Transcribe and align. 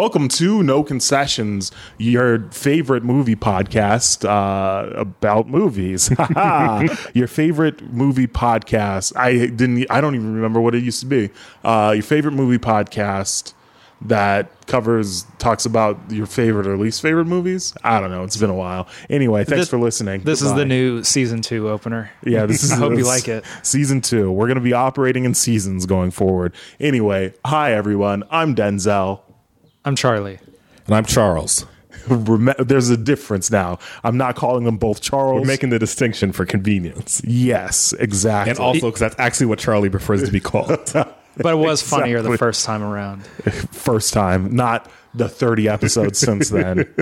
Welcome 0.00 0.28
to 0.28 0.62
No 0.62 0.82
Concessions, 0.82 1.70
your 1.98 2.48
favorite 2.52 3.04
movie 3.04 3.36
podcast 3.36 4.26
uh, 4.26 4.88
about 4.98 5.48
movies. 5.48 6.08
your 7.14 7.28
favorite 7.28 7.82
movie 7.92 8.26
podcast. 8.26 9.14
I 9.14 9.32
didn't. 9.48 9.84
I 9.90 10.00
don't 10.00 10.14
even 10.14 10.34
remember 10.34 10.58
what 10.58 10.74
it 10.74 10.82
used 10.82 11.00
to 11.00 11.06
be. 11.06 11.28
Uh, 11.62 11.92
your 11.94 12.02
favorite 12.02 12.32
movie 12.32 12.56
podcast 12.56 13.52
that 14.00 14.50
covers 14.66 15.26
talks 15.36 15.66
about 15.66 15.98
your 16.10 16.24
favorite 16.24 16.66
or 16.66 16.78
least 16.78 17.02
favorite 17.02 17.26
movies. 17.26 17.74
I 17.84 18.00
don't 18.00 18.10
know. 18.10 18.24
It's 18.24 18.38
been 18.38 18.48
a 18.48 18.54
while. 18.54 18.88
Anyway, 19.10 19.44
thanks 19.44 19.64
This- 19.64 19.68
for 19.68 19.78
listening. 19.78 20.22
This 20.22 20.40
is 20.40 20.54
the 20.54 20.64
new 20.64 21.04
season 21.04 21.42
two 21.42 21.68
opener. 21.68 22.10
Yeah, 22.24 22.46
this 22.46 22.62
is. 22.64 22.72
I 22.72 22.76
hope 22.76 22.96
you 22.96 23.04
like 23.04 23.28
it. 23.28 23.44
Season 23.62 24.00
two. 24.00 24.32
We're 24.32 24.46
going 24.46 24.54
to 24.54 24.62
be 24.62 24.72
operating 24.72 25.26
in 25.26 25.34
seasons 25.34 25.84
going 25.84 26.10
forward. 26.10 26.54
Anyway, 26.80 27.34
hi 27.44 27.74
everyone. 27.74 28.24
I'm 28.30 28.54
Denzel. 28.54 29.20
I'm 29.84 29.96
Charlie. 29.96 30.38
And 30.86 30.94
I'm 30.94 31.04
Charles. 31.04 31.66
There's 32.08 32.90
a 32.90 32.96
difference 32.96 33.50
now. 33.50 33.78
I'm 34.04 34.16
not 34.16 34.36
calling 34.36 34.64
them 34.64 34.76
both 34.78 35.00
Charles. 35.00 35.40
We're 35.42 35.46
making 35.46 35.70
the 35.70 35.78
distinction 35.78 36.32
for 36.32 36.44
convenience. 36.46 37.20
yes, 37.24 37.92
exactly. 37.94 38.50
And 38.50 38.58
also 38.58 38.86
because 38.88 39.00
that's 39.00 39.16
actually 39.18 39.46
what 39.46 39.58
Charlie 39.58 39.90
prefers 39.90 40.22
to 40.24 40.30
be 40.32 40.40
called. 40.40 40.92
But 41.36 41.52
it 41.54 41.58
was 41.58 41.80
funnier 41.80 42.16
Exactly. 42.18 42.32
the 42.32 42.38
first 42.38 42.64
time 42.66 42.82
around. 42.82 43.24
first 43.70 44.12
time, 44.12 44.54
not 44.54 44.90
the 45.14 45.28
30 45.28 45.68
episodes 45.68 46.18
since 46.18 46.50
then. 46.50 46.92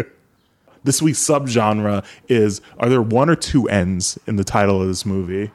This 0.85 1.01
week's 1.01 1.19
subgenre 1.19 2.05
is: 2.29 2.61
Are 2.79 2.91
there 2.91 3.01
one 3.03 3.31
or 3.31 3.35
two 3.37 3.69
ends 3.69 4.19
in 4.27 4.37
the 4.37 4.45
title 4.45 4.83
of 4.83 4.87
this 4.89 5.07
movie? 5.07 5.51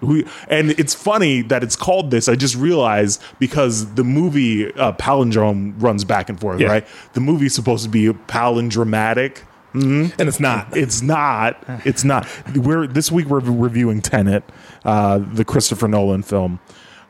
We, 0.00 0.26
and 0.48 0.70
it's 0.72 0.94
funny 0.94 1.42
that 1.42 1.62
it's 1.62 1.76
called 1.76 2.10
this. 2.10 2.28
I 2.28 2.34
just 2.36 2.54
realized 2.56 3.22
because 3.38 3.94
the 3.94 4.04
movie 4.04 4.72
uh, 4.74 4.92
palindrome 4.92 5.74
runs 5.82 6.04
back 6.04 6.28
and 6.28 6.38
forth, 6.40 6.60
Yeah. 6.60 6.68
right? 6.68 6.86
The 7.14 7.20
movie's 7.20 7.54
supposed 7.54 7.84
to 7.84 7.90
be 7.90 8.06
palindromatic. 8.08 9.38
and 9.74 10.12
it's 10.18 10.40
not. 10.40 10.76
It's 10.76 11.02
not. 11.02 11.62
It's 11.84 12.02
not. 12.04 12.26
We're 12.56 12.86
this 12.86 13.12
week 13.12 13.26
we're 13.26 13.40
reviewing 13.40 14.00
Tenet, 14.00 14.42
uh, 14.84 15.18
the 15.18 15.44
Christopher 15.44 15.86
Nolan 15.88 16.22
film. 16.22 16.58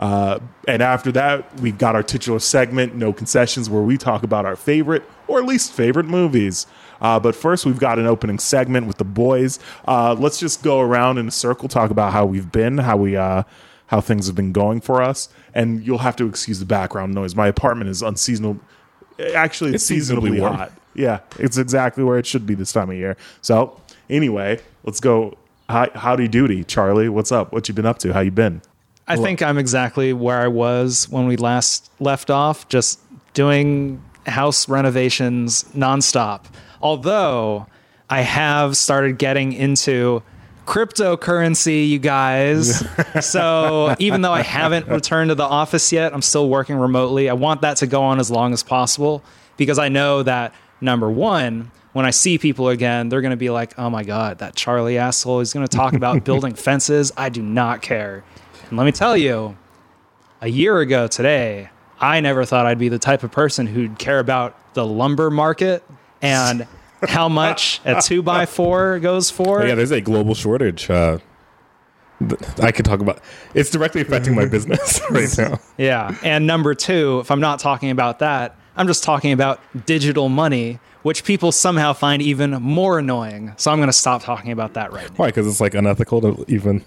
Uh, 0.00 0.38
and 0.68 0.82
after 0.82 1.10
that, 1.12 1.58
we've 1.60 1.78
got 1.78 1.94
our 1.96 2.02
titular 2.02 2.38
segment, 2.38 2.94
No 2.94 3.12
Concessions, 3.12 3.68
where 3.70 3.82
we 3.82 3.96
talk 3.96 4.22
about 4.22 4.44
our 4.44 4.54
favorite 4.56 5.02
or 5.26 5.42
least 5.42 5.72
favorite 5.72 6.06
movies. 6.06 6.66
Uh, 7.00 7.20
but 7.20 7.34
first, 7.34 7.64
we've 7.66 7.78
got 7.78 7.98
an 7.98 8.06
opening 8.06 8.38
segment 8.38 8.86
with 8.86 8.98
the 8.98 9.04
boys. 9.04 9.58
Uh, 9.86 10.14
let's 10.18 10.38
just 10.38 10.62
go 10.62 10.80
around 10.80 11.18
in 11.18 11.28
a 11.28 11.30
circle, 11.30 11.68
talk 11.68 11.90
about 11.90 12.12
how 12.12 12.26
we've 12.26 12.50
been, 12.50 12.78
how 12.78 12.96
we, 12.96 13.16
uh, 13.16 13.42
how 13.86 14.00
things 14.00 14.26
have 14.26 14.36
been 14.36 14.52
going 14.52 14.80
for 14.80 15.02
us. 15.02 15.28
And 15.54 15.86
you'll 15.86 15.98
have 15.98 16.16
to 16.16 16.26
excuse 16.26 16.58
the 16.58 16.66
background 16.66 17.14
noise. 17.14 17.34
My 17.34 17.46
apartment 17.46 17.90
is 17.90 18.02
unseasonable. 18.02 18.60
Actually, 19.34 19.70
it's, 19.70 19.82
It's 19.82 19.84
seasonably 19.84 20.32
seasonably 20.32 20.56
hot. 20.56 20.72
Yeah, 20.94 21.20
it's 21.38 21.56
exactly 21.58 22.02
where 22.04 22.18
it 22.18 22.26
should 22.26 22.46
be 22.46 22.54
this 22.54 22.72
time 22.72 22.90
of 22.90 22.96
year. 22.96 23.16
So, 23.40 23.80
anyway, 24.10 24.60
let's 24.84 25.00
go. 25.00 25.36
Hi, 25.70 25.90
howdy 25.94 26.28
doody, 26.28 26.64
Charlie. 26.64 27.08
What's 27.08 27.30
up? 27.30 27.52
What 27.52 27.68
you 27.68 27.74
been 27.74 27.86
up 27.86 27.98
to? 27.98 28.12
How 28.12 28.20
you 28.20 28.30
been? 28.30 28.62
I 29.06 29.16
think 29.16 29.40
I'm 29.40 29.58
exactly 29.58 30.12
where 30.12 30.38
I 30.38 30.48
was 30.48 31.08
when 31.08 31.26
we 31.26 31.36
last 31.36 31.90
left 31.98 32.30
off, 32.30 32.68
just 32.68 33.00
doing 33.32 34.02
house 34.26 34.68
renovations 34.68 35.64
nonstop. 35.74 36.44
Although 36.80 37.66
I 38.08 38.20
have 38.22 38.76
started 38.76 39.18
getting 39.18 39.52
into 39.52 40.22
cryptocurrency, 40.68 41.88
you 41.88 41.98
guys. 41.98 42.84
so 43.20 43.96
even 43.98 44.20
though 44.20 44.32
I 44.32 44.42
haven't 44.42 44.86
returned 44.86 45.30
to 45.30 45.34
the 45.34 45.44
office 45.44 45.92
yet, 45.92 46.12
I'm 46.12 46.22
still 46.22 46.48
working 46.48 46.76
remotely. 46.76 47.30
I 47.30 47.32
want 47.32 47.62
that 47.62 47.78
to 47.78 47.86
go 47.86 48.02
on 48.02 48.20
as 48.20 48.30
long 48.30 48.52
as 48.52 48.62
possible 48.62 49.22
because 49.56 49.78
I 49.78 49.88
know 49.88 50.22
that 50.22 50.54
number 50.80 51.10
one, 51.10 51.70
when 51.92 52.04
I 52.04 52.10
see 52.10 52.38
people 52.38 52.68
again, 52.68 53.08
they're 53.08 53.22
going 53.22 53.30
to 53.30 53.36
be 53.36 53.50
like, 53.50 53.78
oh 53.78 53.88
my 53.88 54.04
God, 54.04 54.38
that 54.38 54.54
Charlie 54.54 54.98
asshole 54.98 55.40
is 55.40 55.52
going 55.52 55.66
to 55.66 55.74
talk 55.74 55.94
about 55.94 56.24
building 56.26 56.54
fences. 56.54 57.12
I 57.16 57.30
do 57.30 57.42
not 57.42 57.80
care. 57.80 58.22
And 58.68 58.78
let 58.78 58.84
me 58.84 58.92
tell 58.92 59.16
you, 59.16 59.56
a 60.40 60.48
year 60.48 60.78
ago 60.78 61.08
today, 61.08 61.70
I 61.98 62.20
never 62.20 62.44
thought 62.44 62.66
I'd 62.66 62.78
be 62.78 62.88
the 62.88 62.98
type 62.98 63.22
of 63.22 63.32
person 63.32 63.66
who'd 63.66 63.98
care 63.98 64.18
about 64.18 64.74
the 64.74 64.86
lumber 64.86 65.30
market 65.30 65.82
and 66.22 66.66
how 67.06 67.28
much 67.28 67.80
a 67.84 68.00
two 68.02 68.22
by 68.22 68.46
four 68.46 68.98
goes 68.98 69.30
for. 69.30 69.64
yeah, 69.66 69.74
there's 69.74 69.90
a 69.92 70.00
global 70.00 70.34
shortage. 70.34 70.90
Uh, 70.90 71.18
I 72.60 72.72
could 72.72 72.84
talk 72.84 73.00
about. 73.00 73.20
It's 73.54 73.70
directly 73.70 74.00
affecting 74.00 74.34
my 74.34 74.46
business 74.46 75.00
right 75.10 75.28
now. 75.38 75.60
Yeah. 75.76 76.16
And 76.24 76.46
number 76.46 76.74
two, 76.74 77.20
if 77.20 77.30
I'm 77.30 77.40
not 77.40 77.60
talking 77.60 77.90
about 77.90 78.18
that, 78.18 78.56
I'm 78.76 78.86
just 78.88 79.04
talking 79.04 79.32
about 79.32 79.60
digital 79.86 80.28
money, 80.28 80.80
which 81.02 81.22
people 81.24 81.52
somehow 81.52 81.92
find 81.92 82.20
even 82.20 82.50
more 82.50 82.98
annoying. 82.98 83.54
So 83.56 83.70
I'm 83.70 83.78
going 83.78 83.88
to 83.88 83.92
stop 83.92 84.24
talking 84.24 84.50
about 84.50 84.74
that 84.74 84.92
right 84.92 85.08
now. 85.08 85.16
Why? 85.16 85.26
Because 85.26 85.46
it's 85.46 85.60
like 85.60 85.74
unethical 85.74 86.20
to 86.22 86.44
even. 86.48 86.84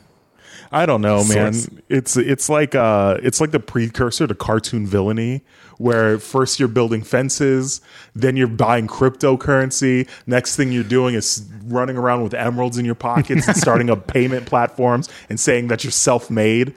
I 0.74 0.86
don't 0.86 1.02
know, 1.02 1.24
man. 1.26 1.54
Source. 1.54 1.70
It's 1.90 2.18
it's 2.18 2.48
like 2.48 2.76
uh 2.76 3.18
it's 3.22 3.42
like 3.42 3.52
the 3.52 3.60
precursor 3.60 4.26
to 4.26 4.34
cartoon 4.36 4.86
villainy, 4.86 5.44
where 5.82 6.20
first 6.20 6.60
you're 6.60 6.68
building 6.68 7.02
fences, 7.02 7.82
then 8.16 8.38
you're 8.38 8.48
buying 8.48 8.88
cryptocurrency. 8.88 10.08
Next 10.28 10.56
thing 10.56 10.72
you're 10.72 10.84
doing 10.84 11.16
is 11.16 11.48
running 11.66 11.98
around 11.98 12.24
with 12.24 12.34
emeralds 12.34 12.78
in 12.78 12.86
your 12.86 12.96
pockets 12.96 13.48
and 13.48 13.58
starting 13.66 13.90
up 13.90 14.08
payment 14.08 14.46
platforms 14.46 15.10
and 15.30 15.40
saying 15.40 15.68
that 15.68 15.84
you're 15.84 15.92
self-made. 15.92 16.76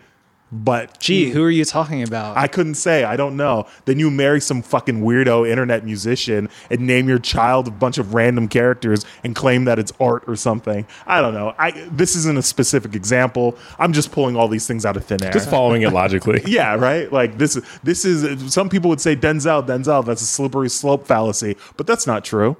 But 0.54 1.00
Gee, 1.00 1.30
who 1.30 1.42
are 1.42 1.50
you 1.50 1.64
talking 1.64 2.04
about? 2.04 2.36
I 2.36 2.46
couldn't 2.46 2.76
say. 2.76 3.02
I 3.02 3.16
don't 3.16 3.36
know. 3.36 3.66
Then 3.86 3.98
you 3.98 4.08
marry 4.08 4.40
some 4.40 4.62
fucking 4.62 5.02
weirdo 5.02 5.50
internet 5.50 5.84
musician 5.84 6.48
and 6.70 6.82
name 6.82 7.08
your 7.08 7.18
child 7.18 7.66
a 7.66 7.72
bunch 7.72 7.98
of 7.98 8.14
random 8.14 8.46
characters 8.46 9.04
and 9.24 9.34
claim 9.34 9.64
that 9.64 9.80
it's 9.80 9.92
art 9.98 10.22
or 10.28 10.36
something. 10.36 10.86
I 11.08 11.20
don't 11.20 11.34
know. 11.34 11.54
I 11.58 11.72
this 11.90 12.14
isn't 12.14 12.38
a 12.38 12.42
specific 12.42 12.94
example. 12.94 13.58
I'm 13.80 13.92
just 13.92 14.12
pulling 14.12 14.36
all 14.36 14.46
these 14.46 14.64
things 14.64 14.86
out 14.86 14.96
of 14.96 15.04
thin 15.04 15.24
air. 15.24 15.32
Just 15.32 15.50
following 15.50 15.82
it 15.82 15.92
logically. 15.92 16.40
yeah, 16.46 16.76
right. 16.76 17.12
Like 17.12 17.36
this. 17.36 17.60
This 17.82 18.04
is. 18.04 18.54
Some 18.54 18.68
people 18.68 18.88
would 18.90 19.00
say 19.00 19.16
Denzel, 19.16 19.66
Denzel. 19.66 20.04
That's 20.04 20.22
a 20.22 20.26
slippery 20.26 20.70
slope 20.70 21.04
fallacy, 21.04 21.56
but 21.76 21.88
that's 21.88 22.06
not 22.06 22.24
true. 22.24 22.56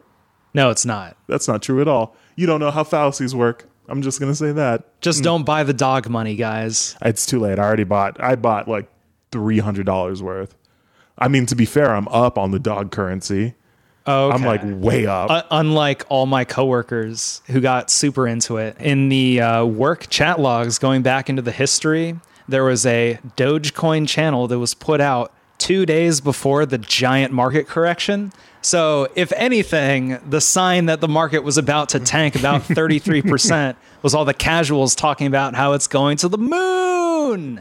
no, 0.53 0.71
it's 0.71 0.84
not. 0.84 1.16
That's 1.28 1.47
not 1.47 1.62
true 1.62 1.81
at 1.81 1.87
all. 1.87 2.16
You 2.34 2.49
don't 2.49 2.59
know 2.59 2.72
how 2.72 2.83
fallacies 2.83 3.37
work. 3.37 3.69
I'm 3.89 4.03
just 4.03 4.21
gonna 4.21 4.34
say 4.34 4.53
that. 4.53 5.00
Just 5.00 5.22
don't 5.22 5.45
buy 5.45 5.62
the 5.62 5.75
dog 5.75 6.09
money, 6.09 6.37
guys. 6.37 6.97
It's 7.03 7.27
too 7.27 7.39
late. 7.41 7.59
I 7.59 7.62
already 7.65 7.84
bought. 7.84 8.22
I 8.22 8.37
bought 8.37 8.69
like 8.69 8.89
three 9.31 9.59
hundred 9.59 9.87
dollars 9.87 10.22
worth. 10.22 10.55
I 11.19 11.28
mean, 11.28 11.47
to 11.47 11.55
be 11.55 11.65
fair, 11.65 11.95
I'm 11.95 12.09
up 12.09 12.39
on 12.39 12.50
the 12.50 12.59
dog 12.59 12.91
currency. 12.91 13.55
Oh, 14.06 14.31
I'm 14.31 14.43
like 14.43 14.61
way 14.65 15.06
up. 15.06 15.31
uh, 15.31 15.43
unlike 15.50 16.05
all 16.11 16.27
my 16.27 16.45
coworkers 16.45 17.41
who 17.47 17.61
got 17.61 17.91
super 17.91 18.27
into 18.28 18.59
it 18.59 18.77
in 18.78 19.09
the 19.09 19.41
uh, 19.41 19.65
work 19.65 20.09
chat 20.11 20.39
logs 20.39 20.78
going 20.78 21.03
back 21.03 21.31
into 21.31 21.41
the 21.41 21.53
history 21.53 22.15
there 22.49 22.65
was 22.65 22.84
a 22.87 23.19
dogecoin 23.37 24.09
channel 24.09 24.47
that 24.49 24.59
was 24.59 24.75
put 24.75 25.01
out 25.01 25.33
two 25.59 25.87
days 25.87 26.20
before 26.20 26.66
the 26.66 26.78
giant 26.78 27.33
market 27.33 27.66
correction 27.66 28.33
so 28.62 29.09
if 29.15 29.33
anything 29.33 30.18
the 30.28 30.41
sign 30.41 30.86
that 30.86 31.01
the 31.01 31.09
market 31.09 31.41
was 31.41 31.59
about 31.59 31.91
to 31.91 32.01
tank 32.01 32.34
about 32.34 32.62
33% 32.62 33.77
was 34.03 34.15
all 34.15 34.24
the 34.24 34.34
casuals 34.34 34.95
talking 34.95 35.27
about 35.27 35.54
how 35.54 35.72
it's 35.72 35.86
going 35.86 36.16
to 36.16 36.28
the 36.28 36.39
moon 36.39 37.04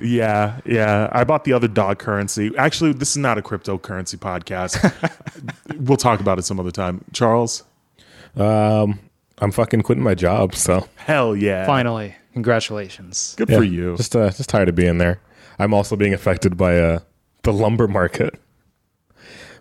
yeah, 0.02 0.60
yeah. 0.66 1.10
I 1.12 1.24
bought 1.24 1.46
the 1.46 1.54
other 1.54 1.68
dog 1.68 1.98
currency. 1.98 2.52
Actually, 2.58 2.94
this 2.94 3.12
is 3.12 3.18
not 3.18 3.38
a 3.38 3.42
cryptocurrency 3.42 4.18
podcast. 4.18 4.76
we'll 5.80 5.98
talk 5.98 6.20
about 6.20 6.38
it 6.38 6.44
some 6.44 6.60
other 6.60 6.72
time. 6.72 7.04
Charles, 7.14 7.64
Um, 8.36 9.00
I'm 9.40 9.52
fucking 9.52 9.82
quitting 9.82 10.04
my 10.04 10.16
job, 10.16 10.56
so 10.56 10.88
hell 10.96 11.36
yeah. 11.36 11.66
finally 11.66 12.16
congratulations 12.34 13.36
Good 13.38 13.50
yeah, 13.50 13.58
for 13.58 13.64
you. 13.64 13.96
Just 13.98 14.16
uh, 14.16 14.30
just 14.30 14.50
tired 14.50 14.70
of 14.70 14.76
being 14.76 14.98
there. 14.98 15.20
I'm 15.60 15.74
also 15.74 15.96
being 15.96 16.14
affected 16.14 16.58
by 16.58 16.80
uh, 16.80 17.00
the 17.44 17.54
lumber 17.54 17.88
market, 17.88 18.40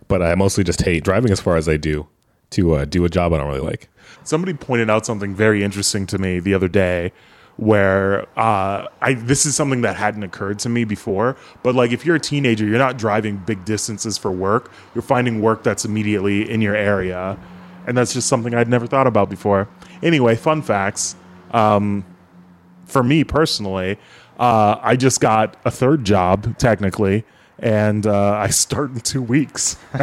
but 0.07 0.21
I 0.21 0.35
mostly 0.35 0.63
just 0.63 0.81
hate 0.81 1.03
driving 1.03 1.31
as 1.31 1.39
far 1.39 1.57
as 1.57 1.69
I 1.69 1.77
do 1.77 2.07
to 2.51 2.73
uh, 2.73 2.85
do 2.85 3.05
a 3.05 3.09
job 3.09 3.33
I 3.33 3.37
don't 3.37 3.47
really 3.47 3.59
like. 3.59 3.89
Somebody 4.23 4.53
pointed 4.53 4.89
out 4.89 5.05
something 5.05 5.35
very 5.35 5.63
interesting 5.63 6.05
to 6.07 6.17
me 6.17 6.39
the 6.39 6.53
other 6.53 6.67
day 6.67 7.11
where 7.57 8.21
uh, 8.37 8.87
I 9.01 9.13
this 9.13 9.45
is 9.45 9.55
something 9.55 9.81
that 9.81 9.95
hadn't 9.95 10.23
occurred 10.23 10.59
to 10.59 10.69
me 10.69 10.85
before. 10.85 11.35
But 11.61 11.75
like 11.75 11.91
if 11.91 12.05
you're 12.05 12.15
a 12.15 12.19
teenager, 12.19 12.65
you're 12.65 12.79
not 12.79 12.97
driving 12.97 13.37
big 13.37 13.63
distances 13.65 14.17
for 14.17 14.31
work. 14.31 14.71
You're 14.95 15.03
finding 15.03 15.41
work 15.41 15.63
that's 15.63 15.85
immediately 15.85 16.49
in 16.49 16.61
your 16.61 16.75
area. 16.75 17.37
And 17.85 17.97
that's 17.97 18.13
just 18.13 18.27
something 18.27 18.55
I'd 18.55 18.69
never 18.69 18.87
thought 18.87 19.07
about 19.07 19.29
before. 19.29 19.67
Anyway, 20.01 20.35
fun 20.35 20.61
facts. 20.61 21.15
Um, 21.51 22.05
for 22.85 23.03
me 23.03 23.23
personally, 23.23 23.97
uh, 24.39 24.77
I 24.81 24.95
just 24.95 25.19
got 25.19 25.57
a 25.65 25.71
third 25.71 26.05
job, 26.05 26.57
technically, 26.57 27.25
and 27.59 28.05
uh, 28.07 28.33
I 28.33 28.47
start 28.49 28.91
in 28.91 28.99
two 29.01 29.21
weeks. 29.21 29.77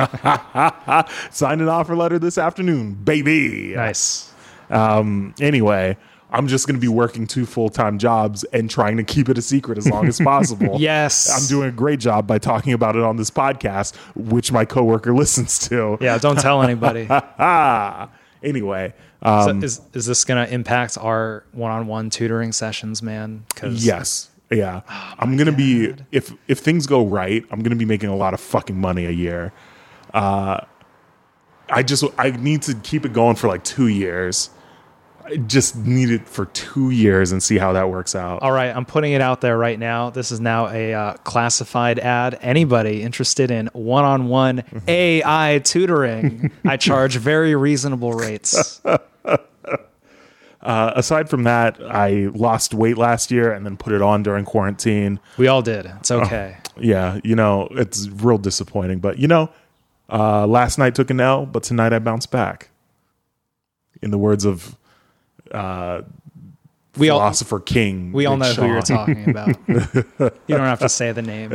Signed 1.30 1.60
an 1.60 1.68
offer 1.68 1.96
letter 1.96 2.18
this 2.18 2.38
afternoon, 2.38 2.94
baby. 2.94 3.74
nice 3.74 4.32
Um, 4.70 5.34
anyway, 5.40 5.96
I'm 6.32 6.46
just 6.46 6.66
going 6.66 6.76
to 6.76 6.80
be 6.80 6.88
working 6.88 7.26
two 7.26 7.44
full 7.46 7.68
time 7.68 7.98
jobs 7.98 8.44
and 8.44 8.70
trying 8.70 8.96
to 8.98 9.02
keep 9.02 9.28
it 9.28 9.36
a 9.36 9.42
secret 9.42 9.78
as 9.78 9.88
long 9.88 10.06
as 10.06 10.18
possible. 10.24 10.76
Yes. 10.78 11.28
I'm 11.30 11.46
doing 11.48 11.68
a 11.68 11.72
great 11.72 12.00
job 12.00 12.26
by 12.26 12.38
talking 12.38 12.72
about 12.72 12.96
it 12.96 13.02
on 13.02 13.16
this 13.16 13.30
podcast, 13.30 13.96
which 14.14 14.52
my 14.52 14.64
coworker 14.64 15.12
listens 15.16 15.58
to. 15.68 15.98
Yeah, 16.00 16.18
don't 16.18 16.38
tell 16.38 16.62
anybody. 16.62 17.06
Ah, 17.10 18.10
anyway, 18.42 18.94
So 19.24 19.28
um, 19.50 19.64
is 19.64 19.80
is 19.92 20.06
this 20.06 20.24
going 20.24 20.46
to 20.46 20.52
impact 20.52 20.96
our 20.98 21.44
one-on-one 21.52 22.10
tutoring 22.10 22.52
sessions, 22.52 23.02
man? 23.02 23.44
Cause 23.56 23.84
yes, 23.84 24.30
yeah, 24.50 24.82
I'm 25.18 25.36
gonna 25.36 25.52
be 25.52 25.94
if 26.10 26.32
if 26.48 26.58
things 26.58 26.86
go 26.86 27.06
right, 27.06 27.44
I'm 27.50 27.62
gonna 27.62 27.76
be 27.76 27.84
making 27.84 28.08
a 28.08 28.16
lot 28.16 28.34
of 28.34 28.40
fucking 28.40 28.78
money 28.78 29.06
a 29.06 29.10
year. 29.10 29.52
Uh, 30.12 30.60
I 31.68 31.82
just 31.82 32.04
I 32.18 32.30
need 32.30 32.62
to 32.62 32.74
keep 32.74 33.04
it 33.04 33.12
going 33.12 33.36
for 33.36 33.46
like 33.46 33.62
two 33.62 33.86
years. 33.86 34.50
I 35.24 35.36
just 35.36 35.76
need 35.76 36.10
it 36.10 36.28
for 36.28 36.46
two 36.46 36.90
years 36.90 37.30
and 37.30 37.40
see 37.40 37.58
how 37.58 37.74
that 37.74 37.88
works 37.90 38.16
out. 38.16 38.42
All 38.42 38.50
right, 38.50 38.74
I'm 38.74 38.84
putting 38.84 39.12
it 39.12 39.20
out 39.20 39.40
there 39.40 39.56
right 39.56 39.78
now. 39.78 40.10
This 40.10 40.32
is 40.32 40.40
now 40.40 40.68
a 40.68 40.92
uh, 40.92 41.14
classified 41.18 42.00
ad. 42.00 42.36
Anybody 42.40 43.02
interested 43.02 43.52
in 43.52 43.68
one-on-one 43.72 44.64
AI 44.88 45.60
tutoring? 45.62 46.50
I 46.64 46.76
charge 46.76 47.16
very 47.16 47.54
reasonable 47.54 48.14
rates. 48.14 48.80
Uh, 50.62 50.92
aside 50.94 51.30
from 51.30 51.44
that, 51.44 51.80
I 51.82 52.28
lost 52.34 52.74
weight 52.74 52.98
last 52.98 53.30
year 53.30 53.50
and 53.52 53.64
then 53.64 53.76
put 53.76 53.92
it 53.92 54.02
on 54.02 54.22
during 54.22 54.44
quarantine. 54.44 55.18
We 55.38 55.46
all 55.48 55.62
did. 55.62 55.86
It's 55.86 56.10
okay. 56.10 56.58
Yeah, 56.78 57.18
you 57.24 57.34
know, 57.34 57.68
it's 57.72 58.08
real 58.08 58.38
disappointing. 58.38 58.98
But 58.98 59.18
you 59.18 59.26
know, 59.26 59.50
uh, 60.10 60.46
last 60.46 60.76
night 60.78 60.94
took 60.94 61.10
an 61.10 61.20
L, 61.20 61.46
but 61.46 61.62
tonight 61.62 61.92
I 61.92 61.98
bounced 61.98 62.30
back. 62.30 62.70
In 64.02 64.10
the 64.10 64.18
words 64.18 64.44
of 64.46 64.76
uh, 65.52 66.02
We 66.96 67.10
all 67.10 67.18
philosopher 67.18 67.60
King, 67.60 68.12
we 68.12 68.24
all 68.26 68.36
know 68.38 68.52
who 68.52 68.66
you're 68.66 68.82
talking 68.82 69.28
about. 69.28 69.48
you 69.68 70.30
don't 70.48 70.60
have 70.60 70.80
to 70.80 70.88
say 70.88 71.12
the 71.12 71.22
name. 71.22 71.52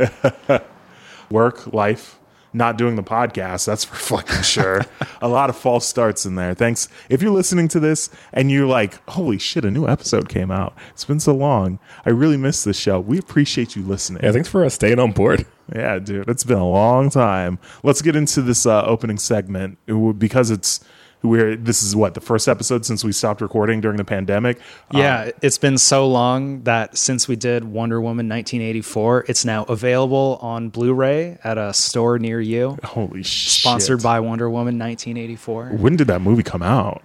Work, 1.30 1.72
life, 1.72 2.18
not 2.56 2.78
doing 2.78 2.96
the 2.96 3.02
podcast. 3.02 3.66
That's 3.66 3.84
for 3.84 3.96
fucking 4.16 4.42
sure. 4.42 4.82
a 5.20 5.28
lot 5.28 5.50
of 5.50 5.56
false 5.56 5.86
starts 5.86 6.24
in 6.26 6.34
there. 6.34 6.54
Thanks. 6.54 6.88
If 7.08 7.22
you're 7.22 7.30
listening 7.32 7.68
to 7.68 7.80
this 7.80 8.10
and 8.32 8.50
you're 8.50 8.66
like, 8.66 9.06
"Holy 9.10 9.38
shit, 9.38 9.64
a 9.64 9.70
new 9.70 9.86
episode 9.86 10.28
came 10.28 10.50
out! 10.50 10.74
It's 10.90 11.04
been 11.04 11.20
so 11.20 11.34
long. 11.34 11.78
I 12.04 12.10
really 12.10 12.36
missed 12.36 12.64
this 12.64 12.78
show." 12.78 12.98
We 12.98 13.18
appreciate 13.18 13.76
you 13.76 13.82
listening. 13.82 14.22
Yeah, 14.22 14.32
thanks 14.32 14.48
for 14.48 14.64
uh, 14.64 14.68
staying 14.68 14.98
on 14.98 15.12
board. 15.12 15.46
Yeah, 15.74 15.98
dude, 15.98 16.28
it's 16.28 16.44
been 16.44 16.58
a 16.58 16.68
long 16.68 17.10
time. 17.10 17.58
Let's 17.82 18.00
get 18.00 18.14
into 18.14 18.40
this 18.40 18.66
uh, 18.66 18.84
opening 18.84 19.18
segment 19.18 19.78
because 20.16 20.52
it's 20.52 20.78
we're 21.22 21.56
this 21.56 21.82
is 21.82 21.96
what 21.96 22.14
the 22.14 22.20
first 22.20 22.46
episode 22.48 22.84
since 22.86 23.02
we 23.04 23.12
stopped 23.12 23.40
recording 23.40 23.80
during 23.80 23.96
the 23.96 24.04
pandemic. 24.04 24.58
Uh, 24.94 24.98
Yeah, 24.98 25.30
it's 25.42 25.58
been 25.58 25.78
so 25.78 26.06
long 26.06 26.62
that 26.64 26.96
since 26.96 27.26
we 27.26 27.36
did 27.36 27.64
Wonder 27.64 28.00
Woman 28.00 28.28
1984, 28.28 29.24
it's 29.28 29.44
now 29.44 29.64
available 29.64 30.38
on 30.40 30.68
Blu-ray 30.68 31.38
at 31.42 31.58
a 31.58 31.72
store 31.72 32.18
near 32.18 32.40
you. 32.40 32.78
holy 32.84 33.22
shit! 33.22 33.60
Sponsored 33.60 34.02
by 34.02 34.20
Wonder 34.20 34.48
Woman 34.48 34.78
1984. 34.78 35.70
When 35.78 35.96
did 35.96 36.06
that 36.08 36.20
movie 36.20 36.42
come 36.42 36.62
out? 36.62 37.02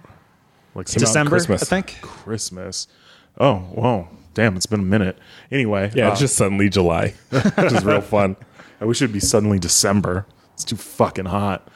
Like 0.74 0.88
some 0.88 1.00
December, 1.00 1.30
Christmas. 1.30 1.62
I 1.62 1.66
think. 1.66 2.00
Christmas. 2.00 2.88
Oh, 3.38 3.56
whoa, 3.56 4.08
damn! 4.34 4.56
It's 4.56 4.66
been 4.66 4.80
a 4.80 4.84
minute. 4.84 5.18
Anyway, 5.50 5.90
Yeah, 5.94 6.08
uh, 6.08 6.12
it's 6.12 6.20
just 6.20 6.36
suddenly 6.36 6.68
July, 6.68 7.14
which 7.30 7.72
is 7.72 7.84
real 7.84 8.00
fun. 8.00 8.36
I 8.80 8.84
wish 8.84 9.00
it'd 9.00 9.12
be 9.12 9.20
suddenly 9.20 9.58
December. 9.58 10.26
It's 10.54 10.64
too 10.64 10.76
fucking 10.76 11.26
hot. 11.26 11.68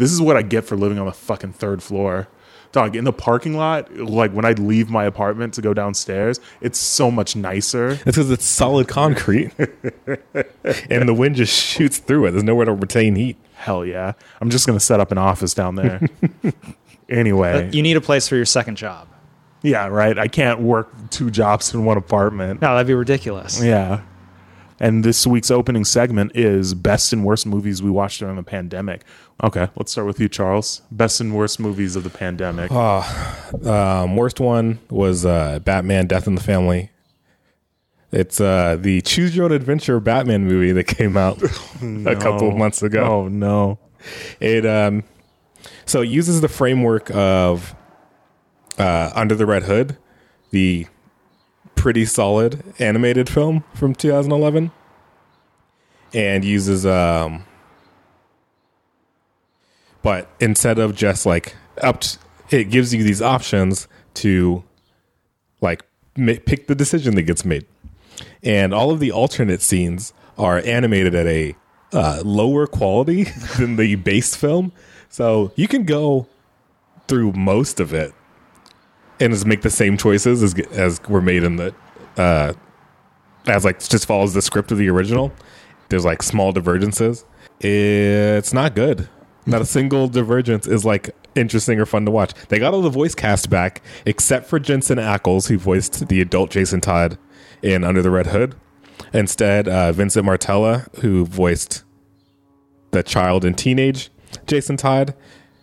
This 0.00 0.12
is 0.12 0.20
what 0.22 0.34
I 0.34 0.40
get 0.40 0.64
for 0.64 0.76
living 0.76 0.98
on 0.98 1.04
the 1.04 1.12
fucking 1.12 1.52
third 1.52 1.82
floor. 1.82 2.26
Dog, 2.72 2.96
in 2.96 3.04
the 3.04 3.12
parking 3.12 3.54
lot, 3.54 3.94
like 3.94 4.32
when 4.32 4.46
I 4.46 4.52
leave 4.52 4.88
my 4.88 5.04
apartment 5.04 5.52
to 5.54 5.62
go 5.62 5.74
downstairs, 5.74 6.40
it's 6.62 6.78
so 6.78 7.10
much 7.10 7.36
nicer. 7.36 7.90
It's 7.90 8.04
because 8.04 8.30
it's 8.30 8.46
solid 8.46 8.88
concrete, 8.88 9.52
and 10.88 11.06
the 11.06 11.12
wind 11.12 11.36
just 11.36 11.52
shoots 11.52 11.98
through 11.98 12.26
it. 12.26 12.30
There's 12.30 12.44
nowhere 12.44 12.64
to 12.64 12.72
retain 12.72 13.14
heat. 13.16 13.36
Hell 13.54 13.84
yeah. 13.84 14.12
I'm 14.40 14.48
just 14.48 14.66
going 14.66 14.78
to 14.78 14.84
set 14.84 15.00
up 15.00 15.12
an 15.12 15.18
office 15.18 15.52
down 15.52 15.74
there. 15.74 16.00
anyway, 17.10 17.68
uh, 17.68 17.70
You 17.70 17.82
need 17.82 17.98
a 17.98 18.00
place 18.00 18.26
for 18.26 18.36
your 18.36 18.46
second 18.46 18.76
job. 18.76 19.06
yeah, 19.62 19.86
right. 19.88 20.18
I 20.18 20.28
can't 20.28 20.60
work 20.60 20.88
two 21.10 21.30
jobs 21.30 21.74
in 21.74 21.84
one 21.84 21.98
apartment. 21.98 22.62
No, 22.62 22.68
that'd 22.74 22.86
be 22.86 22.94
ridiculous. 22.94 23.62
Yeah. 23.62 24.00
And 24.82 25.04
this 25.04 25.26
week's 25.26 25.50
opening 25.50 25.84
segment 25.84 26.32
is 26.34 26.72
best 26.72 27.12
and 27.12 27.22
worst 27.22 27.46
movies 27.46 27.82
we 27.82 27.90
watched 27.90 28.20
during 28.20 28.36
the 28.36 28.42
pandemic. 28.42 29.02
Okay, 29.44 29.68
let's 29.76 29.92
start 29.92 30.06
with 30.06 30.18
you, 30.18 30.28
Charles. 30.28 30.80
Best 30.90 31.20
and 31.20 31.34
worst 31.36 31.60
movies 31.60 31.96
of 31.96 32.04
the 32.04 32.10
pandemic. 32.10 32.70
Um, 32.72 34.16
worst 34.16 34.40
one 34.40 34.78
was 34.88 35.26
uh, 35.26 35.58
Batman: 35.60 36.06
Death 36.06 36.26
in 36.26 36.34
the 36.34 36.42
Family. 36.42 36.90
It's 38.10 38.40
uh, 38.40 38.76
the 38.80 39.02
Choose 39.02 39.36
Your 39.36 39.44
Own 39.44 39.52
Adventure 39.52 40.00
Batman 40.00 40.46
movie 40.46 40.72
that 40.72 40.84
came 40.84 41.16
out 41.16 41.40
a 41.82 42.16
couple 42.16 42.48
of 42.48 42.56
months 42.56 42.82
ago. 42.82 43.04
Oh 43.04 43.28
no. 43.28 43.78
It 44.40 44.64
um, 44.66 45.04
so 45.84 46.00
it 46.00 46.08
uses 46.08 46.40
the 46.40 46.48
framework 46.48 47.10
of 47.10 47.74
uh, 48.78 49.10
Under 49.14 49.34
the 49.34 49.46
Red 49.46 49.64
Hood, 49.64 49.96
the 50.50 50.86
pretty 51.80 52.04
solid 52.04 52.62
animated 52.78 53.26
film 53.26 53.64
from 53.72 53.94
2011, 53.94 54.70
and 56.12 56.44
uses 56.44 56.84
um, 56.84 57.42
but 60.02 60.28
instead 60.40 60.78
of 60.78 60.94
just 60.94 61.24
like 61.24 61.56
up, 61.80 62.02
t- 62.02 62.18
it 62.50 62.64
gives 62.64 62.92
you 62.92 63.02
these 63.02 63.22
options 63.22 63.88
to 64.12 64.62
like 65.62 65.82
ma- 66.18 66.34
pick 66.44 66.66
the 66.66 66.74
decision 66.74 67.14
that 67.14 67.22
gets 67.22 67.46
made, 67.46 67.64
and 68.42 68.74
all 68.74 68.90
of 68.90 69.00
the 69.00 69.10
alternate 69.10 69.62
scenes 69.62 70.12
are 70.36 70.58
animated 70.66 71.14
at 71.14 71.26
a 71.26 71.56
uh, 71.94 72.20
lower 72.22 72.66
quality 72.66 73.24
than 73.56 73.76
the 73.76 73.94
base 73.94 74.36
film, 74.36 74.70
so 75.08 75.50
you 75.56 75.66
can 75.66 75.84
go 75.84 76.26
through 77.08 77.32
most 77.32 77.80
of 77.80 77.94
it 77.94 78.12
and 79.20 79.32
just 79.32 79.46
make 79.46 79.62
the 79.62 79.70
same 79.70 79.96
choices 79.96 80.42
as 80.42 80.54
as 80.70 81.00
were 81.08 81.20
made 81.20 81.44
in 81.44 81.56
the 81.56 81.74
uh, 82.16 82.54
as 83.46 83.64
like 83.64 83.78
just 83.80 84.06
follows 84.06 84.34
the 84.34 84.42
script 84.42 84.72
of 84.72 84.78
the 84.78 84.88
original. 84.88 85.32
There's 85.88 86.04
like 86.04 86.22
small 86.22 86.52
divergences. 86.52 87.24
It's 87.60 88.52
not 88.52 88.74
good. 88.74 89.08
Not 89.46 89.60
a 89.60 89.64
single 89.66 90.08
divergence 90.08 90.66
is 90.66 90.84
like 90.84 91.10
interesting 91.34 91.78
or 91.78 91.86
fun 91.86 92.04
to 92.06 92.10
watch. 92.10 92.32
They 92.48 92.58
got 92.58 92.74
all 92.74 92.82
the 92.82 92.90
voice 92.90 93.14
cast 93.14 93.50
back 93.50 93.82
except 94.06 94.46
for 94.46 94.58
Jensen 94.58 94.98
Ackles, 94.98 95.48
who 95.48 95.58
voiced 95.58 96.08
the 96.08 96.20
adult 96.20 96.50
Jason 96.50 96.80
Todd 96.80 97.18
in 97.62 97.84
Under 97.84 98.02
the 98.02 98.10
Red 98.10 98.28
Hood. 98.28 98.54
Instead, 99.12 99.68
uh, 99.68 99.92
Vincent 99.92 100.24
Martella, 100.24 100.86
who 101.00 101.24
voiced 101.26 101.84
the 102.92 103.02
child 103.02 103.44
and 103.44 103.56
teenage 103.56 104.10
Jason 104.46 104.76
Todd, 104.76 105.14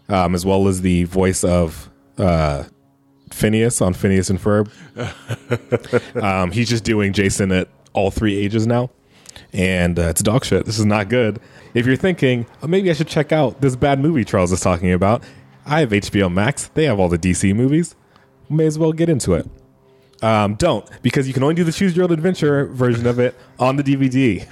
um, 0.09 0.35
as 0.35 0.45
well 0.45 0.67
as 0.67 0.81
the 0.81 1.03
voice 1.05 1.43
of 1.43 1.89
uh, 2.17 2.65
Phineas 3.37 3.81
on 3.81 3.93
Phineas 3.93 4.29
and 4.29 4.39
Ferb. 4.39 4.69
um, 6.21 6.51
he's 6.51 6.69
just 6.69 6.83
doing 6.83 7.13
Jason 7.13 7.51
at 7.51 7.67
all 7.93 8.11
three 8.11 8.37
ages 8.37 8.67
now, 8.67 8.89
and 9.53 9.97
uh, 9.97 10.03
it's 10.03 10.21
dog 10.21 10.43
shit. 10.43 10.65
This 10.65 10.79
is 10.79 10.85
not 10.85 11.09
good. 11.09 11.39
If 11.73 11.85
you're 11.85 11.95
thinking 11.95 12.45
oh, 12.63 12.67
maybe 12.67 12.89
I 12.89 12.93
should 12.93 13.07
check 13.07 13.31
out 13.31 13.61
this 13.61 13.75
bad 13.75 13.99
movie 13.99 14.25
Charles 14.25 14.51
is 14.51 14.59
talking 14.59 14.91
about, 14.91 15.23
I 15.65 15.81
have 15.81 15.89
HBO 15.89 16.31
Max. 16.31 16.69
They 16.73 16.85
have 16.85 16.99
all 16.99 17.09
the 17.09 17.19
DC 17.19 17.55
movies. 17.55 17.95
May 18.49 18.65
as 18.65 18.79
well 18.79 18.93
get 18.93 19.09
into 19.09 19.33
it. 19.33 19.47
Um, 20.21 20.55
don't 20.55 20.89
because 21.03 21.27
you 21.27 21.33
can 21.33 21.43
only 21.43 21.55
do 21.55 21.63
the 21.63 21.71
Choose 21.71 21.95
Your 21.95 22.05
Own 22.05 22.11
Adventure 22.11 22.65
version 22.65 23.05
of 23.05 23.19
it 23.19 23.35
on 23.59 23.75
the 23.75 23.83
DVD. 23.83 24.47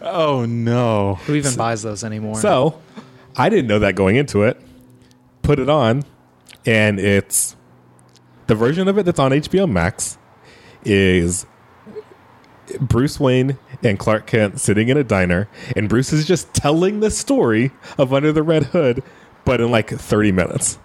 Oh 0.00 0.44
no. 0.46 1.14
Who 1.26 1.34
even 1.34 1.56
buys 1.56 1.82
those 1.82 2.04
anymore? 2.04 2.36
So 2.36 2.80
I 3.36 3.48
didn't 3.48 3.66
know 3.66 3.80
that 3.80 3.94
going 3.94 4.16
into 4.16 4.42
it. 4.44 4.60
Put 5.42 5.58
it 5.58 5.68
on, 5.68 6.04
and 6.66 7.00
it's 7.00 7.56
the 8.48 8.54
version 8.54 8.88
of 8.88 8.98
it 8.98 9.04
that's 9.04 9.20
on 9.20 9.30
HBO 9.30 9.70
Max 9.70 10.18
is 10.84 11.46
Bruce 12.80 13.20
Wayne 13.20 13.58
and 13.82 13.98
Clark 13.98 14.26
Kent 14.26 14.60
sitting 14.60 14.88
in 14.88 14.96
a 14.96 15.04
diner, 15.04 15.48
and 15.76 15.88
Bruce 15.88 16.12
is 16.12 16.26
just 16.26 16.52
telling 16.54 17.00
the 17.00 17.10
story 17.10 17.70
of 17.96 18.12
Under 18.12 18.32
the 18.32 18.42
Red 18.42 18.64
Hood, 18.64 19.02
but 19.44 19.60
in 19.60 19.70
like 19.70 19.90
30 19.90 20.32
minutes. 20.32 20.78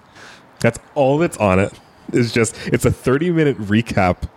That's 0.60 0.80
all 0.94 1.18
that's 1.18 1.38
on 1.38 1.60
it. 1.60 1.74
Is 2.12 2.32
just 2.32 2.56
it's 2.68 2.86
a 2.86 2.92
30 2.92 3.32
minute 3.32 3.58
recap 3.58 4.30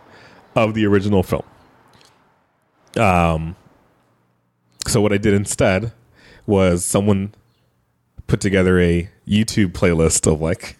of 0.54 0.74
the 0.74 0.86
original 0.86 1.22
film. 1.22 1.42
Um 2.96 3.56
so 4.86 5.00
what 5.00 5.12
I 5.12 5.18
did 5.18 5.34
instead 5.34 5.92
was 6.46 6.84
someone 6.84 7.34
put 8.28 8.40
together 8.40 8.78
a 8.80 9.10
YouTube 9.26 9.72
playlist 9.72 10.30
of 10.32 10.40
like 10.40 10.78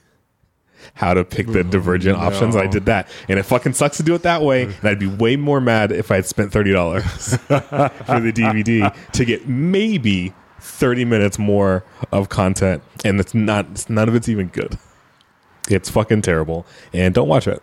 how 0.94 1.14
to 1.14 1.24
pick 1.24 1.46
the 1.48 1.64
divergent 1.64 2.18
options. 2.18 2.56
I 2.56 2.66
did 2.66 2.86
that, 2.86 3.08
and 3.28 3.38
it 3.38 3.42
fucking 3.44 3.74
sucks 3.74 3.96
to 3.98 4.02
do 4.02 4.14
it 4.14 4.22
that 4.22 4.42
way. 4.42 4.64
And 4.64 4.84
I'd 4.84 4.98
be 4.98 5.06
way 5.06 5.36
more 5.36 5.60
mad 5.60 5.92
if 5.92 6.10
I 6.10 6.16
had 6.16 6.26
spent 6.26 6.52
thirty 6.52 6.72
dollars 6.72 7.36
for 7.36 8.20
the 8.20 8.32
DVD 8.32 8.94
to 9.12 9.24
get 9.24 9.48
maybe 9.48 10.32
thirty 10.60 11.04
minutes 11.04 11.38
more 11.38 11.84
of 12.12 12.28
content, 12.28 12.82
and 13.04 13.20
it's 13.20 13.34
not. 13.34 13.66
it's, 13.70 13.88
None 13.88 14.08
of 14.08 14.14
it's 14.14 14.28
even 14.28 14.48
good. 14.48 14.78
It's 15.68 15.90
fucking 15.90 16.22
terrible, 16.22 16.66
and 16.92 17.14
don't 17.14 17.28
watch 17.28 17.46
it. 17.48 17.62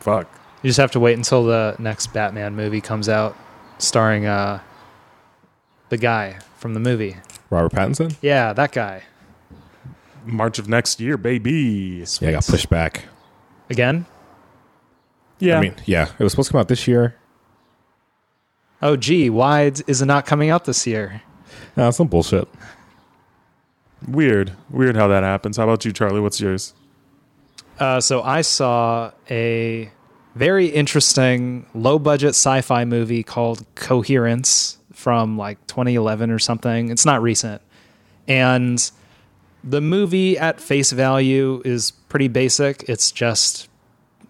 Fuck. 0.00 0.28
You 0.62 0.68
just 0.68 0.78
have 0.80 0.92
to 0.92 1.00
wait 1.00 1.16
until 1.16 1.44
the 1.44 1.76
next 1.78 2.08
Batman 2.12 2.54
movie 2.54 2.80
comes 2.80 3.08
out, 3.08 3.36
starring 3.78 4.24
uh, 4.26 4.60
the 5.90 5.96
guy 5.98 6.38
from 6.58 6.74
the 6.74 6.80
movie. 6.80 7.16
Robert 7.50 7.72
Pattinson. 7.72 8.16
Yeah, 8.22 8.52
that 8.52 8.72
guy. 8.72 9.02
March 10.24 10.58
of 10.58 10.68
next 10.68 11.00
year, 11.00 11.16
baby. 11.16 12.04
Yeah, 12.20 12.28
I 12.28 12.32
got 12.32 12.46
pushed 12.46 12.70
back. 12.70 13.04
Again? 13.70 14.06
Yeah. 15.38 15.58
I 15.58 15.60
mean, 15.60 15.74
yeah, 15.84 16.08
it 16.18 16.22
was 16.22 16.32
supposed 16.32 16.48
to 16.48 16.52
come 16.52 16.60
out 16.60 16.68
this 16.68 16.86
year. 16.86 17.16
Oh, 18.82 18.96
gee, 18.96 19.30
why 19.30 19.72
is 19.86 20.02
it 20.02 20.06
not 20.06 20.26
coming 20.26 20.50
out 20.50 20.64
this 20.64 20.86
year? 20.86 21.22
No, 21.76 21.90
some 21.90 22.06
bullshit. 22.08 22.48
weird. 24.06 24.52
Weird 24.70 24.96
how 24.96 25.08
that 25.08 25.22
happens. 25.22 25.56
How 25.56 25.64
about 25.64 25.84
you, 25.84 25.92
Charlie? 25.92 26.20
What's 26.20 26.40
yours? 26.40 26.74
Uh, 27.78 28.00
so 28.00 28.22
I 28.22 28.42
saw 28.42 29.10
a 29.30 29.90
very 30.34 30.66
interesting 30.66 31.66
low 31.74 31.98
budget 31.98 32.30
sci 32.30 32.60
fi 32.60 32.84
movie 32.84 33.22
called 33.22 33.64
Coherence 33.74 34.78
from 34.92 35.36
like 35.38 35.64
2011 35.66 36.30
or 36.30 36.38
something. 36.38 36.90
It's 36.90 37.06
not 37.06 37.22
recent. 37.22 37.62
And 38.28 38.90
the 39.66 39.80
movie 39.80 40.36
at 40.38 40.60
face 40.60 40.92
value 40.92 41.62
is 41.64 41.90
pretty 41.90 42.28
basic. 42.28 42.84
It's 42.88 43.10
just 43.10 43.68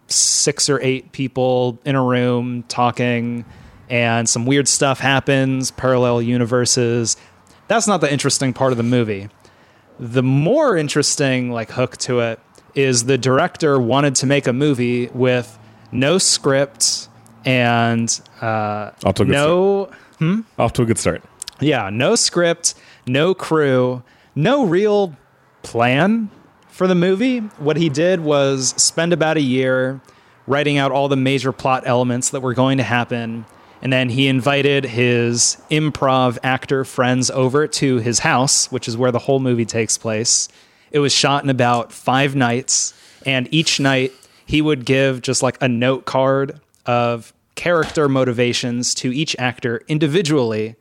six 0.06 0.68
or 0.68 0.80
eight 0.80 1.12
people 1.12 1.78
in 1.84 1.96
a 1.96 2.02
room 2.02 2.62
talking, 2.68 3.44
and 3.90 4.28
some 4.28 4.46
weird 4.46 4.68
stuff 4.68 5.00
happens, 5.00 5.70
parallel 5.72 6.22
universes. 6.22 7.16
That's 7.68 7.86
not 7.86 8.00
the 8.00 8.12
interesting 8.12 8.52
part 8.52 8.72
of 8.72 8.76
the 8.76 8.84
movie 8.84 9.28
the 9.98 10.22
more 10.22 10.76
interesting 10.76 11.52
like 11.52 11.70
hook 11.70 11.96
to 11.96 12.18
it 12.20 12.40
is 12.74 13.04
the 13.04 13.16
director 13.16 13.78
wanted 13.80 14.14
to 14.16 14.26
make 14.26 14.46
a 14.48 14.52
movie 14.52 15.06
with 15.08 15.56
no 15.92 16.18
script 16.18 17.08
and 17.44 18.20
uh, 18.40 18.90
Off 19.04 19.14
to 19.14 19.22
a 19.22 19.26
good 19.26 19.28
no 19.28 19.90
Off 20.58 20.72
to 20.72 20.82
a 20.82 20.84
good 20.84 20.98
start. 20.98 21.22
yeah 21.60 21.90
no 21.92 22.16
script 22.16 22.74
no 23.06 23.34
crew 23.34 24.02
no 24.34 24.64
real 24.66 25.14
plan 25.64 26.30
for 26.68 26.86
the 26.86 26.94
movie 26.94 27.38
what 27.58 27.76
he 27.76 27.88
did 27.88 28.20
was 28.20 28.74
spend 28.80 29.12
about 29.12 29.36
a 29.36 29.40
year 29.40 30.00
writing 30.46 30.78
out 30.78 30.92
all 30.92 31.08
the 31.08 31.16
major 31.16 31.50
plot 31.50 31.82
elements 31.86 32.30
that 32.30 32.40
were 32.40 32.54
going 32.54 32.78
to 32.78 32.84
happen 32.84 33.44
and 33.82 33.92
then 33.92 34.08
he 34.08 34.28
invited 34.28 34.84
his 34.84 35.58
improv 35.70 36.38
actor 36.42 36.84
friends 36.84 37.30
over 37.30 37.66
to 37.66 37.96
his 37.98 38.20
house 38.20 38.70
which 38.70 38.86
is 38.86 38.96
where 38.96 39.10
the 39.10 39.18
whole 39.18 39.40
movie 39.40 39.64
takes 39.64 39.98
place 39.98 40.48
it 40.90 41.00
was 41.00 41.12
shot 41.12 41.42
in 41.42 41.50
about 41.50 41.92
five 41.92 42.36
nights 42.36 42.94
and 43.26 43.48
each 43.52 43.80
night 43.80 44.12
he 44.46 44.60
would 44.62 44.84
give 44.84 45.22
just 45.22 45.42
like 45.42 45.56
a 45.60 45.68
note 45.68 46.04
card 46.04 46.60
of 46.86 47.32
character 47.54 48.08
motivations 48.08 48.94
to 48.94 49.12
each 49.12 49.34
actor 49.38 49.82
individually 49.88 50.76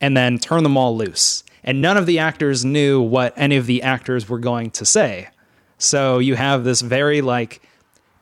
and 0.00 0.16
then 0.16 0.38
turn 0.38 0.62
them 0.62 0.76
all 0.76 0.96
loose. 0.96 1.44
And 1.64 1.80
none 1.80 1.96
of 1.96 2.06
the 2.06 2.18
actors 2.18 2.64
knew 2.64 3.00
what 3.00 3.32
any 3.36 3.56
of 3.56 3.66
the 3.66 3.82
actors 3.82 4.28
were 4.28 4.38
going 4.38 4.70
to 4.72 4.84
say. 4.84 5.28
So 5.78 6.18
you 6.18 6.36
have 6.36 6.64
this 6.64 6.80
very 6.80 7.20
like 7.22 7.62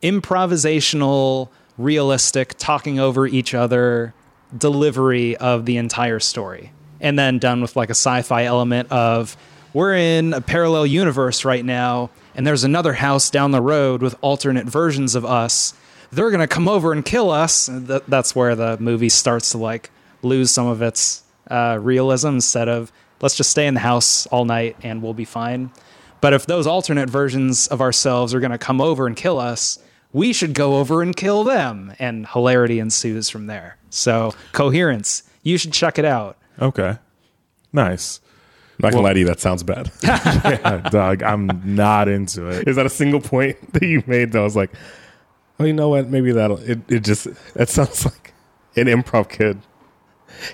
improvisational, 0.02 1.49
realistic, 1.76 2.54
talking 2.58 2.99
over 2.99 3.26
each 3.26 3.54
other 3.54 4.14
delivery 4.56 5.37
of 5.37 5.66
the 5.66 5.76
entire 5.76 6.20
story. 6.20 6.72
And 7.00 7.18
then 7.18 7.38
done 7.38 7.61
with 7.61 7.75
like 7.75 7.88
a 7.88 7.99
sci 7.99 8.22
fi 8.22 8.44
element 8.44 8.92
of 8.92 9.37
we're 9.72 9.94
in 9.94 10.34
a 10.34 10.40
parallel 10.40 10.87
universe 10.87 11.44
right 11.44 11.64
now, 11.64 12.11
and 12.34 12.46
there's 12.46 12.62
another 12.62 12.92
house 12.92 13.30
down 13.30 13.52
the 13.52 13.62
road 13.62 14.02
with 14.02 14.14
alternate 14.20 14.66
versions 14.66 15.14
of 15.14 15.25
us. 15.25 15.72
They're 16.11 16.30
going 16.30 16.40
to 16.40 16.46
come 16.46 16.68
over 16.68 16.92
and 16.92 17.02
kill 17.02 17.30
us. 17.30 17.66
Th- 17.66 18.02
that's 18.06 18.37
where 18.37 18.54
the 18.54 18.76
movie 18.78 19.08
starts 19.08 19.52
to 19.52 19.58
like 19.58 19.90
lose 20.20 20.50
some 20.50 20.66
of 20.66 20.82
its 20.82 21.22
uh, 21.50 21.78
realism 21.80 22.28
instead 22.28 22.68
of 22.68 22.92
let's 23.22 23.36
just 23.36 23.50
stay 23.50 23.66
in 23.66 23.74
the 23.74 23.80
house 23.80 24.26
all 24.26 24.44
night 24.44 24.76
and 24.82 25.02
we'll 25.02 25.14
be 25.14 25.24
fine. 25.24 25.70
But 26.20 26.34
if 26.34 26.46
those 26.46 26.66
alternate 26.66 27.08
versions 27.08 27.66
of 27.68 27.80
ourselves 27.80 28.34
are 28.34 28.40
going 28.40 28.52
to 28.52 28.58
come 28.58 28.80
over 28.80 29.06
and 29.06 29.16
kill 29.16 29.40
us, 29.40 29.78
we 30.12 30.32
should 30.32 30.52
go 30.54 30.76
over 30.76 31.00
and 31.02 31.16
kill 31.16 31.42
them. 31.42 31.94
And 31.98 32.26
hilarity 32.26 32.78
ensues 32.78 33.30
from 33.30 33.46
there. 33.46 33.78
So, 33.90 34.34
coherence, 34.52 35.22
you 35.42 35.56
should 35.58 35.72
check 35.72 35.98
it 35.98 36.04
out. 36.04 36.36
Okay. 36.60 36.98
Nice. 37.72 38.20
I'm 38.78 38.88
not 38.88 38.92
gonna 38.92 39.04
lie 39.04 39.12
to 39.12 39.18
you, 39.20 39.26
that 39.26 39.40
sounds 39.40 39.62
bad. 39.62 39.90
Yeah, 40.02 40.88
dog, 40.90 41.22
I'm 41.22 41.62
not 41.64 42.08
into 42.08 42.48
it. 42.48 42.66
Is 42.66 42.76
that 42.76 42.86
a 42.86 42.90
single 42.90 43.20
point 43.20 43.72
that 43.74 43.82
you 43.82 44.02
made 44.06 44.32
that 44.32 44.40
I 44.40 44.42
was 44.42 44.56
like, 44.56 44.72
oh, 45.60 45.64
you 45.64 45.72
know 45.72 45.88
what? 45.88 46.08
Maybe 46.08 46.32
that'll. 46.32 46.58
It, 46.58 46.80
it 46.90 47.04
just 47.04 47.28
that 47.54 47.68
sounds 47.68 48.04
like 48.06 48.32
an 48.76 48.86
improv 48.86 49.28
kid 49.28 49.60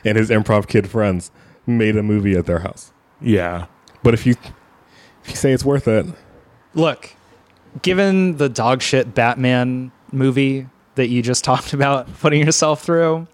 and 0.05 0.19
his 0.19 0.31
improv 0.31 0.67
kid 0.67 0.91
friends 0.91 1.31
made 1.69 1.97
a 1.97 2.03
movie 2.03 2.35
at 2.37 2.47
their 2.47 2.61
house. 2.61 2.93
Yeah. 3.21 3.67
But 4.03 4.15
if 4.15 4.27
you 4.27 4.35
if 5.25 5.31
you 5.31 5.37
say 5.37 5.53
it's 5.53 5.65
worth 5.65 5.87
it, 5.89 6.07
Look, 6.75 7.15
given 7.83 8.37
the 8.37 8.49
dog 8.49 8.83
shit 8.83 9.15
Batman 9.15 9.91
movie 10.13 10.67
that 10.95 11.09
you 11.09 11.23
just 11.23 11.45
talked 11.51 11.73
about 11.73 12.13
putting 12.21 12.45
yourself 12.45 12.83
through, 12.83 13.27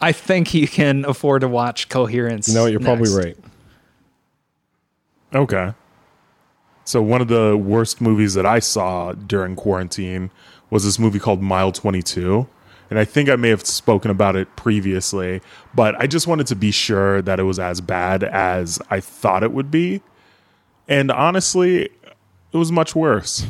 I 0.00 0.12
think 0.12 0.52
you 0.54 0.66
can 0.68 1.04
afford 1.04 1.42
to 1.42 1.48
watch 1.48 1.88
Coherence. 1.88 2.48
you 2.48 2.54
know 2.54 2.62
what? 2.64 2.72
You're 2.72 2.80
probably 2.80 3.12
right. 3.14 3.36
Okay. 5.34 5.72
So 6.84 7.00
one 7.00 7.20
of 7.20 7.28
the 7.28 7.56
worst 7.56 8.00
movies 8.00 8.34
that 8.34 8.44
I 8.44 8.58
saw 8.58 9.12
during 9.12 9.54
quarantine 9.54 10.30
was 10.70 10.84
this 10.84 10.98
movie 10.98 11.18
called 11.20 11.40
Mile 11.40 11.70
22. 11.70 12.46
And 12.92 12.98
I 12.98 13.06
think 13.06 13.30
I 13.30 13.36
may 13.36 13.48
have 13.48 13.64
spoken 13.64 14.10
about 14.10 14.36
it 14.36 14.54
previously, 14.54 15.40
but 15.74 15.94
I 15.98 16.06
just 16.06 16.26
wanted 16.26 16.46
to 16.48 16.54
be 16.54 16.70
sure 16.70 17.22
that 17.22 17.40
it 17.40 17.44
was 17.44 17.58
as 17.58 17.80
bad 17.80 18.22
as 18.22 18.78
I 18.90 19.00
thought 19.00 19.42
it 19.42 19.50
would 19.50 19.70
be. 19.70 20.02
And 20.88 21.10
honestly, 21.10 21.84
it 21.84 22.56
was 22.58 22.70
much 22.70 22.94
worse. 22.94 23.46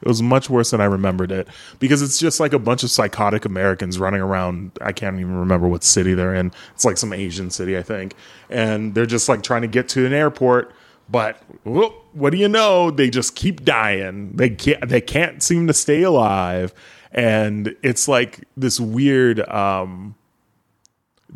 It 0.00 0.08
was 0.08 0.20
much 0.20 0.50
worse 0.50 0.72
than 0.72 0.80
I 0.80 0.86
remembered 0.86 1.30
it 1.30 1.46
because 1.78 2.02
it's 2.02 2.18
just 2.18 2.40
like 2.40 2.52
a 2.52 2.58
bunch 2.58 2.82
of 2.82 2.90
psychotic 2.90 3.44
Americans 3.44 4.00
running 4.00 4.20
around. 4.20 4.72
I 4.80 4.90
can't 4.90 5.14
even 5.14 5.36
remember 5.36 5.68
what 5.68 5.84
city 5.84 6.14
they're 6.14 6.34
in. 6.34 6.50
It's 6.74 6.84
like 6.84 6.98
some 6.98 7.12
Asian 7.12 7.50
city, 7.50 7.78
I 7.78 7.84
think. 7.84 8.16
And 8.50 8.96
they're 8.96 9.06
just 9.06 9.28
like 9.28 9.44
trying 9.44 9.62
to 9.62 9.68
get 9.68 9.88
to 9.90 10.04
an 10.06 10.12
airport, 10.12 10.74
but 11.08 11.40
whoop, 11.62 11.94
what 12.14 12.30
do 12.30 12.36
you 12.36 12.48
know? 12.48 12.90
They 12.90 13.10
just 13.10 13.36
keep 13.36 13.64
dying. 13.64 14.34
They 14.34 14.50
can't 14.50 14.88
they 14.88 15.00
can't 15.00 15.40
seem 15.40 15.68
to 15.68 15.72
stay 15.72 16.02
alive. 16.02 16.74
And 17.12 17.76
it's 17.82 18.08
like 18.08 18.44
this 18.56 18.80
weird 18.80 19.40
um 19.48 20.14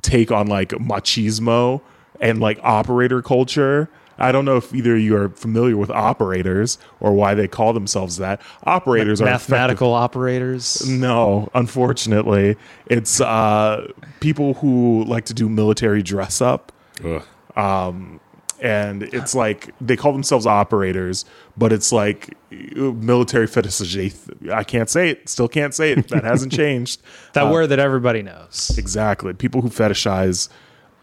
take 0.02 0.30
on 0.30 0.46
like 0.46 0.70
machismo 0.70 1.80
and 2.20 2.40
like 2.40 2.58
operator 2.62 3.22
culture. 3.22 3.88
I 4.18 4.32
don't 4.32 4.46
know 4.46 4.56
if 4.56 4.74
either 4.74 4.94
of 4.96 5.00
you 5.02 5.14
are 5.14 5.28
familiar 5.28 5.76
with 5.76 5.90
operators 5.90 6.78
or 7.00 7.12
why 7.12 7.34
they 7.34 7.46
call 7.46 7.74
themselves 7.74 8.16
that. 8.16 8.40
Operators 8.64 9.20
are 9.20 9.24
effective- 9.26 9.50
Mathematical 9.50 9.92
operators. 9.92 10.88
no, 10.88 11.50
unfortunately, 11.54 12.56
it's 12.86 13.20
uh, 13.20 13.86
people 14.20 14.54
who 14.54 15.04
like 15.04 15.26
to 15.26 15.34
do 15.34 15.50
military 15.50 16.02
dress 16.02 16.40
up, 16.40 16.72
Ugh. 17.04 17.22
And 18.60 19.02
it's 19.02 19.34
like 19.34 19.74
they 19.80 19.96
call 19.96 20.12
themselves 20.12 20.46
operators, 20.46 21.24
but 21.56 21.72
it's 21.72 21.92
like 21.92 22.36
military 22.50 23.46
fetishization. 23.46 24.50
I 24.50 24.64
can't 24.64 24.88
say 24.88 25.10
it. 25.10 25.28
Still 25.28 25.48
can't 25.48 25.74
say 25.74 25.92
it. 25.92 26.08
That 26.08 26.24
hasn't 26.24 26.52
changed. 26.62 27.02
That 27.34 27.46
uh, 27.46 27.52
word 27.52 27.68
that 27.68 27.78
everybody 27.78 28.22
knows. 28.22 28.74
Exactly. 28.78 29.34
People 29.34 29.62
who 29.62 29.68
fetishize 29.68 30.48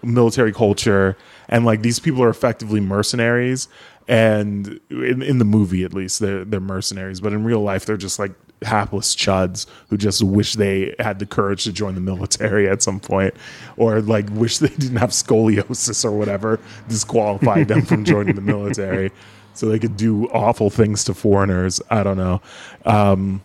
military 0.04 0.52
culture 0.52 1.18
and 1.48 1.66
like 1.66 1.82
these 1.82 2.00
people 2.00 2.22
are 2.22 2.30
effectively 2.30 2.82
mercenaries 2.82 3.68
and 4.08 4.80
in, 4.90 5.22
in 5.22 5.38
the 5.38 5.46
movie 5.46 5.84
at 5.84 5.94
least 5.94 6.20
they're, 6.20 6.44
they're 6.44 6.60
mercenaries 6.60 7.22
but 7.22 7.32
in 7.32 7.46
real 7.46 7.62
life 7.62 7.86
they're 7.86 7.96
just 7.96 8.20
like 8.20 8.34
hapless 8.64 9.16
chuds 9.16 9.66
who 9.90 9.98
just 9.98 10.24
wish 10.24 10.54
they 10.54 10.96
had 11.00 11.20
the 11.20 11.26
courage 11.26 11.64
to 11.64 11.72
join 11.72 11.96
the 11.96 12.02
military 12.02 12.68
at 12.68 12.82
some 12.82 13.00
point 13.00 13.34
or 13.78 14.02
like 14.02 14.30
wish 14.32 14.58
they 14.60 14.70
didn't 14.70 14.98
have 14.98 15.12
scoliosis 15.12 16.04
or 16.06 16.12
whatever 16.12 16.60
disqualified 16.88 17.68
them 17.68 17.82
from 17.84 18.04
joining 18.04 18.36
the 18.36 18.42
military 18.42 19.12
so 19.54 19.68
they 19.68 19.80
could 19.80 19.98
do 19.98 20.28
awful 20.30 20.70
things 20.70 21.04
to 21.04 21.14
foreigners. 21.14 21.82
I 21.90 22.04
don't 22.04 22.18
know. 22.18 22.42
Um 22.86 23.44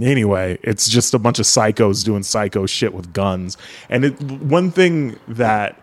anyway 0.00 0.58
it's 0.62 0.88
just 0.88 1.14
a 1.14 1.18
bunch 1.20 1.38
of 1.38 1.46
psychos 1.46 2.04
doing 2.04 2.22
psycho 2.22 2.66
shit 2.66 2.92
with 2.92 3.12
guns. 3.12 3.56
And 3.88 4.06
it, 4.06 4.20
one 4.22 4.70
thing 4.70 5.18
that 5.28 5.80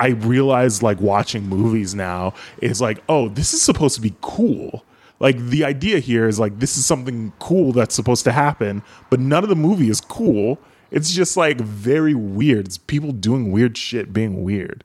i 0.00 0.08
realized 0.08 0.82
like 0.82 1.00
watching 1.00 1.46
movies 1.46 1.94
now 1.94 2.32
is 2.60 2.80
like 2.80 3.02
oh 3.08 3.28
this 3.28 3.52
is 3.52 3.62
supposed 3.62 3.94
to 3.94 4.00
be 4.00 4.14
cool 4.20 4.84
like 5.18 5.38
the 5.38 5.64
idea 5.64 5.98
here 5.98 6.28
is 6.28 6.38
like 6.38 6.58
this 6.58 6.76
is 6.76 6.84
something 6.84 7.32
cool 7.38 7.72
that's 7.72 7.94
supposed 7.94 8.24
to 8.24 8.32
happen 8.32 8.82
but 9.10 9.20
none 9.20 9.42
of 9.42 9.48
the 9.48 9.56
movie 9.56 9.88
is 9.88 10.00
cool. 10.00 10.58
It's 10.90 11.12
just 11.12 11.36
like 11.36 11.60
very 11.60 12.14
weird. 12.14 12.66
It's 12.66 12.78
people 12.78 13.12
doing 13.12 13.50
weird 13.50 13.76
shit 13.76 14.12
being 14.12 14.44
weird. 14.44 14.84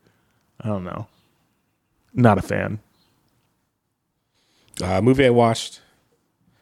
I 0.60 0.68
don't 0.68 0.84
know. 0.84 1.08
Not 2.14 2.38
a 2.38 2.42
fan. 2.42 2.80
Uh, 4.82 5.02
movie 5.02 5.26
I 5.26 5.30
watched 5.30 5.82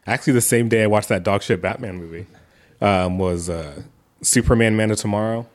actually 0.06 0.34
the 0.34 0.42
same 0.42 0.68
day 0.68 0.84
I 0.84 0.88
watched 0.88 1.10
that 1.10 1.24
dog 1.24 1.42
shit 1.42 1.62
Batman 1.62 1.96
movie 1.98 2.26
um, 2.82 3.18
was 3.18 3.50
uh, 3.50 3.84
Superman 4.22 4.76
Man 4.76 4.92
of 4.92 4.98
Tomorrow. 4.98 5.48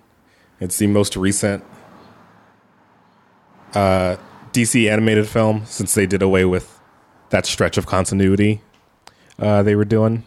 It's 0.60 0.78
the 0.78 0.86
most 0.86 1.16
recent 1.16 1.64
uh, 3.74 4.16
DC 4.52 4.90
animated 4.90 5.28
film 5.28 5.62
since 5.66 5.94
they 5.94 6.06
did 6.06 6.22
away 6.22 6.44
with 6.44 6.73
that 7.30 7.46
stretch 7.46 7.76
of 7.76 7.86
continuity 7.86 8.60
uh, 9.38 9.62
they 9.62 9.74
were 9.74 9.84
doing. 9.84 10.24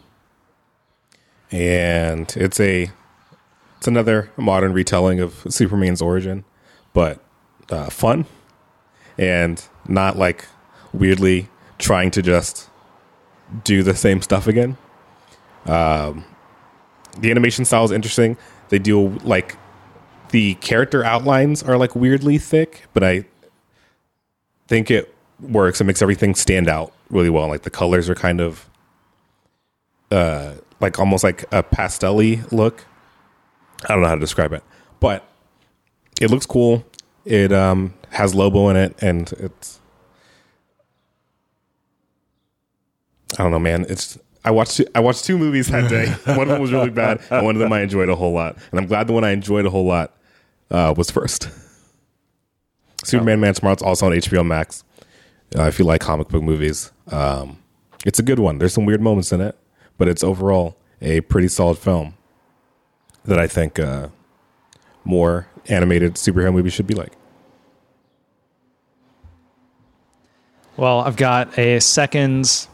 And 1.50 2.32
it's 2.36 2.60
a 2.60 2.90
it's 3.78 3.86
another 3.86 4.30
modern 4.36 4.72
retelling 4.72 5.20
of 5.20 5.46
Superman's 5.48 6.02
origin, 6.02 6.44
but 6.92 7.20
uh, 7.70 7.90
fun 7.90 8.26
and 9.16 9.62
not 9.86 10.16
like 10.16 10.46
weirdly 10.92 11.48
trying 11.78 12.10
to 12.10 12.22
just 12.22 12.68
do 13.64 13.82
the 13.82 13.94
same 13.94 14.20
stuff 14.20 14.46
again. 14.46 14.76
Um, 15.64 16.24
the 17.18 17.30
animation 17.30 17.64
style 17.64 17.84
is 17.84 17.92
interesting. 17.92 18.36
They 18.68 18.78
do 18.78 19.10
like 19.24 19.56
the 20.30 20.54
character 20.56 21.04
outlines 21.04 21.62
are 21.62 21.78
like 21.78 21.94
weirdly 21.94 22.36
thick, 22.36 22.84
but 22.92 23.02
I 23.02 23.24
think 24.66 24.90
it 24.90 25.14
works. 25.40 25.80
It 25.80 25.84
makes 25.84 26.02
everything 26.02 26.34
stand 26.34 26.68
out 26.68 26.92
really 27.10 27.30
well. 27.30 27.48
Like 27.48 27.62
the 27.62 27.70
colors 27.70 28.08
are 28.08 28.14
kind 28.14 28.40
of 28.40 28.68
uh 30.10 30.54
like 30.80 30.98
almost 30.98 31.24
like 31.24 31.44
a 31.52 31.62
pastel-y 31.62 32.42
look. 32.50 32.84
I 33.84 33.92
don't 33.92 34.02
know 34.02 34.08
how 34.08 34.14
to 34.14 34.20
describe 34.20 34.52
it, 34.52 34.62
but 35.00 35.24
it 36.20 36.30
looks 36.30 36.46
cool. 36.46 36.84
It 37.24 37.52
um 37.52 37.94
has 38.10 38.34
Lobo 38.34 38.68
in 38.70 38.76
it, 38.76 38.96
and 39.02 39.30
it's 39.34 39.80
I 43.38 43.42
don't 43.42 43.52
know, 43.52 43.58
man. 43.58 43.86
It's 43.88 44.18
I 44.44 44.50
watched 44.50 44.80
I 44.94 45.00
watched 45.00 45.24
two 45.24 45.36
movies 45.36 45.68
that 45.68 45.90
day. 45.90 46.06
one 46.34 46.42
of 46.42 46.48
them 46.48 46.60
was 46.60 46.72
really 46.72 46.90
bad, 46.90 47.20
and 47.30 47.44
one 47.44 47.54
of 47.54 47.60
them 47.60 47.72
I 47.72 47.82
enjoyed 47.82 48.08
a 48.08 48.16
whole 48.16 48.32
lot. 48.32 48.56
And 48.70 48.80
I'm 48.80 48.86
glad 48.86 49.06
the 49.06 49.12
one 49.12 49.24
I 49.24 49.30
enjoyed 49.30 49.66
a 49.66 49.70
whole 49.70 49.84
lot 49.84 50.16
uh, 50.70 50.94
was 50.96 51.10
first. 51.10 51.48
Superman 53.04 53.40
Man 53.40 53.54
Tomorrow. 53.54 53.74
It's 53.74 53.82
also 53.82 54.06
on 54.06 54.12
HBO 54.12 54.46
Max. 54.46 54.84
Uh, 55.56 55.62
if 55.62 55.78
you 55.78 55.84
like 55.84 56.00
comic 56.00 56.28
book 56.28 56.42
movies, 56.42 56.92
um, 57.10 57.58
it's 58.04 58.18
a 58.18 58.22
good 58.22 58.38
one. 58.38 58.58
There's 58.58 58.74
some 58.74 58.84
weird 58.84 59.00
moments 59.00 59.32
in 59.32 59.40
it, 59.40 59.56
but 59.96 60.08
it's 60.08 60.22
overall 60.22 60.76
a 61.00 61.20
pretty 61.22 61.48
solid 61.48 61.78
film 61.78 62.14
that 63.24 63.38
I 63.38 63.46
think 63.46 63.78
uh, 63.78 64.08
more 65.04 65.48
animated 65.66 66.14
superhero 66.14 66.52
movies 66.52 66.72
should 66.72 66.86
be 66.86 66.94
like. 66.94 67.12
Well, 70.76 71.00
I've 71.00 71.16
got 71.16 71.58
a 71.58 71.80
second, 71.80 72.68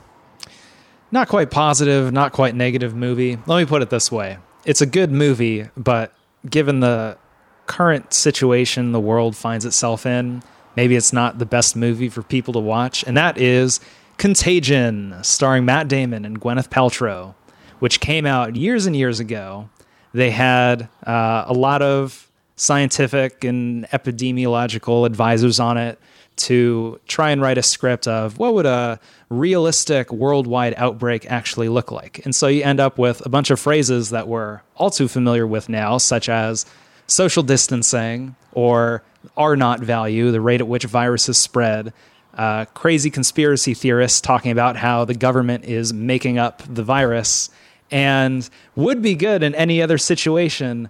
not 1.10 1.28
quite 1.28 1.50
positive, 1.50 2.12
not 2.12 2.32
quite 2.32 2.54
negative 2.54 2.94
movie. 2.94 3.38
Let 3.46 3.58
me 3.58 3.64
put 3.64 3.82
it 3.82 3.90
this 3.90 4.12
way 4.12 4.38
it's 4.64 4.80
a 4.80 4.86
good 4.86 5.10
movie, 5.10 5.68
but 5.76 6.12
given 6.48 6.80
the 6.80 7.18
current 7.66 8.12
situation 8.12 8.92
the 8.92 9.00
world 9.00 9.36
finds 9.36 9.64
itself 9.64 10.06
in, 10.06 10.42
maybe 10.76 10.96
it's 10.96 11.12
not 11.12 11.38
the 11.38 11.46
best 11.46 11.76
movie 11.76 12.08
for 12.08 12.22
people 12.22 12.52
to 12.54 12.60
watch. 12.60 13.04
And 13.06 13.16
that 13.16 13.38
is 13.38 13.80
Contagion, 14.16 15.16
starring 15.22 15.64
Matt 15.64 15.88
Damon 15.88 16.24
and 16.24 16.40
Gwyneth 16.40 16.68
Paltrow, 16.68 17.34
which 17.78 18.00
came 18.00 18.26
out 18.26 18.56
years 18.56 18.86
and 18.86 18.94
years 18.94 19.20
ago. 19.20 19.68
They 20.12 20.30
had 20.30 20.88
uh, 21.06 21.44
a 21.46 21.52
lot 21.52 21.82
of 21.82 22.30
scientific 22.56 23.42
and 23.42 23.84
epidemiological 23.88 25.06
advisors 25.06 25.58
on 25.58 25.76
it 25.76 25.98
to 26.36 27.00
try 27.06 27.30
and 27.30 27.40
write 27.40 27.58
a 27.58 27.62
script 27.62 28.06
of 28.08 28.38
what 28.38 28.54
would 28.54 28.66
a 28.66 28.98
realistic 29.28 30.12
worldwide 30.12 30.74
outbreak 30.76 31.30
actually 31.30 31.68
look 31.68 31.92
like. 31.92 32.24
And 32.24 32.34
so 32.34 32.46
you 32.48 32.62
end 32.62 32.80
up 32.80 32.98
with 32.98 33.24
a 33.24 33.28
bunch 33.28 33.50
of 33.50 33.60
phrases 33.60 34.10
that 34.10 34.28
we're 34.28 34.60
all 34.76 34.90
too 34.90 35.08
familiar 35.08 35.46
with 35.46 35.68
now, 35.68 35.98
such 35.98 36.28
as 36.28 36.66
social 37.06 37.42
distancing 37.42 38.34
or 38.52 39.02
R 39.36 39.56
naught 39.56 39.80
value, 39.80 40.30
the 40.30 40.40
rate 40.40 40.60
at 40.60 40.68
which 40.68 40.84
viruses 40.84 41.38
spread. 41.38 41.92
Uh, 42.34 42.64
crazy 42.66 43.10
conspiracy 43.10 43.74
theorists 43.74 44.20
talking 44.20 44.50
about 44.50 44.76
how 44.76 45.04
the 45.04 45.14
government 45.14 45.64
is 45.64 45.92
making 45.92 46.36
up 46.36 46.62
the 46.68 46.82
virus 46.82 47.48
and 47.90 48.48
would 48.74 49.02
be 49.02 49.14
good 49.14 49.42
in 49.42 49.54
any 49.54 49.80
other 49.80 49.98
situation. 49.98 50.88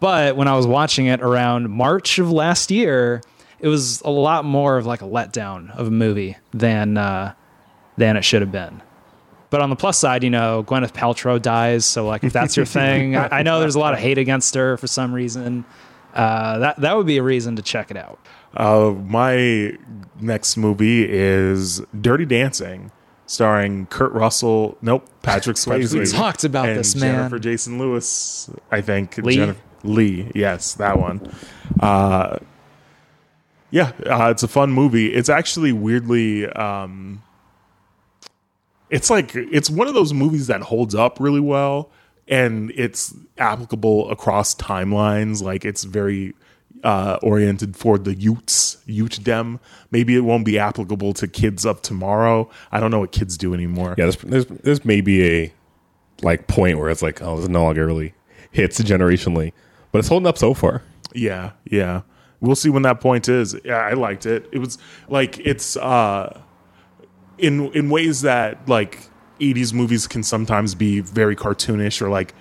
But 0.00 0.36
when 0.36 0.48
I 0.48 0.56
was 0.56 0.66
watching 0.66 1.06
it 1.06 1.20
around 1.20 1.70
March 1.70 2.18
of 2.18 2.30
last 2.30 2.70
year, 2.70 3.20
it 3.60 3.68
was 3.68 4.00
a 4.02 4.10
lot 4.10 4.44
more 4.44 4.78
of 4.78 4.86
like 4.86 5.02
a 5.02 5.06
letdown 5.06 5.70
of 5.76 5.88
a 5.88 5.90
movie 5.90 6.36
than 6.54 6.96
uh, 6.96 7.34
than 7.96 8.16
it 8.16 8.22
should 8.22 8.42
have 8.42 8.52
been. 8.52 8.82
But 9.50 9.60
on 9.60 9.70
the 9.70 9.76
plus 9.76 9.98
side, 9.98 10.24
you 10.24 10.30
know, 10.30 10.64
Gwyneth 10.64 10.92
Paltrow 10.92 11.40
dies, 11.40 11.84
so 11.84 12.06
like 12.06 12.24
if 12.24 12.32
that's 12.32 12.56
your 12.56 12.66
thing, 12.66 13.16
I, 13.16 13.40
I 13.40 13.42
know 13.42 13.60
there's 13.60 13.74
a 13.74 13.80
lot 13.80 13.94
of 13.94 14.00
hate 14.00 14.18
against 14.18 14.54
her 14.54 14.76
for 14.76 14.86
some 14.86 15.12
reason. 15.12 15.64
Uh, 16.16 16.58
that 16.58 16.80
that 16.80 16.96
would 16.96 17.06
be 17.06 17.18
a 17.18 17.22
reason 17.22 17.56
to 17.56 17.62
check 17.62 17.90
it 17.90 17.96
out. 17.96 18.18
Uh, 18.54 18.94
my 19.04 19.76
next 20.18 20.56
movie 20.56 21.06
is 21.06 21.82
Dirty 22.00 22.24
Dancing, 22.24 22.90
starring 23.26 23.86
Kurt 23.86 24.12
Russell. 24.12 24.78
Nope, 24.80 25.06
Patrick 25.22 25.56
Swayze. 25.58 25.92
We 25.92 26.06
talked 26.06 26.42
about 26.42 26.70
and 26.70 26.78
this, 26.78 26.96
man. 26.96 27.16
Jennifer 27.16 27.38
Jason 27.38 27.78
Lewis. 27.78 28.48
I 28.70 28.80
think 28.80 29.18
Lee? 29.18 29.36
Jennifer, 29.36 29.60
Lee. 29.84 30.32
Yes, 30.34 30.72
that 30.74 30.98
one. 30.98 31.30
Uh, 31.80 32.38
yeah, 33.70 33.92
uh, 34.06 34.30
it's 34.30 34.42
a 34.42 34.48
fun 34.48 34.70
movie. 34.70 35.12
It's 35.12 35.28
actually 35.28 35.72
weirdly. 35.72 36.46
Um, 36.46 37.22
it's 38.88 39.10
like 39.10 39.34
it's 39.34 39.68
one 39.68 39.86
of 39.86 39.92
those 39.92 40.14
movies 40.14 40.46
that 40.46 40.62
holds 40.62 40.94
up 40.94 41.20
really 41.20 41.40
well 41.40 41.90
and 42.28 42.72
it's 42.74 43.14
applicable 43.38 44.10
across 44.10 44.54
timelines 44.54 45.42
like 45.42 45.64
it's 45.64 45.84
very 45.84 46.34
uh, 46.84 47.18
oriented 47.22 47.74
for 47.76 47.98
the 47.98 48.14
Utes, 48.14 48.76
Ute 48.86 49.18
dem 49.24 49.58
maybe 49.90 50.14
it 50.14 50.20
won't 50.20 50.44
be 50.44 50.58
applicable 50.58 51.12
to 51.14 51.26
kids 51.26 51.64
of 51.64 51.80
tomorrow 51.82 52.48
i 52.70 52.78
don't 52.78 52.90
know 52.90 53.00
what 53.00 53.12
kids 53.12 53.36
do 53.38 53.54
anymore 53.54 53.94
Yeah, 53.96 54.04
there's 54.06 54.16
there's, 54.18 54.46
there's 54.46 54.84
maybe 54.84 55.26
a 55.26 55.52
like 56.22 56.46
point 56.46 56.78
where 56.78 56.88
it's 56.88 57.02
like, 57.02 57.20
oh, 57.22 57.38
this 57.38 57.48
no 57.48 57.64
longer 57.64 57.84
really 57.84 58.14
hits 58.50 58.80
generationally, 58.80 59.52
but 59.92 59.98
it's 59.98 60.08
holding 60.08 60.26
up 60.26 60.38
so 60.38 60.54
far. 60.54 60.82
Yeah, 61.12 61.50
yeah. 61.64 62.02
We'll 62.40 62.56
see 62.56 62.70
when 62.70 62.82
that 62.82 63.00
point 63.02 63.28
is. 63.28 63.54
Yeah, 63.64 63.76
I 63.76 63.92
liked 63.92 64.24
it. 64.24 64.48
It 64.50 64.58
was 64.58 64.78
like 65.08 65.38
it's 65.40 65.76
uh 65.76 66.40
in 67.36 67.70
in 67.72 67.90
ways 67.90 68.22
that 68.22 68.66
like 68.66 69.10
80s 69.40 69.72
movies 69.72 70.06
can 70.06 70.22
sometimes 70.22 70.74
be 70.74 71.00
very 71.00 71.36
cartoonish 71.36 72.00
or 72.00 72.08
like 72.08 72.34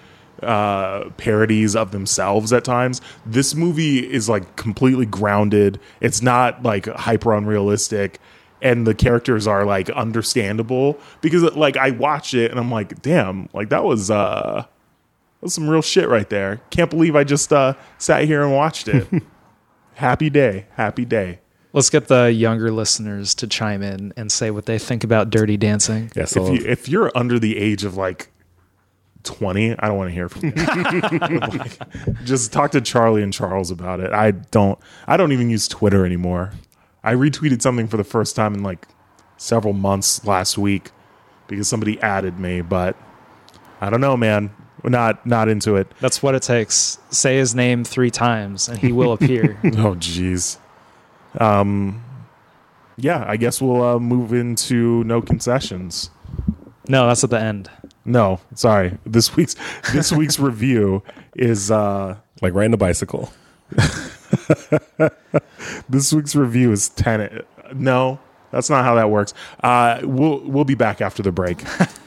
uh 0.43 1.09
parodies 1.11 1.75
of 1.75 1.91
themselves 1.91 2.51
at 2.51 2.63
times. 2.63 3.01
This 3.25 3.55
movie 3.55 3.99
is 3.99 4.27
like 4.27 4.55
completely 4.55 5.05
grounded. 5.05 5.79
It's 6.01 6.21
not 6.21 6.63
like 6.63 6.87
hyper 6.87 7.33
unrealistic 7.33 8.19
and 8.61 8.87
the 8.87 8.95
characters 8.95 9.47
are 9.47 9.65
like 9.65 9.89
understandable 9.91 10.99
because 11.21 11.43
like 11.55 11.77
I 11.77 11.91
watched 11.91 12.33
it 12.33 12.51
and 12.51 12.59
I'm 12.59 12.71
like, 12.71 13.01
damn, 13.01 13.49
like 13.53 13.69
that 13.69 13.83
was 13.83 14.09
uh 14.09 14.65
that 14.65 15.41
was 15.41 15.53
some 15.53 15.69
real 15.69 15.81
shit 15.81 16.09
right 16.09 16.29
there. 16.29 16.61
Can't 16.69 16.89
believe 16.89 17.15
I 17.15 17.23
just 17.23 17.53
uh 17.53 17.75
sat 17.97 18.25
here 18.25 18.43
and 18.43 18.53
watched 18.53 18.87
it. 18.87 19.07
happy 19.93 20.29
day, 20.29 20.65
happy 20.71 21.05
day. 21.05 21.39
Let's 21.75 21.89
get 21.89 22.07
the 22.07 22.31
younger 22.31 22.71
listeners 22.71 23.35
to 23.35 23.47
chime 23.47 23.83
in 23.83 24.13
and 24.15 24.31
say 24.31 24.49
what 24.49 24.65
they 24.65 24.79
think 24.79 25.03
about 25.03 25.29
Dirty 25.29 25.57
Dancing. 25.57 26.09
Yeah, 26.15 26.23
so 26.23 26.45
If 26.47 26.61
you 26.61 26.67
if 26.69 26.87
you're 26.89 27.11
under 27.13 27.37
the 27.37 27.57
age 27.57 27.83
of 27.83 27.97
like 27.97 28.29
20, 29.23 29.77
I 29.77 29.87
don't 29.89 29.97
want 29.97 30.09
to 30.09 30.13
hear 30.13 30.29
from 30.29 30.45
you. 30.45 30.53
Like, 31.41 32.23
just 32.23 32.53
talk 32.53 32.71
to 32.71 32.79
Charlie 32.79 33.23
and 33.23 33.33
Charles 33.33 33.71
about 33.71 33.99
it. 33.99 34.13
I 34.13 34.31
don't 34.31 34.79
I 35.05 35.17
don't 35.17 35.33
even 35.33 35.49
use 35.49 35.67
Twitter 35.67 36.05
anymore. 36.05 36.53
I 37.03 37.13
retweeted 37.13 37.61
something 37.61 37.87
for 37.89 37.97
the 37.97 38.05
first 38.05 38.37
time 38.37 38.53
in 38.53 38.63
like 38.63 38.87
several 39.35 39.73
months 39.73 40.25
last 40.25 40.57
week 40.57 40.91
because 41.47 41.67
somebody 41.67 42.01
added 42.01 42.39
me, 42.39 42.61
but 42.61 42.95
I 43.81 43.89
don't 43.89 43.99
know, 44.01 44.15
man. 44.15 44.49
We're 44.81 44.91
not 44.91 45.25
not 45.25 45.49
into 45.49 45.75
it. 45.75 45.91
That's 45.99 46.23
what 46.23 46.35
it 46.35 46.43
takes. 46.43 46.99
Say 47.09 47.35
his 47.35 47.53
name 47.53 47.83
three 47.83 48.11
times 48.11 48.69
and 48.69 48.77
he 48.79 48.93
will 48.93 49.11
appear. 49.11 49.59
Oh 49.65 49.95
jeez. 49.95 50.57
Um 51.39 52.01
yeah, 52.97 53.25
I 53.27 53.35
guess 53.37 53.61
we'll 53.61 53.83
uh, 53.83 53.99
move 53.99 54.31
into 54.33 55.03
no 55.03 55.21
concessions. 55.21 56.09
no, 56.87 57.07
that's 57.07 57.23
at 57.25 57.29
the 57.29 57.39
end. 57.39 57.69
No, 58.05 58.39
sorry. 58.53 58.97
This 59.05 59.35
week's 59.35 59.55
this 59.91 60.11
week's 60.11 60.39
review 60.39 61.03
is 61.35 61.71
uh 61.71 62.15
like 62.41 62.53
riding 62.53 62.73
a 62.73 62.77
bicycle. 62.77 63.31
this 65.89 66.13
week's 66.13 66.35
review 66.35 66.71
is 66.71 66.89
Tenet. 66.89 67.47
No, 67.73 68.19
that's 68.51 68.69
not 68.69 68.83
how 68.85 68.95
that 68.95 69.09
works. 69.09 69.33
Uh 69.63 69.99
we'll 70.03 70.39
we'll 70.41 70.65
be 70.65 70.75
back 70.75 71.01
after 71.01 71.23
the 71.23 71.31
break. 71.31 71.63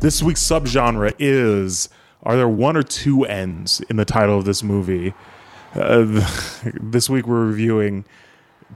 This 0.00 0.22
week's 0.22 0.42
subgenre 0.42 1.12
is 1.18 1.88
Are 2.22 2.36
there 2.36 2.48
one 2.48 2.76
or 2.76 2.84
two 2.84 3.24
ends 3.24 3.80
in 3.90 3.96
the 3.96 4.04
title 4.04 4.38
of 4.38 4.44
this 4.44 4.62
movie? 4.62 5.12
Uh, 5.74 6.24
this 6.80 7.10
week 7.10 7.26
we're 7.26 7.46
reviewing 7.46 8.04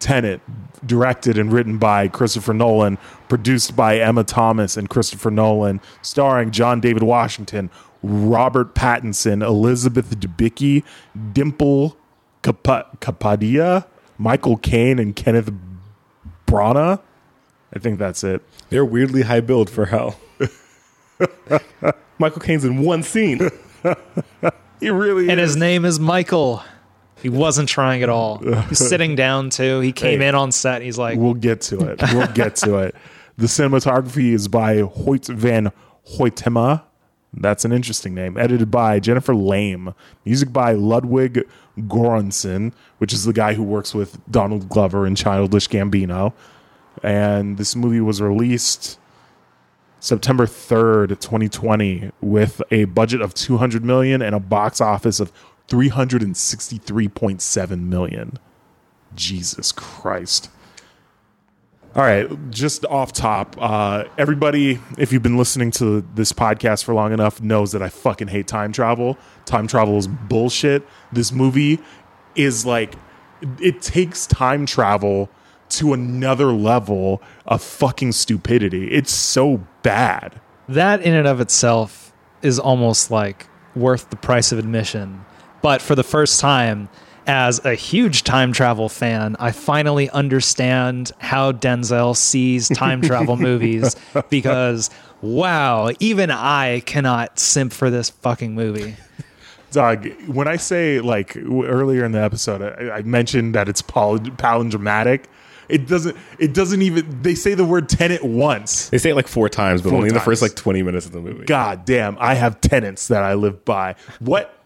Tenet, 0.01 0.41
directed 0.85 1.39
and 1.39 1.53
written 1.53 1.79
by 1.79 2.09
Christopher 2.09 2.55
Nolan, 2.55 2.99
produced 3.29 3.77
by 3.77 3.99
Emma 3.99 4.25
Thomas 4.25 4.77
and 4.77 4.89
Christopher 4.89 5.31
Nolan, 5.31 5.81
starring 6.01 6.51
John 6.51 6.81
David 6.81 7.05
Washington, 7.05 7.71
Robert 8.03 8.75
Pattinson, 8.75 9.47
Elizabeth 9.47 10.19
Debicki, 10.19 10.83
Dimple 11.33 11.97
Kap- 12.43 13.01
Kapadia, 13.01 13.87
Michael 14.19 14.57
Caine, 14.57 14.99
and 14.99 15.15
Kenneth 15.15 15.53
Branagh. 16.47 17.01
I 17.73 17.79
think 17.79 18.01
that's 18.01 18.25
it. 18.25 18.43
They're 18.71 18.85
weirdly 18.85 19.23
high 19.23 19.41
build 19.41 19.71
for 19.71 19.87
hell. 19.87 20.19
Michael 22.19 22.41
Caine's 22.41 22.65
in 22.65 22.83
one 22.83 23.03
scene. 23.03 23.51
He 24.81 24.91
really 24.91 25.29
And 25.31 25.41
is. 25.41 25.51
his 25.51 25.57
name 25.57 25.85
is 25.85 25.99
Michael. 26.01 26.63
He 27.21 27.29
wasn't 27.29 27.69
trying 27.69 28.03
at 28.03 28.09
all. 28.09 28.39
He's 28.69 28.79
sitting 28.89 29.15
down 29.15 29.51
too. 29.51 29.81
He 29.81 29.93
came 29.93 30.21
Hey. 30.21 30.29
in 30.29 30.35
on 30.35 30.51
set. 30.53 30.77
And 30.77 30.85
he's 30.85 30.99
like, 30.99 31.19
We'll 31.19 31.35
get 31.35 31.61
to 31.63 31.79
it. 31.91 32.01
We'll 32.13 32.27
get 32.33 32.57
to 32.57 32.79
it. 32.79 32.95
The 33.39 33.47
cinematography 33.47 34.33
is 34.33 34.49
by 34.49 34.81
Hoyt 34.81 35.27
van 35.27 35.73
Hoytema. 36.17 36.83
That's 37.35 37.65
an 37.65 37.73
interesting 37.73 38.15
name. 38.15 38.37
Edited 38.37 38.71
by 38.71 39.01
Jennifer 39.01 39.35
Lame. 39.35 39.95
Music 40.25 40.53
by 40.53 40.73
Ludwig 40.73 41.45
Göransson, 41.79 42.73
which 42.99 43.13
is 43.13 43.25
the 43.25 43.33
guy 43.33 43.55
who 43.55 43.63
works 43.63 43.95
with 43.95 44.19
Donald 44.31 44.69
Glover 44.69 45.07
in 45.07 45.15
Childish 45.15 45.69
Gambino. 45.69 46.33
And 47.03 47.57
this 47.57 47.75
movie 47.75 48.01
was 48.01 48.21
released 48.21 48.99
September 50.03 50.47
3rd, 50.47 51.09
2020 51.21 52.11
with 52.21 52.61
a 52.73 52.87
budget 52.87 53.21
of 53.21 53.35
200 53.35 53.85
million 53.85 54.21
and 54.21 54.35
a 54.35 54.41
box 54.41 54.81
office 54.81 55.21
of 55.21 55.31
363.7 55.69 57.81
million. 57.83 58.37
Jesus 59.15 59.71
Christ. 59.71 60.51
All 61.95 62.03
right, 62.03 62.27
just 62.51 62.85
off 62.87 63.13
top, 63.13 63.55
uh, 63.61 64.03
everybody, 64.19 64.81
if 64.99 65.13
you've 65.13 65.23
been 65.23 65.37
listening 65.37 65.71
to 65.73 66.01
this 66.17 66.33
podcast 66.33 66.83
for 66.83 66.95
long 66.95 67.13
enough, 67.13 67.41
knows 67.41 67.71
that 67.71 67.81
I 67.81 67.89
fucking 67.89 68.27
hate 68.27 68.49
time 68.49 68.73
travel. 68.73 69.17
Time 69.45 69.69
travel 69.69 69.99
is 69.99 70.09
bullshit. 70.09 70.85
This 71.13 71.31
movie 71.31 71.79
is 72.35 72.67
like, 72.67 72.95
it 73.61 73.83
takes 73.83 74.27
time 74.27 74.67
travel 74.67 75.31
to 75.79 75.93
another 75.93 76.53
level 76.53 77.23
of 77.47 77.63
fucking 77.63 78.13
stupidity. 78.13 78.91
It's 78.93 79.13
so 79.13 79.65
bad. 79.83 80.41
that 80.69 81.03
in 81.03 81.15
and 81.15 81.27
of 81.27 81.41
itself 81.41 82.13
is 82.43 82.59
almost 82.59 83.11
like 83.11 83.47
worth 83.75 84.11
the 84.11 84.17
price 84.17 84.53
of 84.53 84.59
admission. 84.59 85.25
But 85.63 85.81
for 85.83 85.95
the 85.95 86.03
first 86.05 86.41
time, 86.41 86.89
as 87.27 87.65
a 87.65 87.75
huge 87.75 88.25
time 88.25 88.53
travel 88.53 88.89
fan, 88.89 89.37
I 89.39 89.53
finally 89.53 90.11
understand 90.11 91.13
how 91.19 91.53
Denzel 91.53 92.17
sees 92.17 92.69
time 92.69 93.01
travel 93.01 93.37
movies 93.51 93.95
because 94.29 94.91
wow, 95.21 95.91
even 96.01 96.31
I 96.33 96.81
cannot 96.81 97.39
simp 97.39 97.73
for 97.73 97.91
this 97.91 98.11
fucking 98.11 98.55
movie. 98.55 98.97
Dog, 99.71 100.09
when 100.27 100.49
I 100.49 100.57
say 100.57 101.01
like 101.01 101.37
earlier 101.37 102.05
in 102.05 102.13
the 102.13 102.21
episode, 102.21 102.61
I, 102.61 102.97
I 102.99 103.03
mentioned 103.03 103.55
that 103.55 103.69
it's 103.69 103.83
poly- 103.83 104.31
palindromatic. 104.33 105.25
It 105.69 105.87
doesn't. 105.87 106.17
It 106.39 106.55
doesn't 106.55 106.83
even. 106.83 107.23
They 107.23 107.35
say 107.35 107.55
the 107.55 107.65
word 107.65 107.89
tenant 107.89 108.25
once. 108.25 108.89
They 108.91 108.99
say 108.99 109.11
it 109.11 109.15
like 109.15 109.29
four 109.29 109.49
times, 109.49 109.83
but 109.83 109.91
Four 109.91 109.99
only 109.99 110.09
in 110.09 110.15
the 110.15 110.21
first 110.21 110.43
like 110.43 110.55
20 110.55 110.83
minutes 110.83 111.07
of 111.07 111.13
the 111.13 111.21
movie. 111.21 111.45
God 111.45 111.85
damn, 111.85 112.17
I 112.21 112.35
have 112.35 112.61
tenants 112.61 113.09
that 113.09 113.23
I 113.23 113.35
live 113.35 113.65
by. 113.65 113.95
What? 114.19 114.57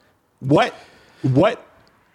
What? 0.40 0.74
What? 1.22 1.66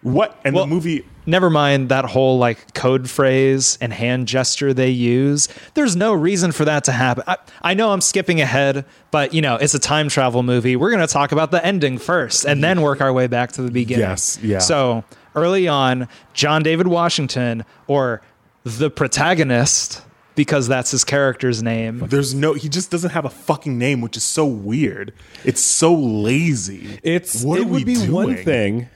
What? 0.02 0.38
And 0.44 0.54
Well- 0.54 0.64
the 0.66 0.74
movie. 0.74 1.06
Never 1.24 1.50
mind 1.50 1.90
that 1.90 2.04
whole 2.04 2.38
like 2.38 2.74
code 2.74 3.08
phrase 3.08 3.78
and 3.80 3.92
hand 3.92 4.26
gesture 4.26 4.74
they 4.74 4.88
use. 4.90 5.46
There's 5.74 5.94
no 5.94 6.12
reason 6.12 6.50
for 6.50 6.64
that 6.64 6.82
to 6.84 6.92
happen. 6.92 7.22
I, 7.28 7.36
I 7.62 7.74
know 7.74 7.92
I'm 7.92 8.00
skipping 8.00 8.40
ahead, 8.40 8.84
but 9.12 9.32
you 9.32 9.40
know, 9.40 9.54
it's 9.54 9.72
a 9.72 9.78
time 9.78 10.08
travel 10.08 10.42
movie. 10.42 10.74
We're 10.74 10.90
going 10.90 11.06
to 11.06 11.12
talk 11.12 11.30
about 11.30 11.52
the 11.52 11.64
ending 11.64 11.98
first 11.98 12.44
and 12.44 12.64
then 12.64 12.80
work 12.82 13.00
our 13.00 13.12
way 13.12 13.28
back 13.28 13.52
to 13.52 13.62
the 13.62 13.70
beginning. 13.70 14.00
Yes, 14.08 14.36
yeah. 14.42 14.58
So 14.58 15.04
early 15.36 15.68
on, 15.68 16.08
John 16.34 16.64
David 16.64 16.88
Washington, 16.88 17.64
or 17.86 18.20
the 18.64 18.90
protagonist, 18.90 20.02
because 20.34 20.68
that's 20.68 20.90
his 20.90 21.04
character's 21.04 21.62
name. 21.62 21.98
There's 22.06 22.34
no. 22.34 22.54
He 22.54 22.68
just 22.68 22.90
doesn't 22.90 23.10
have 23.10 23.24
a 23.24 23.30
fucking 23.30 23.76
name, 23.76 24.00
which 24.00 24.16
is 24.16 24.24
so 24.24 24.46
weird. 24.46 25.12
It's 25.44 25.60
so 25.60 25.94
lazy. 25.94 27.00
It's 27.02 27.42
What 27.42 27.58
it 27.58 27.62
are 27.62 27.68
would 27.68 27.84
we 27.84 27.84
be 27.84 28.08
one 28.08 28.36
thing 28.36 28.88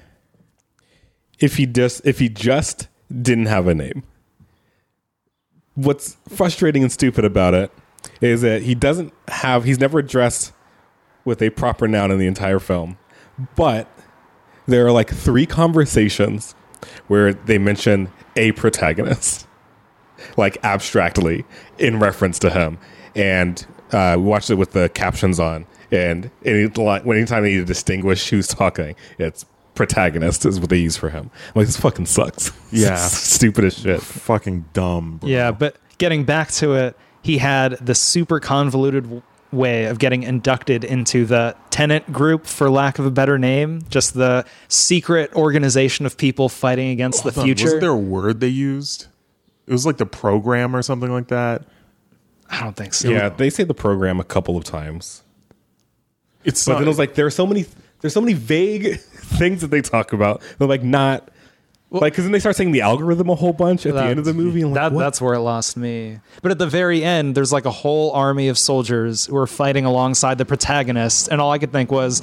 if 1.38 1.56
he 1.56 1.66
just 1.66 2.06
if 2.06 2.18
he 2.18 2.28
just 2.28 2.88
didn't 3.10 3.46
have 3.46 3.66
a 3.66 3.74
name. 3.74 4.02
What's 5.74 6.16
frustrating 6.28 6.82
and 6.82 6.90
stupid 6.90 7.24
about 7.24 7.54
it 7.54 7.70
is 8.20 8.40
that 8.42 8.62
he 8.62 8.74
doesn't 8.74 9.12
have 9.28 9.64
he's 9.64 9.78
never 9.78 9.98
addressed 9.98 10.52
with 11.24 11.42
a 11.42 11.50
proper 11.50 11.86
noun 11.86 12.10
in 12.10 12.18
the 12.18 12.26
entire 12.26 12.58
film. 12.58 12.96
But 13.56 13.88
there 14.66 14.86
are 14.86 14.92
like 14.92 15.10
three 15.10 15.44
conversations 15.44 16.54
where 17.08 17.34
they 17.34 17.58
mention 17.58 18.10
a 18.36 18.52
protagonist 18.52 19.46
like 20.36 20.58
abstractly 20.62 21.44
in 21.78 21.98
reference 21.98 22.38
to 22.40 22.50
him. 22.50 22.78
And 23.14 23.64
uh, 23.92 24.16
we 24.18 24.24
watched 24.24 24.50
it 24.50 24.56
with 24.56 24.72
the 24.72 24.88
captions 24.88 25.40
on. 25.40 25.66
And 25.90 26.30
any, 26.44 26.62
anytime 26.62 27.42
they 27.42 27.50
need 27.50 27.58
to 27.58 27.64
distinguish 27.64 28.28
who's 28.28 28.48
talking, 28.48 28.96
it's 29.18 29.46
protagonist 29.74 30.44
is 30.44 30.58
what 30.58 30.70
they 30.70 30.78
use 30.78 30.96
for 30.96 31.10
him. 31.10 31.30
I'm 31.48 31.52
like, 31.60 31.66
this 31.66 31.76
fucking 31.76 32.06
sucks. 32.06 32.52
Yeah. 32.72 32.96
Stupid 32.96 33.64
as 33.64 33.78
shit. 33.78 34.02
Fucking 34.02 34.66
dumb. 34.72 35.18
Bro. 35.18 35.30
Yeah, 35.30 35.52
but 35.52 35.76
getting 35.98 36.24
back 36.24 36.50
to 36.52 36.74
it, 36.74 36.96
he 37.22 37.38
had 37.38 37.72
the 37.74 37.94
super 37.94 38.40
convoluted 38.40 39.04
w- 39.04 39.22
way 39.52 39.84
of 39.84 39.98
getting 39.98 40.24
inducted 40.24 40.84
into 40.84 41.24
the 41.24 41.56
tenant 41.70 42.12
group, 42.12 42.46
for 42.46 42.68
lack 42.68 42.98
of 42.98 43.06
a 43.06 43.10
better 43.10 43.38
name, 43.38 43.82
just 43.88 44.14
the 44.14 44.44
secret 44.68 45.32
organization 45.34 46.04
of 46.06 46.18
people 46.18 46.48
fighting 46.48 46.90
against 46.90 47.22
the 47.24 47.38
on, 47.38 47.44
future. 47.44 47.64
Wasn't 47.66 47.80
there 47.80 47.90
a 47.90 47.96
word 47.96 48.40
they 48.40 48.48
used? 48.48 49.06
It 49.66 49.72
was 49.72 49.84
like 49.86 49.96
the 49.96 50.06
program 50.06 50.74
or 50.76 50.82
something 50.82 51.10
like 51.10 51.28
that. 51.28 51.62
I 52.48 52.62
don't 52.62 52.76
think 52.76 52.94
so. 52.94 53.08
Yeah, 53.08 53.28
they 53.28 53.50
say 53.50 53.64
the 53.64 53.74
program 53.74 54.20
a 54.20 54.24
couple 54.24 54.56
of 54.56 54.64
times. 54.64 55.22
It's 56.44 56.64
But 56.64 56.72
not, 56.72 56.78
then 56.78 56.86
it 56.86 56.90
was 56.90 56.98
like 56.98 57.14
there 57.14 57.26
are 57.26 57.30
so 57.30 57.46
many 57.46 57.66
there's 58.00 58.12
so 58.12 58.20
many 58.20 58.34
vague 58.34 59.00
things 59.00 59.62
that 59.62 59.68
they 59.68 59.82
talk 59.82 60.12
about. 60.12 60.42
They're 60.58 60.68
like 60.68 60.84
not 60.84 61.28
like 61.90 62.12
because 62.12 62.24
then 62.24 62.32
they 62.32 62.38
start 62.38 62.56
saying 62.56 62.72
the 62.72 62.80
algorithm 62.82 63.30
a 63.30 63.34
whole 63.34 63.52
bunch 63.52 63.86
at 63.86 63.94
the 63.94 64.02
end 64.02 64.18
of 64.18 64.24
the 64.24 64.34
movie. 64.34 64.62
And 64.62 64.72
like, 64.72 64.82
that, 64.82 64.92
what? 64.92 65.00
that's 65.00 65.20
where 65.20 65.34
it 65.34 65.40
lost 65.40 65.76
me. 65.76 66.18
But 66.42 66.52
at 66.52 66.58
the 66.58 66.66
very 66.66 67.02
end, 67.02 67.34
there's 67.34 67.52
like 67.52 67.64
a 67.64 67.70
whole 67.70 68.12
army 68.12 68.48
of 68.48 68.58
soldiers 68.58 69.26
who 69.26 69.36
are 69.36 69.46
fighting 69.46 69.84
alongside 69.84 70.38
the 70.38 70.44
protagonist, 70.44 71.28
and 71.28 71.40
all 71.40 71.50
I 71.52 71.58
could 71.58 71.72
think 71.72 71.90
was, 71.90 72.22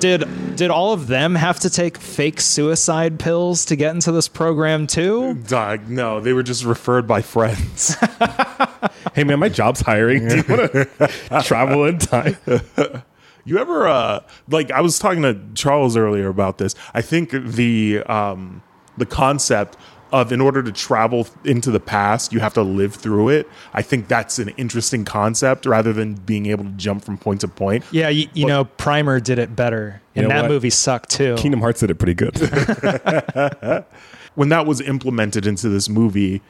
did 0.00 0.56
did 0.56 0.70
all 0.70 0.92
of 0.92 1.06
them 1.06 1.34
have 1.34 1.60
to 1.60 1.70
take 1.70 1.96
fake 1.98 2.40
suicide 2.40 3.18
pills 3.18 3.64
to 3.66 3.76
get 3.76 3.94
into 3.94 4.12
this 4.12 4.28
program 4.28 4.86
too? 4.86 5.34
Dog, 5.34 5.88
no, 5.88 6.20
they 6.20 6.32
were 6.32 6.42
just 6.42 6.64
referred 6.64 7.06
by 7.06 7.22
friends. 7.22 7.94
hey 9.14 9.24
man, 9.24 9.38
my 9.38 9.48
job's 9.48 9.80
hiring. 9.80 10.28
Do 10.28 10.36
you 10.36 10.44
want 10.48 10.72
to 10.72 11.42
travel 11.44 11.84
in 11.84 11.98
time? 11.98 12.36
You 13.44 13.58
ever 13.58 13.88
uh 13.88 14.20
like 14.48 14.70
I 14.70 14.80
was 14.80 14.98
talking 14.98 15.22
to 15.22 15.38
Charles 15.54 15.96
earlier 15.96 16.28
about 16.28 16.58
this. 16.58 16.74
I 16.94 17.02
think 17.02 17.30
the 17.30 18.02
um 18.06 18.62
the 18.96 19.06
concept 19.06 19.76
of 20.12 20.32
in 20.32 20.40
order 20.40 20.62
to 20.62 20.72
travel 20.72 21.26
into 21.44 21.70
the 21.70 21.80
past, 21.80 22.32
you 22.32 22.40
have 22.40 22.54
to 22.54 22.62
live 22.62 22.94
through 22.94 23.30
it. 23.30 23.48
I 23.72 23.82
think 23.82 24.08
that's 24.08 24.38
an 24.38 24.50
interesting 24.50 25.04
concept 25.04 25.66
rather 25.66 25.92
than 25.92 26.14
being 26.14 26.46
able 26.46 26.64
to 26.64 26.70
jump 26.70 27.04
from 27.04 27.18
point 27.18 27.42
to 27.42 27.48
point. 27.48 27.84
Yeah, 27.90 28.08
you, 28.08 28.28
you 28.34 28.46
know, 28.46 28.64
Primer 28.64 29.20
did 29.20 29.38
it 29.38 29.54
better, 29.54 30.02
and 30.14 30.28
know 30.28 30.34
that 30.34 30.42
what? 30.42 30.50
movie 30.50 30.70
sucked 30.70 31.10
too. 31.10 31.36
Kingdom 31.36 31.60
Hearts 31.60 31.80
did 31.80 31.90
it 31.90 31.96
pretty 31.96 32.14
good. 32.14 32.36
When 34.34 34.48
that 34.50 34.64
was 34.64 34.80
implemented 34.80 35.46
into 35.46 35.68
this 35.68 35.88
movie, 35.88 36.40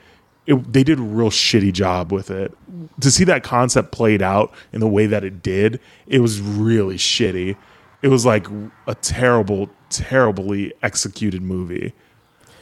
it, 0.46 0.72
they 0.72 0.84
did 0.84 0.98
a 0.98 1.02
real 1.02 1.30
shitty 1.30 1.72
job 1.72 2.12
with 2.12 2.30
it. 2.30 2.56
To 3.00 3.10
see 3.10 3.24
that 3.24 3.42
concept 3.42 3.90
played 3.90 4.22
out 4.22 4.52
in 4.72 4.80
the 4.80 4.88
way 4.88 5.06
that 5.06 5.24
it 5.24 5.42
did, 5.42 5.80
it 6.06 6.20
was 6.20 6.40
really 6.40 6.96
shitty. 6.96 7.56
It 8.02 8.08
was 8.08 8.26
like 8.26 8.46
a 8.86 8.94
terrible, 8.96 9.70
terribly 9.88 10.72
executed 10.82 11.42
movie. 11.42 11.94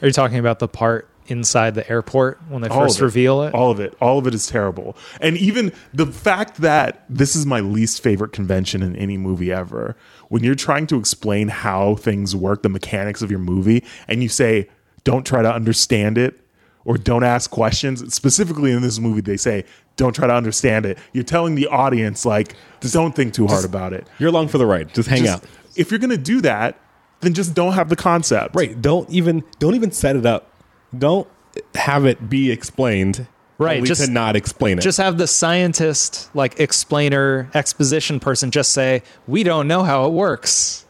Are 0.01 0.07
you 0.07 0.13
talking 0.13 0.37
about 0.39 0.59
the 0.59 0.67
part 0.67 1.09
inside 1.27 1.75
the 1.75 1.87
airport 1.89 2.39
when 2.49 2.61
they 2.61 2.67
All 2.69 2.81
first 2.81 2.99
it. 2.99 3.03
reveal 3.03 3.43
it? 3.43 3.53
All 3.53 3.69
of 3.69 3.79
it. 3.79 3.93
All 4.01 4.17
of 4.17 4.25
it 4.27 4.33
is 4.33 4.47
terrible. 4.47 4.97
And 5.21 5.37
even 5.37 5.71
the 5.93 6.07
fact 6.07 6.57
that 6.61 7.03
this 7.09 7.35
is 7.35 7.45
my 7.45 7.59
least 7.59 8.01
favorite 8.01 8.31
convention 8.31 8.81
in 8.81 8.95
any 8.95 9.17
movie 9.17 9.51
ever. 9.51 9.95
When 10.29 10.43
you're 10.43 10.55
trying 10.55 10.87
to 10.87 10.97
explain 10.97 11.49
how 11.49 11.95
things 11.95 12.35
work, 12.35 12.63
the 12.63 12.69
mechanics 12.69 13.21
of 13.21 13.29
your 13.29 13.39
movie, 13.39 13.83
and 14.07 14.23
you 14.23 14.29
say, 14.29 14.69
don't 15.03 15.25
try 15.25 15.41
to 15.41 15.53
understand 15.53 16.17
it 16.17 16.39
or 16.85 16.97
don't 16.97 17.23
ask 17.23 17.51
questions. 17.51 18.13
Specifically 18.13 18.71
in 18.71 18.81
this 18.81 18.99
movie, 18.99 19.21
they 19.21 19.37
say 19.37 19.65
don't 19.97 20.13
try 20.13 20.25
to 20.27 20.33
understand 20.33 20.85
it. 20.85 20.97
You're 21.13 21.23
telling 21.23 21.55
the 21.55 21.67
audience 21.67 22.25
like 22.25 22.55
don't 22.79 23.15
think 23.15 23.33
too 23.33 23.45
hard 23.47 23.65
about 23.65 23.93
it. 23.93 24.07
You're 24.17 24.29
along 24.29 24.47
for 24.47 24.57
the 24.57 24.65
ride. 24.65 24.93
Just 24.93 25.09
hang 25.09 25.23
Just- 25.25 25.43
out. 25.43 25.49
If 25.75 25.91
you're 25.91 25.99
gonna 25.99 26.17
do 26.17 26.41
that, 26.41 26.79
then 27.21 27.33
just 27.33 27.53
don't 27.53 27.73
have 27.73 27.89
the 27.89 27.95
concept. 27.95 28.55
Right. 28.55 28.79
Don't 28.81 29.09
even 29.09 29.43
don't 29.59 29.75
even 29.75 29.91
set 29.91 30.15
it 30.15 30.25
up. 30.25 30.49
Don't 30.97 31.27
have 31.75 32.05
it 32.05 32.29
be 32.29 32.51
explained. 32.51 33.27
Right, 33.57 33.83
just- 33.83 34.05
to 34.05 34.09
not 34.09 34.37
explain 34.37 34.77
it. 34.77 34.81
Just 34.81 34.99
have 34.99 35.17
the 35.17 35.27
scientist, 35.27 36.29
like 36.33 36.57
explainer, 36.61 37.49
exposition 37.53 38.21
person, 38.21 38.51
just 38.51 38.71
say, 38.71 39.03
"We 39.27 39.43
don't 39.43 39.67
know 39.67 39.83
how 39.83 40.05
it 40.05 40.13
works." 40.13 40.85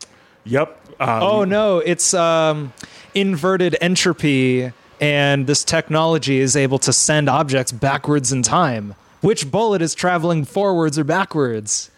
Yep. 0.46 0.78
Um, 1.00 1.24
Oh 1.24 1.44
no, 1.46 1.80
it's 1.80 2.14
um, 2.14 2.72
inverted 3.16 3.76
entropy, 3.82 4.72
and 5.02 5.48
this 5.48 5.64
technology 5.64 6.38
is 6.40 6.56
able 6.56 6.78
to 6.80 6.94
send 6.94 7.28
objects 7.28 7.72
backwards 7.72 8.32
in 8.32 8.44
time. 8.44 8.94
Which 9.22 9.50
bullet 9.50 9.82
is 9.82 9.96
traveling 9.96 10.46
forwards 10.46 11.00
or 11.00 11.04
backwards? 11.04 11.90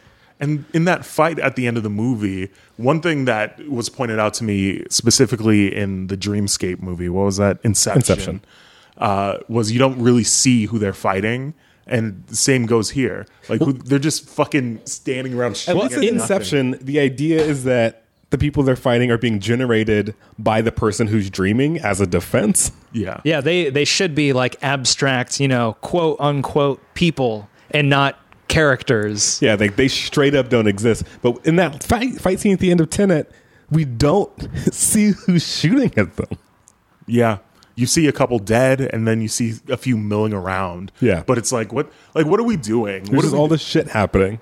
And 0.41 0.65
in 0.73 0.85
that 0.85 1.05
fight 1.05 1.39
at 1.39 1.55
the 1.55 1.67
end 1.67 1.77
of 1.77 1.83
the 1.83 1.89
movie, 1.89 2.49
one 2.77 2.99
thing 2.99 3.25
that 3.25 3.59
was 3.69 3.87
pointed 3.87 4.19
out 4.19 4.33
to 4.35 4.43
me 4.43 4.83
specifically 4.89 5.73
in 5.73 6.07
the 6.07 6.17
Dreamscape 6.17 6.81
movie, 6.81 7.07
what 7.07 7.25
was 7.25 7.37
that? 7.37 7.59
Inception. 7.63 7.99
Inception. 7.99 8.45
Uh, 8.97 9.37
was 9.47 9.71
you 9.71 9.79
don't 9.79 10.01
really 10.01 10.23
see 10.23 10.65
who 10.65 10.79
they're 10.79 10.93
fighting. 10.93 11.53
And 11.87 12.23
the 12.27 12.35
same 12.35 12.65
goes 12.65 12.89
here. 12.91 13.25
Like 13.49 13.61
who, 13.61 13.73
they're 13.73 13.99
just 13.99 14.29
fucking 14.29 14.81
standing 14.85 15.33
around. 15.33 15.51
At 15.51 15.57
shooting 15.57 15.81
least 15.81 15.93
at 15.93 16.03
in 16.03 16.17
nothing. 16.17 16.35
Inception, 16.37 16.77
the 16.81 16.99
idea 16.99 17.41
is 17.43 17.63
that 17.65 18.03
the 18.31 18.37
people 18.37 18.63
they're 18.63 18.75
fighting 18.75 19.11
are 19.11 19.17
being 19.17 19.39
generated 19.39 20.15
by 20.39 20.61
the 20.61 20.71
person 20.71 21.07
who's 21.07 21.29
dreaming 21.29 21.79
as 21.79 22.01
a 22.01 22.07
defense. 22.07 22.71
Yeah. 22.93 23.21
Yeah, 23.23 23.41
they 23.41 23.69
they 23.69 23.85
should 23.85 24.15
be 24.15 24.33
like 24.33 24.55
abstract, 24.63 25.39
you 25.39 25.47
know, 25.47 25.77
quote 25.81 26.17
unquote 26.19 26.81
people, 26.93 27.49
and 27.71 27.89
not 27.89 28.17
characters. 28.51 29.41
Yeah, 29.41 29.55
they, 29.55 29.69
they 29.69 29.87
straight 29.87 30.35
up 30.35 30.49
don't 30.49 30.67
exist. 30.67 31.03
But 31.21 31.45
in 31.45 31.55
that 31.55 31.83
fight, 31.83 32.21
fight 32.21 32.39
scene 32.39 32.53
at 32.53 32.59
the 32.59 32.69
end 32.69 32.81
of 32.81 32.89
Tenet, 32.89 33.31
we 33.71 33.85
don't 33.85 34.31
see 34.73 35.11
who's 35.25 35.47
shooting 35.47 35.91
at 35.97 36.15
them. 36.17 36.37
Yeah. 37.07 37.39
You 37.75 37.87
see 37.87 38.05
a 38.07 38.11
couple 38.11 38.37
dead, 38.37 38.81
and 38.81 39.07
then 39.07 39.21
you 39.21 39.27
see 39.29 39.53
a 39.69 39.77
few 39.77 39.97
milling 39.97 40.33
around. 40.33 40.91
Yeah. 40.99 41.23
but 41.25 41.37
it's 41.37 41.51
like 41.51 41.71
what? 41.73 41.91
Like 42.13 42.25
what 42.27 42.39
are 42.39 42.43
we 42.43 42.57
doing? 42.57 43.03
There's 43.05 43.15
What 43.15 43.21
just 43.23 43.33
are 43.33 43.37
all 43.37 43.47
this 43.47 43.61
shit 43.61 43.87
happening. 43.87 44.39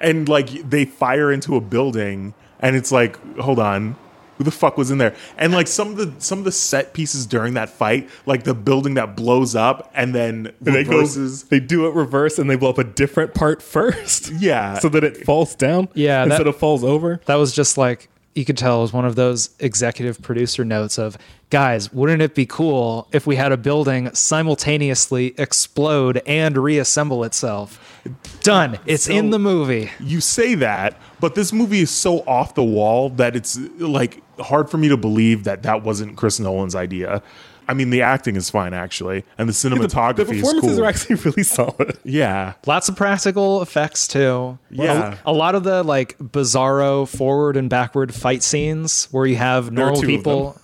and 0.00 0.28
like 0.28 0.48
they 0.70 0.84
fire 0.84 1.30
into 1.32 1.56
a 1.56 1.60
building 1.60 2.32
and 2.60 2.76
it's 2.76 2.92
like 2.92 3.18
hold 3.38 3.58
on 3.58 3.96
who 4.38 4.44
the 4.44 4.50
fuck 4.50 4.78
was 4.78 4.90
in 4.90 4.98
there 4.98 5.14
and 5.36 5.52
like 5.52 5.66
some 5.66 5.88
of 5.90 5.96
the 5.96 6.12
some 6.20 6.38
of 6.38 6.44
the 6.44 6.52
set 6.52 6.94
pieces 6.94 7.26
during 7.26 7.54
that 7.54 7.68
fight 7.68 8.08
like 8.24 8.44
the 8.44 8.54
building 8.54 8.94
that 8.94 9.14
blows 9.16 9.54
up 9.54 9.90
and 9.94 10.14
then 10.14 10.46
And 10.64 10.74
they 10.74 10.84
go, 10.84 11.04
they 11.04 11.60
do 11.60 11.86
it 11.86 11.94
reverse 11.94 12.38
and 12.38 12.48
they 12.48 12.56
blow 12.56 12.70
up 12.70 12.78
a 12.78 12.84
different 12.84 13.34
part 13.34 13.60
first. 13.62 14.32
Yeah. 14.38 14.78
So 14.78 14.88
that 14.90 15.02
it 15.04 15.24
falls 15.26 15.54
down. 15.56 15.88
Yeah, 15.94 16.20
that- 16.24 16.30
Instead 16.32 16.46
of 16.46 16.56
falls 16.56 16.84
over. 16.84 17.20
That 17.26 17.34
was 17.36 17.52
just 17.52 17.76
like 17.76 18.08
you 18.34 18.44
could 18.44 18.56
tell 18.56 18.78
it 18.78 18.82
was 18.82 18.92
one 18.92 19.04
of 19.04 19.16
those 19.16 19.50
executive 19.58 20.22
producer 20.22 20.64
notes 20.64 20.96
of 20.98 21.18
guys, 21.50 21.92
wouldn't 21.92 22.22
it 22.22 22.34
be 22.36 22.46
cool 22.46 23.08
if 23.10 23.26
we 23.26 23.34
had 23.34 23.50
a 23.50 23.56
building 23.56 24.14
simultaneously 24.14 25.34
explode 25.38 26.22
and 26.26 26.56
reassemble 26.56 27.24
itself? 27.24 28.00
Done. 28.42 28.78
It's 28.86 29.04
So- 29.04 29.12
in 29.12 29.30
the 29.30 29.38
movie. 29.38 29.90
you 30.00 30.20
say 30.20 30.54
that 30.56 30.96
but 31.20 31.34
this 31.34 31.52
movie 31.52 31.80
is 31.80 31.90
so 31.90 32.20
off 32.20 32.54
the 32.54 32.62
wall 32.62 33.10
that 33.10 33.34
it's 33.34 33.58
like 33.78 34.22
hard 34.40 34.70
for 34.70 34.78
me 34.78 34.88
to 34.88 34.96
believe 34.96 35.44
that 35.44 35.62
that 35.62 35.82
wasn't 35.82 36.16
chris 36.16 36.38
nolan's 36.40 36.74
idea 36.74 37.22
i 37.68 37.74
mean 37.74 37.90
the 37.90 38.00
acting 38.02 38.36
is 38.36 38.48
fine 38.50 38.72
actually 38.72 39.24
and 39.36 39.48
the 39.48 39.52
cinematography 39.52 40.16
the 40.16 40.32
is 40.32 40.40
performances 40.42 40.76
cool 40.76 40.84
are 40.84 40.88
actually 40.88 41.16
really 41.24 41.42
solid. 41.42 41.98
yeah 42.04 42.54
Lots 42.66 42.88
of 42.88 42.96
practical 42.96 43.60
effects 43.62 44.06
too. 44.08 44.58
Yeah. 44.70 45.16
A, 45.26 45.30
a 45.30 45.32
lot 45.32 45.54
of 45.54 45.64
the 45.64 45.82
like 45.82 46.16
bizarro 46.18 47.06
forward 47.08 47.56
and 47.56 47.68
backward 47.68 48.14
fight 48.14 48.42
scenes 48.42 49.06
where 49.10 49.26
you 49.26 49.36
have 49.36 49.70
normal 49.70 50.00
people. 50.02 50.60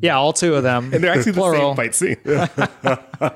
Yeah, 0.00 0.16
all 0.16 0.32
two 0.32 0.54
of 0.54 0.62
them. 0.62 0.92
And 0.94 1.02
they're 1.02 1.12
actually 1.12 1.32
the 1.32 1.40
Plural. 1.40 1.74
same 1.74 1.76
fight 1.76 1.94
scene. 1.94 2.16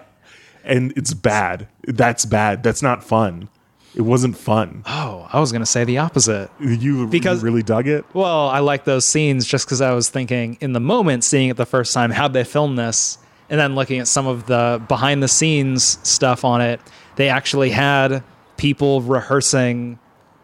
and 0.65 0.93
it's 0.97 1.13
bad 1.13 1.67
that's 1.89 2.25
bad 2.25 2.63
that's 2.63 2.83
not 2.83 3.03
fun 3.03 3.49
it 3.95 4.03
wasn't 4.03 4.37
fun 4.37 4.83
Oh, 4.87 5.29
I 5.33 5.39
was 5.41 5.53
gonna 5.53 5.67
say 5.67 5.85
the 5.85 5.99
opposite. 5.99 6.51
you 6.61 7.07
Because- 7.07 7.41
you 7.43 7.45
really 7.45 7.63
dug 7.63 7.87
it 7.89 8.05
Well, 8.15 8.49
I 8.49 8.61
like 8.61 8.85
those 8.85 9.05
scenes 9.05 9.47
just 9.47 9.67
because 9.67 9.81
I 9.81 9.93
was 9.93 10.09
thinking 10.09 10.57
in 10.61 10.73
the 10.73 10.81
moment, 10.81 11.25
seeing 11.25 11.49
it 11.51 11.57
the 11.57 11.67
first 11.67 11.93
time, 11.93 12.11
how'd 12.11 12.33
they 12.33 12.45
film 12.45 12.77
this? 12.77 13.19
And 13.51 13.61
then 13.61 13.75
looking 13.75 14.01
at 14.01 14.09
some 14.09 14.27
of 14.27 14.47
the 14.47 14.81
behind 14.89 15.23
the 15.23 15.29
scenes 15.29 15.99
stuff 16.03 16.45
on 16.45 16.61
it, 16.63 16.81
they 17.17 17.29
actually 17.29 17.71
had 17.71 18.23
people 18.57 19.03
rehearsing 19.03 19.99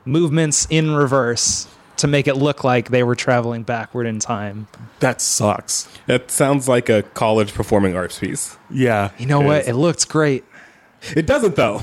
movements 0.04 0.66
in 0.70 0.90
reverse 0.94 1.66
to 1.98 2.06
make 2.06 2.28
it 2.28 2.34
look 2.36 2.62
like 2.64 2.90
they 2.90 3.02
were 3.02 3.14
traveling 3.16 3.62
backward 3.62 4.06
in 4.06 4.18
time. 4.20 4.66
that 5.00 5.20
sucks 5.20 5.88
That 6.06 6.30
sounds 6.30 6.68
like 6.68 6.88
a 6.88 7.02
college 7.02 7.54
performing 7.54 7.96
arts 7.96 8.18
piece. 8.18 8.56
Yeah. 8.70 9.10
You 9.18 9.26
know 9.26 9.40
it 9.40 9.44
what? 9.46 9.60
is. 9.62 9.68
It 9.68 9.74
looked 9.74 10.08
great. 10.08 10.44
It 11.16 11.26
doesn't 11.26 11.56
though. 11.56 11.80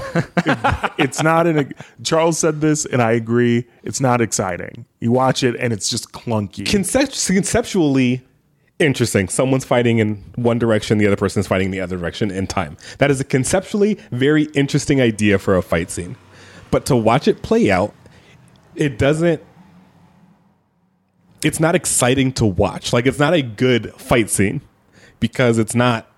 it's 0.97 1.23
not 1.23 1.47
an. 1.47 1.73
Charles 2.03 2.37
said 2.37 2.61
this, 2.61 2.85
and 2.85 3.01
I 3.01 3.11
agree. 3.11 3.65
It's 3.83 4.01
not 4.01 4.21
exciting. 4.21 4.85
You 4.99 5.11
watch 5.11 5.43
it, 5.43 5.55
and 5.57 5.71
it's 5.71 5.89
just 5.89 6.11
clunky. 6.11 6.69
Concept- 6.69 7.25
conceptually 7.27 8.21
interesting. 8.79 9.29
Someone's 9.29 9.65
fighting 9.65 9.99
in 9.99 10.15
one 10.35 10.59
direction, 10.59 10.97
the 10.97 11.07
other 11.07 11.15
person's 11.15 11.47
fighting 11.47 11.65
in 11.65 11.71
the 11.71 11.79
other 11.81 11.97
direction 11.97 12.29
in 12.29 12.47
time. 12.47 12.77
That 12.97 13.09
is 13.09 13.19
a 13.19 13.23
conceptually 13.23 13.97
very 14.11 14.43
interesting 14.53 15.01
idea 15.01 15.39
for 15.39 15.55
a 15.55 15.61
fight 15.61 15.91
scene. 15.91 16.17
But 16.71 16.85
to 16.87 16.95
watch 16.95 17.27
it 17.27 17.41
play 17.41 17.71
out, 17.71 17.93
it 18.75 18.97
doesn't 18.97 19.41
it's 21.45 21.59
not 21.59 21.75
exciting 21.75 22.31
to 22.33 22.45
watch. 22.45 22.91
Like 22.91 23.05
it's 23.05 23.19
not 23.19 23.33
a 23.33 23.41
good 23.43 23.93
fight 23.93 24.29
scene 24.29 24.61
because 25.19 25.57
it's 25.59 25.75
not 25.75 26.09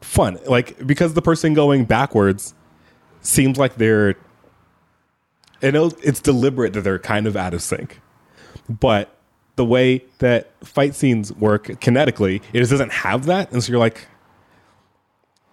fun. 0.00 0.38
Like 0.46 0.86
because 0.86 1.14
the 1.14 1.22
person 1.22 1.54
going 1.54 1.84
backwards 1.84 2.54
seems 3.20 3.58
like 3.58 3.76
they're 3.76 4.14
know 5.62 5.90
it's 6.02 6.20
deliberate 6.20 6.72
that 6.74 6.82
they're 6.82 6.98
kind 6.98 7.26
of 7.26 7.36
out 7.36 7.54
of 7.54 7.62
sync. 7.62 8.00
But 8.68 9.12
the 9.56 9.64
way 9.64 10.04
that 10.18 10.52
fight 10.64 10.94
scenes 10.94 11.32
work 11.32 11.66
kinetically, 11.66 12.42
it 12.52 12.58
just 12.58 12.70
doesn't 12.70 12.92
have 12.92 13.26
that. 13.26 13.50
And 13.52 13.62
so 13.62 13.70
you're 13.70 13.80
like, 13.80 14.06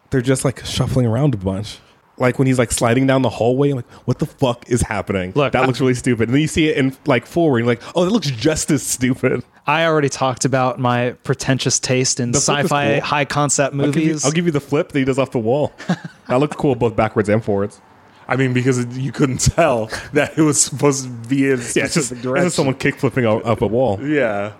they're 0.09 0.21
just 0.21 0.43
like 0.43 0.65
shuffling 0.65 1.05
around 1.05 1.33
a 1.33 1.37
bunch. 1.37 1.79
Like 2.17 2.37
when 2.37 2.45
he's 2.47 2.59
like 2.59 2.71
sliding 2.71 3.07
down 3.07 3.23
the 3.23 3.29
hallway, 3.29 3.71
I'm 3.71 3.77
like, 3.77 3.89
what 4.05 4.19
the 4.19 4.25
fuck 4.27 4.69
is 4.69 4.81
happening? 4.81 5.33
Look, 5.35 5.53
that 5.53 5.63
I- 5.63 5.65
looks 5.65 5.81
really 5.81 5.95
stupid. 5.95 6.29
And 6.29 6.33
then 6.35 6.41
you 6.41 6.47
see 6.47 6.67
it 6.69 6.77
in 6.77 6.95
like 7.05 7.25
forward, 7.25 7.59
and 7.59 7.65
you're 7.67 7.75
like, 7.75 7.83
oh, 7.95 8.05
that 8.05 8.11
looks 8.11 8.29
just 8.29 8.69
as 8.71 8.83
stupid. 8.85 9.43
I 9.65 9.85
already 9.85 10.09
talked 10.09 10.45
about 10.45 10.77
my 10.79 11.11
pretentious 11.23 11.79
taste 11.79 12.19
in 12.19 12.31
The 12.31 12.37
sci-fi 12.39 12.93
cool. 12.99 13.01
high 13.01 13.25
concept 13.25 13.73
I'll 13.75 13.85
give, 13.91 13.95
you, 13.95 14.07
movies. 14.09 14.25
I'll 14.25 14.31
give 14.31 14.45
you 14.45 14.51
the 14.51 14.59
flip 14.59 14.89
that 14.91 14.99
he 14.99 15.05
does 15.05 15.17
off 15.17 15.31
the 15.31 15.39
wall. 15.39 15.71
that 16.27 16.35
looks 16.39 16.55
cool 16.57 16.75
both 16.75 16.95
backwards 16.95 17.29
and 17.29 17.43
forwards. 17.43 17.79
I 18.27 18.35
mean, 18.35 18.53
because 18.53 18.77
it, 18.79 18.89
you 18.91 19.11
couldn't 19.11 19.39
tell 19.39 19.87
that 20.13 20.37
it 20.37 20.41
was 20.41 20.61
supposed 20.61 21.03
to 21.05 21.09
be 21.29 21.45
in 21.49 21.53
a 21.53 21.55
Yeah, 21.55 21.57
it's 21.57 21.73
just, 21.73 21.93
specific 21.93 22.17
it's 22.17 22.23
direction. 22.23 22.45
just 22.45 22.55
someone 22.55 22.75
kick 22.75 22.95
flipping 22.97 23.25
up, 23.25 23.45
up 23.45 23.61
a 23.61 23.67
wall. 23.67 23.99
Yeah. 24.01 24.53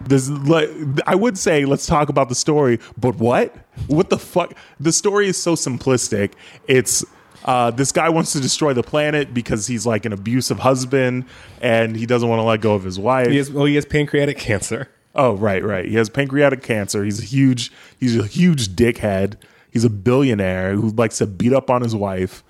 There's 0.00 0.30
like 0.30 0.70
I 1.06 1.14
would 1.14 1.38
say 1.38 1.64
let's 1.64 1.86
talk 1.86 2.08
about 2.08 2.28
the 2.28 2.34
story, 2.34 2.78
but 2.98 3.16
what? 3.16 3.54
What 3.86 4.10
the 4.10 4.18
fuck? 4.18 4.54
The 4.78 4.92
story 4.92 5.28
is 5.28 5.42
so 5.42 5.54
simplistic. 5.54 6.32
It's 6.68 7.04
uh, 7.44 7.70
this 7.70 7.92
guy 7.92 8.08
wants 8.08 8.32
to 8.32 8.40
destroy 8.40 8.72
the 8.72 8.82
planet 8.82 9.32
because 9.32 9.66
he's 9.66 9.86
like 9.86 10.04
an 10.04 10.12
abusive 10.12 10.58
husband 10.58 11.24
and 11.60 11.96
he 11.96 12.04
doesn't 12.04 12.28
want 12.28 12.40
to 12.40 12.44
let 12.44 12.60
go 12.60 12.74
of 12.74 12.82
his 12.82 12.98
wife. 12.98 13.28
He 13.28 13.36
has, 13.36 13.50
well, 13.50 13.66
he 13.66 13.76
has 13.76 13.86
pancreatic 13.86 14.36
cancer. 14.36 14.88
Oh, 15.14 15.34
right, 15.34 15.64
right. 15.64 15.86
He 15.86 15.94
has 15.94 16.10
pancreatic 16.10 16.62
cancer. 16.62 17.04
He's 17.04 17.20
a 17.20 17.24
huge 17.24 17.72
he's 17.98 18.16
a 18.16 18.26
huge 18.26 18.70
dickhead. 18.70 19.36
He's 19.70 19.84
a 19.84 19.90
billionaire 19.90 20.74
who 20.74 20.90
likes 20.90 21.18
to 21.18 21.26
beat 21.26 21.52
up 21.52 21.70
on 21.70 21.82
his 21.82 21.94
wife 21.94 22.42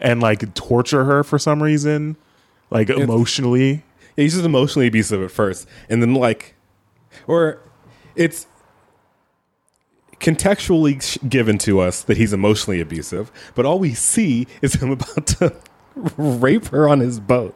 and 0.00 0.20
like 0.20 0.54
torture 0.54 1.04
her 1.04 1.22
for 1.22 1.38
some 1.38 1.62
reason, 1.62 2.16
like 2.70 2.90
emotionally. 2.90 3.84
Yeah, 4.16 4.22
he's 4.24 4.34
just 4.34 4.44
emotionally 4.44 4.86
abusive 4.86 5.22
at 5.22 5.30
first, 5.30 5.68
and 5.88 6.02
then 6.02 6.14
like, 6.14 6.54
or 7.26 7.60
it's 8.16 8.46
contextually 10.20 11.00
sh- 11.02 11.18
given 11.28 11.58
to 11.58 11.80
us 11.80 12.02
that 12.02 12.16
he's 12.16 12.32
emotionally 12.32 12.80
abusive, 12.80 13.30
but 13.54 13.64
all 13.64 13.78
we 13.78 13.94
see 13.94 14.46
is 14.62 14.74
him 14.74 14.90
about 14.92 15.26
to 15.26 15.54
rape 16.16 16.66
her 16.66 16.88
on 16.88 17.00
his 17.00 17.20
boat, 17.20 17.54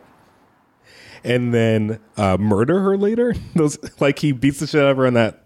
and 1.23 1.53
then 1.55 2.01
uh, 2.17 2.37
murder 2.39 2.81
her 2.81 2.97
later. 2.97 3.35
Those 3.55 3.79
like 4.01 4.19
he 4.21 4.33
beats 4.33 4.61
the 4.61 4.67
shit 4.67 4.83
out 4.83 4.91
of 4.93 4.97
her 4.97 5.07
in 5.07 5.15
that 5.15 5.45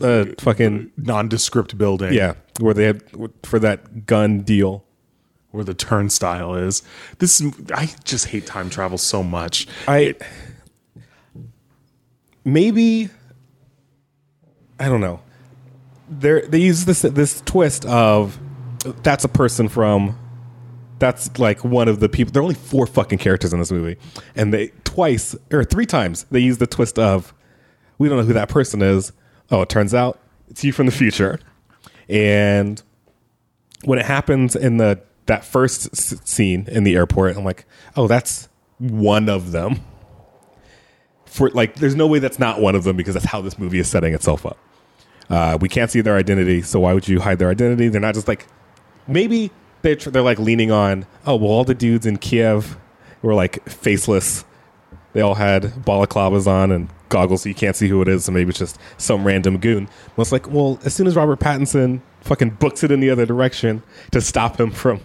uh, 0.00 0.26
fucking 0.38 0.92
Nondescript 0.98 1.76
building. 1.78 2.12
yeah, 2.12 2.34
where 2.60 2.74
they 2.74 2.84
had 2.84 3.02
for 3.42 3.58
that 3.58 4.06
gun 4.06 4.40
deal. 4.40 4.84
where 5.52 5.64
the 5.64 5.74
turnstile 5.74 6.54
is. 6.54 6.82
This 7.18 7.42
I 7.74 7.90
just 8.04 8.26
hate 8.26 8.46
time 8.46 8.68
travel 8.70 8.98
so 8.98 9.22
much. 9.22 9.66
I 9.88 10.14
maybe 12.44 13.10
I 14.78 14.88
don't 14.88 15.00
know. 15.00 15.20
they 16.08 16.40
they 16.42 16.58
use 16.58 16.84
this 16.84 17.02
this 17.02 17.40
twist 17.42 17.84
of 17.86 18.38
that's 19.02 19.24
a 19.24 19.28
person 19.28 19.68
from 19.68 20.18
that's 20.98 21.38
like 21.38 21.64
one 21.64 21.88
of 21.88 22.00
the 22.00 22.08
people. 22.08 22.32
There 22.32 22.40
are 22.40 22.44
only 22.44 22.54
four 22.54 22.86
fucking 22.86 23.18
characters 23.18 23.52
in 23.52 23.58
this 23.58 23.70
movie, 23.72 23.98
and 24.34 24.52
they 24.52 24.68
twice 24.84 25.34
or 25.52 25.64
three 25.64 25.86
times 25.86 26.24
they 26.30 26.40
use 26.40 26.58
the 26.58 26.66
twist 26.66 26.98
of 26.98 27.34
we 27.98 28.08
don't 28.08 28.18
know 28.18 28.24
who 28.24 28.32
that 28.32 28.48
person 28.48 28.82
is. 28.82 29.12
Oh, 29.50 29.62
it 29.62 29.68
turns 29.68 29.94
out 29.94 30.18
it's 30.48 30.64
you 30.64 30.72
from 30.72 30.86
the 30.86 30.92
future, 30.92 31.40
and 32.08 32.82
when 33.84 33.98
it 33.98 34.06
happens 34.06 34.56
in 34.56 34.78
the 34.78 35.00
that 35.26 35.44
first 35.44 35.94
scene 36.26 36.66
in 36.68 36.84
the 36.84 36.96
airport, 36.96 37.36
I'm 37.36 37.44
like, 37.44 37.64
oh, 37.96 38.06
that's 38.08 38.48
one 38.78 39.28
of 39.28 39.52
them. 39.52 39.80
For 41.30 41.48
like, 41.50 41.76
there's 41.76 41.94
no 41.94 42.08
way 42.08 42.18
that's 42.18 42.38
not 42.38 42.60
one 42.60 42.74
of 42.74 42.82
them 42.84 42.96
because 42.96 43.14
that's 43.14 43.26
how 43.26 43.40
this 43.40 43.58
movie 43.58 43.78
is 43.78 43.88
setting 43.88 44.14
itself 44.14 44.44
up. 44.44 44.58
Uh, 45.28 45.56
we 45.60 45.68
can't 45.68 45.90
see 45.90 46.00
their 46.00 46.16
identity, 46.16 46.60
so 46.60 46.80
why 46.80 46.92
would 46.92 47.06
you 47.06 47.20
hide 47.20 47.38
their 47.38 47.50
identity? 47.50 47.88
They're 47.88 48.00
not 48.00 48.14
just 48.14 48.26
like 48.26 48.46
maybe 49.06 49.52
they're 49.82 49.94
tr- 49.96 50.10
they're 50.10 50.22
like 50.22 50.40
leaning 50.40 50.72
on. 50.72 51.06
Oh, 51.26 51.36
well, 51.36 51.50
all 51.50 51.64
the 51.64 51.74
dudes 51.74 52.04
in 52.04 52.16
Kiev 52.18 52.76
were 53.22 53.34
like 53.34 53.66
faceless. 53.68 54.44
They 55.12 55.20
all 55.20 55.34
had 55.34 55.62
balaclavas 55.62 56.48
on 56.48 56.72
and 56.72 56.88
goggles, 57.08 57.42
so 57.42 57.48
you 57.48 57.54
can't 57.54 57.76
see 57.76 57.88
who 57.88 58.02
it 58.02 58.08
is. 58.08 58.24
So 58.24 58.32
maybe 58.32 58.50
it's 58.50 58.58
just 58.58 58.78
some 58.96 59.24
random 59.24 59.58
goon. 59.58 59.88
Well, 60.16 60.22
it's 60.22 60.32
like, 60.32 60.50
well, 60.50 60.80
as 60.84 60.94
soon 60.94 61.06
as 61.06 61.14
Robert 61.14 61.38
Pattinson 61.38 62.00
fucking 62.22 62.50
books 62.50 62.82
it 62.82 62.90
in 62.90 63.00
the 63.00 63.10
other 63.10 63.26
direction 63.26 63.82
to 64.10 64.20
stop 64.20 64.58
him 64.58 64.70
from 64.70 65.00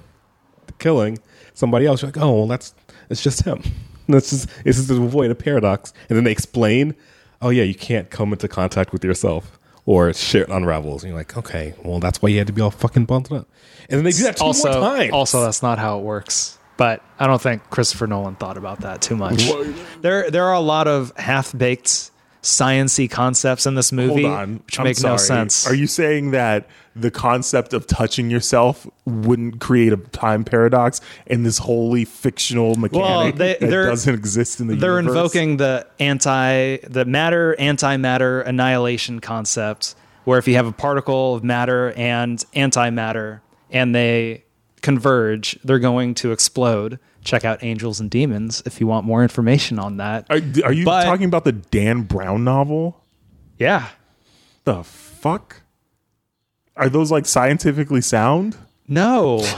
killing 0.79 1.19
somebody 1.53 1.85
else, 1.85 2.01
you're 2.01 2.09
like, 2.09 2.21
oh, 2.21 2.33
well, 2.33 2.47
that's 2.47 2.73
it's 3.09 3.21
just 3.21 3.43
him. 3.43 3.61
That's 4.09 4.29
just 4.29 4.49
it's 4.63 4.77
just 4.77 4.89
to 4.89 5.03
avoid 5.03 5.31
a 5.31 5.35
paradox. 5.35 5.93
And 6.09 6.17
then 6.17 6.23
they 6.23 6.31
explain, 6.31 6.95
oh 7.41 7.49
yeah, 7.49 7.63
you 7.63 7.75
can't 7.75 8.09
come 8.09 8.31
into 8.33 8.47
contact 8.47 8.91
with 8.91 9.03
yourself 9.03 9.59
or 9.85 10.13
shit 10.13 10.49
unravels. 10.49 11.03
And 11.03 11.11
you're 11.11 11.19
like, 11.19 11.37
okay, 11.37 11.73
well, 11.83 11.99
that's 11.99 12.21
why 12.21 12.29
you 12.29 12.37
had 12.37 12.47
to 12.47 12.53
be 12.53 12.61
all 12.61 12.71
fucking 12.71 13.05
bundled 13.05 13.41
up. 13.41 13.47
And 13.89 13.97
then 13.97 14.03
they 14.03 14.11
do 14.11 14.23
that 14.23 14.37
two 14.37 14.43
also, 14.43 14.71
more 14.71 14.97
times. 14.97 15.11
also 15.13 15.41
that's 15.41 15.61
not 15.61 15.79
how 15.79 15.99
it 15.99 16.03
works. 16.03 16.57
But 16.77 17.01
I 17.19 17.27
don't 17.27 17.41
think 17.41 17.69
Christopher 17.69 18.05
Nolan 18.05 18.35
thought 18.35 18.57
about 18.57 18.81
that 18.81 19.01
too 19.01 19.15
much. 19.15 19.49
There, 20.01 20.29
there 20.29 20.43
are 20.45 20.53
a 20.53 20.59
lot 20.59 20.87
of 20.87 21.13
half 21.15 21.57
baked 21.57 22.11
sciency 22.45 23.09
concepts 23.09 23.65
in 23.65 23.73
this 23.73 23.91
movie, 23.91 24.23
which 24.23 24.79
I'm 24.79 24.83
make 24.83 25.01
no 25.01 25.17
sense. 25.17 25.67
Are 25.67 25.73
you 25.73 25.87
saying 25.87 26.31
that 26.31 26.67
the 26.95 27.09
concept 27.09 27.73
of 27.73 27.87
touching 27.87 28.29
yourself 28.29 28.87
wouldn't 29.05 29.59
create 29.59 29.91
a 29.91 29.97
time 29.97 30.43
paradox 30.43 31.01
in 31.25 31.41
this 31.43 31.57
wholly 31.57 32.05
fictional 32.05 32.75
mechanic 32.75 33.35
they- 33.35 33.57
that 33.59 33.69
doesn't 33.69 34.13
exist 34.13 34.59
in 34.59 34.67
the 34.67 34.75
They're 34.75 34.97
universe? 34.99 35.15
invoking 35.15 35.57
the 35.57 35.87
anti, 35.99 36.77
the 36.87 37.03
matter 37.03 37.55
antimatter 37.59 38.45
annihilation 38.45 39.19
concept, 39.19 39.95
where 40.23 40.37
if 40.37 40.47
you 40.47 40.53
have 40.55 40.67
a 40.67 40.71
particle 40.71 41.33
of 41.35 41.43
matter 41.43 41.93
and 41.97 42.43
antimatter 42.55 43.41
and 43.71 43.93
they 43.95 44.43
converge, 44.81 45.57
they're 45.63 45.79
going 45.79 46.13
to 46.13 46.31
explode. 46.31 46.99
Check 47.25 47.43
out 47.43 47.63
Angels 47.63 47.99
and 47.99 48.09
Demons 48.09 48.63
if 48.65 48.79
you 48.79 48.87
want 48.87 49.05
more 49.05 49.21
information 49.23 49.77
on 49.79 49.97
that. 49.97 50.25
Are, 50.29 50.37
are 50.63 50.71
you 50.71 50.85
But- 50.85 51.03
talking 51.03 51.25
about 51.25 51.43
the 51.43 51.51
Dan 51.51 52.03
Brown 52.03 52.43
novel? 52.45 53.03
Yeah. 53.57 53.89
The 54.63 54.83
fuck? 54.83 55.61
Are 56.77 56.87
those 56.89 57.11
like 57.11 57.25
scientifically 57.25 58.01
sound? 58.01 58.55
No. 58.87 59.39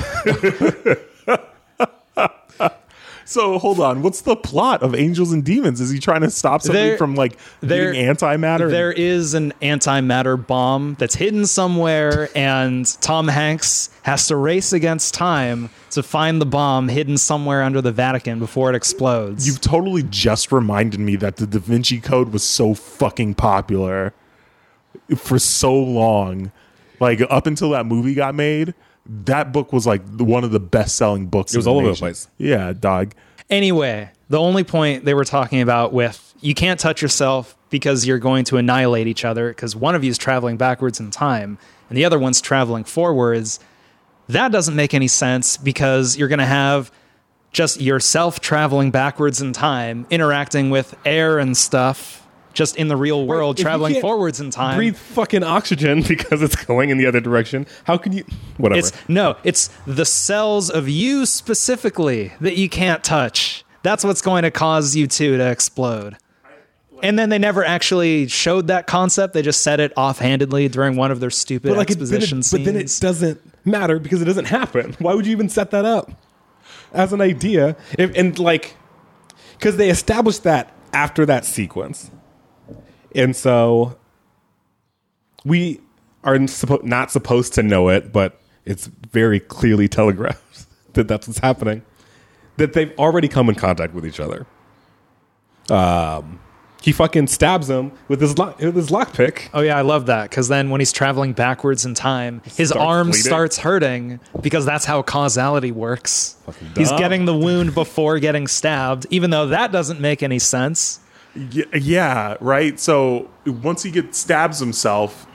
So 3.29 3.59
hold 3.59 3.81
on, 3.81 4.03
what's 4.03 4.21
the 4.21 4.37
plot 4.37 4.81
of 4.81 4.95
Angels 4.95 5.33
and 5.33 5.43
Demons? 5.43 5.81
Is 5.81 5.89
he 5.89 5.99
trying 5.99 6.21
to 6.21 6.29
stop 6.29 6.61
somebody 6.61 6.89
There- 6.89 6.97
from 6.97 7.15
like 7.15 7.37
there- 7.59 7.91
getting 7.91 8.07
antimatter? 8.15 8.69
There 8.69 8.93
is 8.93 9.33
an 9.33 9.51
antimatter 9.61 10.37
bomb 10.47 10.95
that's 10.97 11.15
hidden 11.15 11.45
somewhere, 11.45 12.29
and 12.33 12.85
Tom 13.01 13.27
Hanks 13.27 13.89
has 14.03 14.27
to 14.27 14.37
race 14.37 14.71
against 14.71 15.13
time 15.13 15.69
to 15.91 16.01
find 16.03 16.39
the 16.39 16.45
bomb 16.45 16.87
hidden 16.87 17.17
somewhere 17.17 17.63
under 17.63 17.81
the 17.81 17.91
Vatican 17.91 18.39
before 18.39 18.69
it 18.69 18.77
explodes. 18.77 19.45
You've 19.45 19.59
totally 19.59 20.03
just 20.03 20.53
reminded 20.53 21.01
me 21.01 21.17
that 21.17 21.35
the 21.35 21.45
Da 21.45 21.59
Vinci 21.59 21.99
Code 21.99 22.31
was 22.31 22.43
so 22.43 22.73
fucking 22.73 23.33
popular 23.33 24.13
for 25.17 25.37
so 25.37 25.75
long. 25.75 26.53
Like 27.01 27.19
up 27.29 27.45
until 27.45 27.71
that 27.71 27.85
movie 27.85 28.13
got 28.13 28.35
made, 28.35 28.73
that 29.25 29.51
book 29.51 29.73
was 29.73 29.87
like 29.87 30.01
one 30.17 30.43
of 30.43 30.51
the 30.51 30.59
best 30.59 30.95
selling 30.95 31.27
books. 31.27 31.53
It 31.53 31.57
was 31.57 31.67
all 31.67 31.77
over 31.77 31.89
the 31.89 31.95
place. 31.95 32.27
Yeah, 32.37 32.73
dog. 32.73 33.13
Anyway, 33.49 34.09
the 34.29 34.39
only 34.39 34.63
point 34.63 35.05
they 35.05 35.13
were 35.13 35.25
talking 35.25 35.61
about 35.61 35.93
with 35.93 36.33
you 36.41 36.53
can't 36.53 36.79
touch 36.79 37.01
yourself 37.01 37.55
because 37.69 38.05
you're 38.05 38.19
going 38.19 38.45
to 38.45 38.57
annihilate 38.57 39.07
each 39.07 39.25
other 39.25 39.49
because 39.49 39.75
one 39.75 39.95
of 39.95 40.03
you 40.03 40.11
is 40.11 40.17
traveling 40.17 40.57
backwards 40.57 40.99
in 40.99 41.11
time 41.11 41.57
and 41.89 41.97
the 41.97 42.05
other 42.05 42.19
one's 42.19 42.41
traveling 42.41 42.83
forwards. 42.83 43.59
That 44.27 44.51
doesn't 44.51 44.75
make 44.75 44.93
any 44.93 45.07
sense 45.07 45.57
because 45.57 46.17
you're 46.17 46.27
going 46.27 46.39
to 46.39 46.45
have 46.45 46.91
just 47.51 47.79
yourself 47.79 48.39
traveling 48.39 48.91
backwards 48.91 49.41
in 49.41 49.53
time, 49.53 50.05
interacting 50.09 50.69
with 50.69 50.95
air 51.05 51.39
and 51.39 51.55
stuff 51.55 52.26
just 52.57 52.75
in 52.75 52.87
the 52.87 52.97
real 52.97 53.25
world, 53.27 53.59
if 53.59 53.63
traveling 53.63 54.01
forwards 54.01 54.39
in 54.39 54.49
time. 54.49 54.77
breathe 54.77 54.97
fucking 54.97 55.43
oxygen 55.43 56.01
because 56.07 56.41
it's 56.41 56.55
going 56.65 56.89
in 56.89 56.97
the 56.97 57.05
other 57.05 57.21
direction. 57.21 57.67
How 57.83 57.97
can 57.97 58.11
you? 58.11 58.25
Whatever. 58.57 58.79
It's 58.79 58.91
no, 59.07 59.37
it's 59.43 59.69
the 59.85 60.05
cells 60.05 60.69
of 60.69 60.89
you 60.89 61.25
specifically 61.25 62.33
that 62.41 62.57
you 62.57 62.67
can't 62.67 63.03
touch. 63.03 63.63
That's 63.83 64.03
what's 64.03 64.21
going 64.21 64.41
to 64.41 64.51
cause 64.51 64.95
you 64.95 65.07
two 65.07 65.37
to 65.37 65.49
explode. 65.49 66.17
And 67.03 67.17
then 67.19 67.29
they 67.29 67.37
never 67.37 67.63
actually 67.63 68.27
showed 68.27 68.67
that 68.67 68.87
concept. 68.87 69.35
They 69.35 69.43
just 69.43 69.61
said 69.61 69.79
it 69.79 69.93
offhandedly 69.95 70.67
during 70.67 70.95
one 70.95 71.11
of 71.11 71.19
their 71.19 71.29
stupid 71.29 71.69
but 71.69 71.77
like, 71.77 71.91
exposition 71.91 72.39
it, 72.39 72.47
but 72.51 72.65
then 72.65 72.75
it 72.75 72.91
doesn't 72.99 73.39
matter 73.63 73.99
because 73.99 74.19
it 74.19 74.25
doesn't 74.25 74.45
happen. 74.45 74.95
Why 74.97 75.13
would 75.13 75.27
you 75.27 75.31
even 75.31 75.47
set 75.47 75.69
that 75.71 75.85
up 75.85 76.11
as 76.91 77.13
an 77.13 77.21
idea? 77.21 77.77
If, 77.99 78.17
and 78.17 78.37
like, 78.39 78.75
because 79.59 79.77
they 79.77 79.91
established 79.91 80.41
that 80.43 80.73
after 80.91 81.23
that 81.27 81.45
sequence, 81.45 82.09
and 83.15 83.35
so 83.35 83.97
we 85.45 85.81
are 86.23 86.37
not 86.83 87.11
supposed 87.11 87.53
to 87.53 87.63
know 87.63 87.89
it, 87.89 88.11
but 88.11 88.39
it's 88.65 88.87
very 88.87 89.39
clearly 89.39 89.87
telegraphed 89.87 90.65
that 90.93 91.07
that's 91.07 91.27
what's 91.27 91.39
happening. 91.39 91.83
That 92.57 92.73
they've 92.73 92.91
already 92.97 93.27
come 93.27 93.49
in 93.49 93.55
contact 93.55 93.93
with 93.93 94.05
each 94.05 94.19
other. 94.19 94.45
Um, 95.69 96.39
he 96.81 96.91
fucking 96.91 97.27
stabs 97.27 97.69
him 97.69 97.91
with 98.07 98.21
his 98.21 98.37
lock, 98.37 98.59
with 98.59 98.75
his 98.75 98.89
lockpick. 98.89 99.49
Oh 99.53 99.61
yeah, 99.61 99.77
I 99.77 99.81
love 99.81 100.05
that 100.05 100.29
because 100.29 100.47
then 100.47 100.69
when 100.69 100.79
he's 100.79 100.91
traveling 100.91 101.33
backwards 101.33 101.85
in 101.85 101.93
time, 101.93 102.41
his 102.45 102.69
Starts 102.69 102.75
arm 102.75 103.07
bleeding. 103.07 103.23
starts 103.23 103.57
hurting 103.57 104.19
because 104.41 104.65
that's 104.65 104.85
how 104.85 105.01
causality 105.01 105.71
works. 105.71 106.37
He's 106.75 106.91
getting 106.93 107.25
the 107.25 107.35
wound 107.35 107.73
before 107.73 108.19
getting 108.19 108.47
stabbed, 108.47 109.05
even 109.09 109.29
though 109.31 109.47
that 109.47 109.71
doesn't 109.71 109.99
make 109.99 110.23
any 110.23 110.39
sense. 110.39 110.99
Y- 111.37 111.63
Yeah, 111.79 112.35
right. 112.41 112.79
So 112.79 113.29
once 113.45 113.83
he 113.83 113.91
gets 113.91 114.17
stabs 114.17 114.59
himself, 114.59 115.25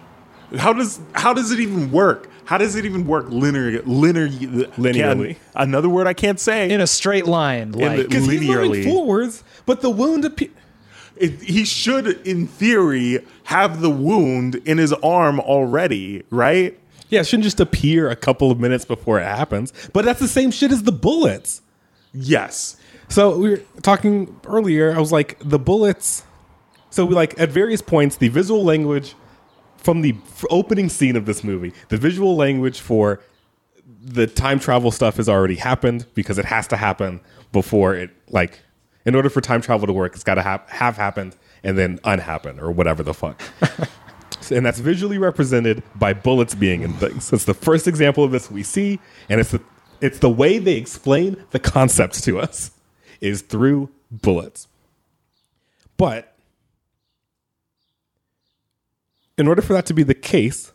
how 0.59 0.72
does 0.72 1.00
how 1.14 1.32
does 1.32 1.50
it 1.53 1.61
even 1.61 1.90
work? 1.92 2.28
How 2.44 2.59
does 2.59 2.74
it 2.76 2.84
even 2.84 3.07
work 3.07 3.26
linear 3.30 3.80
linear 3.82 4.28
Linearly. 4.28 5.26
Can't- 5.26 5.36
another 5.55 5.88
word 5.88 6.07
I 6.07 6.12
can't 6.14 6.40
say. 6.40 6.70
In 6.70 6.80
a 6.80 6.86
straight 6.86 7.26
line, 7.26 7.72
like 7.72 8.09
Because 8.09 8.26
he's 8.26 8.40
moving 8.42 8.70
Linearly. 8.72 8.84
forwards, 8.84 9.44
but 9.64 9.80
the 9.80 9.90
wound 9.90 10.24
appe- 10.24 10.50
It, 11.16 11.40
he 11.42 11.64
should, 11.64 12.07
in 12.26 12.46
theory, 12.48 13.20
have 13.44 13.80
the 13.80 13.90
wound 13.90 14.57
in 14.64 14.78
his 14.78 14.92
arm 14.94 15.38
already, 15.40 16.24
right? 16.30 16.76
Yeah, 17.11 17.20
it 17.20 17.26
shouldn't 17.26 17.44
just 17.44 17.61
appear 17.61 18.09
a 18.11 18.16
couple 18.16 18.50
of 18.50 18.59
minutes 18.59 18.84
before 18.86 19.20
it 19.20 19.24
happens. 19.24 19.72
But 19.92 20.05
that's 20.05 20.18
the 20.20 20.26
same 20.28 20.50
shit 20.50 20.72
as 20.72 20.82
the 20.82 20.90
bullets. 20.92 21.61
Yes. 22.12 22.76
So 23.12 23.36
we 23.36 23.50
were 23.50 23.62
talking 23.82 24.40
earlier. 24.46 24.96
I 24.96 24.98
was 24.98 25.12
like, 25.12 25.36
the 25.38 25.58
bullets. 25.58 26.24
So 26.88 27.04
we 27.04 27.14
like 27.14 27.38
at 27.38 27.50
various 27.50 27.82
points, 27.82 28.16
the 28.16 28.28
visual 28.28 28.64
language 28.64 29.14
from 29.76 30.00
the 30.00 30.16
opening 30.48 30.88
scene 30.88 31.14
of 31.14 31.26
this 31.26 31.44
movie, 31.44 31.74
the 31.90 31.98
visual 31.98 32.36
language 32.36 32.80
for 32.80 33.20
the 34.00 34.26
time 34.26 34.58
travel 34.58 34.90
stuff 34.90 35.18
has 35.18 35.28
already 35.28 35.56
happened 35.56 36.06
because 36.14 36.38
it 36.38 36.46
has 36.46 36.66
to 36.68 36.76
happen 36.78 37.20
before 37.52 37.94
it 37.94 38.10
like 38.30 38.60
in 39.04 39.14
order 39.14 39.28
for 39.28 39.42
time 39.42 39.60
travel 39.60 39.86
to 39.86 39.92
work, 39.92 40.14
it's 40.14 40.24
got 40.24 40.36
to 40.36 40.42
have 40.42 40.96
happened 40.96 41.36
and 41.62 41.76
then 41.76 42.00
unhappen 42.04 42.58
or 42.58 42.70
whatever 42.70 43.02
the 43.02 43.12
fuck. 43.12 43.42
and 44.50 44.64
that's 44.64 44.78
visually 44.78 45.18
represented 45.18 45.82
by 45.96 46.14
bullets 46.14 46.54
being 46.54 46.80
in 46.80 46.94
things. 46.94 47.30
It's 47.30 47.44
the 47.44 47.52
first 47.52 47.86
example 47.86 48.24
of 48.24 48.30
this 48.30 48.50
we 48.50 48.62
see, 48.62 49.00
and 49.28 49.38
it's 49.38 49.50
the 49.50 49.60
it's 50.00 50.20
the 50.20 50.30
way 50.30 50.58
they 50.58 50.76
explain 50.76 51.44
the 51.50 51.58
concepts 51.58 52.22
to 52.22 52.40
us 52.40 52.70
is 53.22 53.40
through 53.40 53.88
bullets. 54.10 54.68
But 55.96 56.36
in 59.38 59.48
order 59.48 59.62
for 59.62 59.72
that 59.72 59.86
to 59.86 59.94
be 59.94 60.02
the 60.02 60.14
case, 60.14 60.72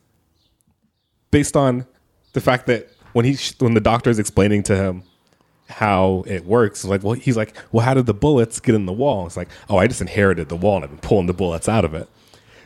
based 1.29 1.55
on 1.55 1.85
the 2.33 2.41
fact 2.41 2.65
that 2.67 2.89
when 3.13 3.25
he 3.25 3.37
when 3.59 3.75
the 3.75 3.81
doctor 3.81 4.09
is 4.09 4.17
explaining 4.17 4.63
to 4.63 4.75
him 4.75 5.03
how 5.69 6.23
it 6.25 6.45
works, 6.45 6.85
like 6.85 7.03
well, 7.03 7.13
he's 7.13 7.37
like, 7.37 7.55
well, 7.71 7.85
how 7.85 7.93
did 7.93 8.05
the 8.05 8.13
bullets 8.13 8.59
get 8.59 8.73
in 8.73 8.85
the 8.85 8.93
wall? 8.93 9.27
It's 9.27 9.37
like, 9.37 9.49
oh, 9.69 9.77
I 9.77 9.87
just 9.87 10.01
inherited 10.01 10.49
the 10.49 10.55
wall 10.55 10.77
and 10.77 10.85
I've 10.85 10.91
been 10.91 10.99
pulling 10.99 11.27
the 11.27 11.33
bullets 11.33 11.69
out 11.69 11.85
of 11.85 11.93
it. 11.93 12.07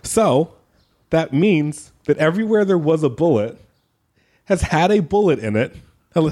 So 0.03 0.53
that 1.09 1.33
means 1.33 1.91
that 2.05 2.17
everywhere 2.17 2.63
there 2.63 2.77
was 2.77 3.03
a 3.03 3.09
bullet 3.09 3.59
has 4.45 4.61
had 4.61 4.91
a 4.91 4.99
bullet 4.99 5.39
in 5.39 5.55
it, 5.55 5.75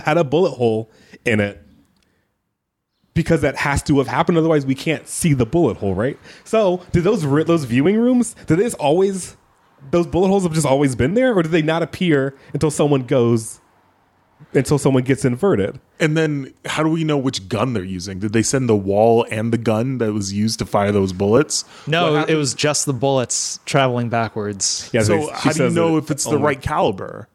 had 0.04 0.18
a 0.18 0.24
bullet 0.24 0.52
hole 0.52 0.92
in 1.26 1.40
it. 1.40 1.64
Because 3.14 3.42
that 3.42 3.58
has 3.58 3.84
to 3.84 3.98
have 3.98 4.08
happened, 4.08 4.38
otherwise 4.38 4.66
we 4.66 4.76
can't 4.76 5.08
see 5.08 5.34
the 5.34 5.46
bullet 5.46 5.78
hole, 5.78 5.94
right? 5.96 6.18
So, 6.46 6.82
did 6.92 7.04
those 7.04 7.26
ri- 7.26 7.44
those 7.44 7.66
viewing 7.66 7.98
rooms? 7.98 8.34
Did 8.48 8.60
this 8.60 8.74
always 8.76 9.36
those 9.92 10.08
bullet 10.08 10.28
holes 10.28 10.44
have 10.44 10.54
just 10.54 10.66
always 10.68 10.96
been 10.96 11.14
there, 11.16 11.34
or 11.38 11.42
did 11.44 11.52
they 11.52 11.62
not 11.62 11.82
appear 11.84 12.36
until 12.54 12.72
someone 12.72 13.04
goes 13.04 13.60
until 14.54 14.78
someone 14.78 15.04
gets 15.04 15.26
inverted? 15.26 15.80
And 16.00 16.16
then 16.16 16.54
how 16.66 16.82
do 16.84 16.90
we 16.90 17.04
know 17.04 17.18
which 17.18 17.50
gun 17.50 17.74
they're 17.74 17.84
using? 17.84 18.20
Did 18.20 18.32
they 18.32 18.42
send 18.44 18.70
the 18.70 18.76
wall 18.76 19.26
and 19.30 19.52
the 19.52 19.58
gun 19.58 19.98
that 19.98 20.14
was 20.14 20.32
used 20.32 20.60
to 20.60 20.66
fire 20.66 20.92
those 20.94 21.12
bullets? 21.12 21.66
No, 21.88 22.24
it 22.24 22.36
was 22.36 22.54
just 22.54 22.86
the 22.86 22.94
bullets 22.94 23.60
traveling 23.66 24.08
backwards. 24.10 24.90
Yeah, 24.94 25.02
So 25.04 25.18
they- 25.18 25.26
she 25.26 25.32
how 25.34 25.52
do 25.54 25.64
you 25.66 25.70
know 25.72 25.96
it 25.98 26.04
if 26.06 26.12
it's 26.12 26.24
the 26.24 26.32
only- 26.32 26.44
right 26.44 26.62
caliber? 26.62 27.28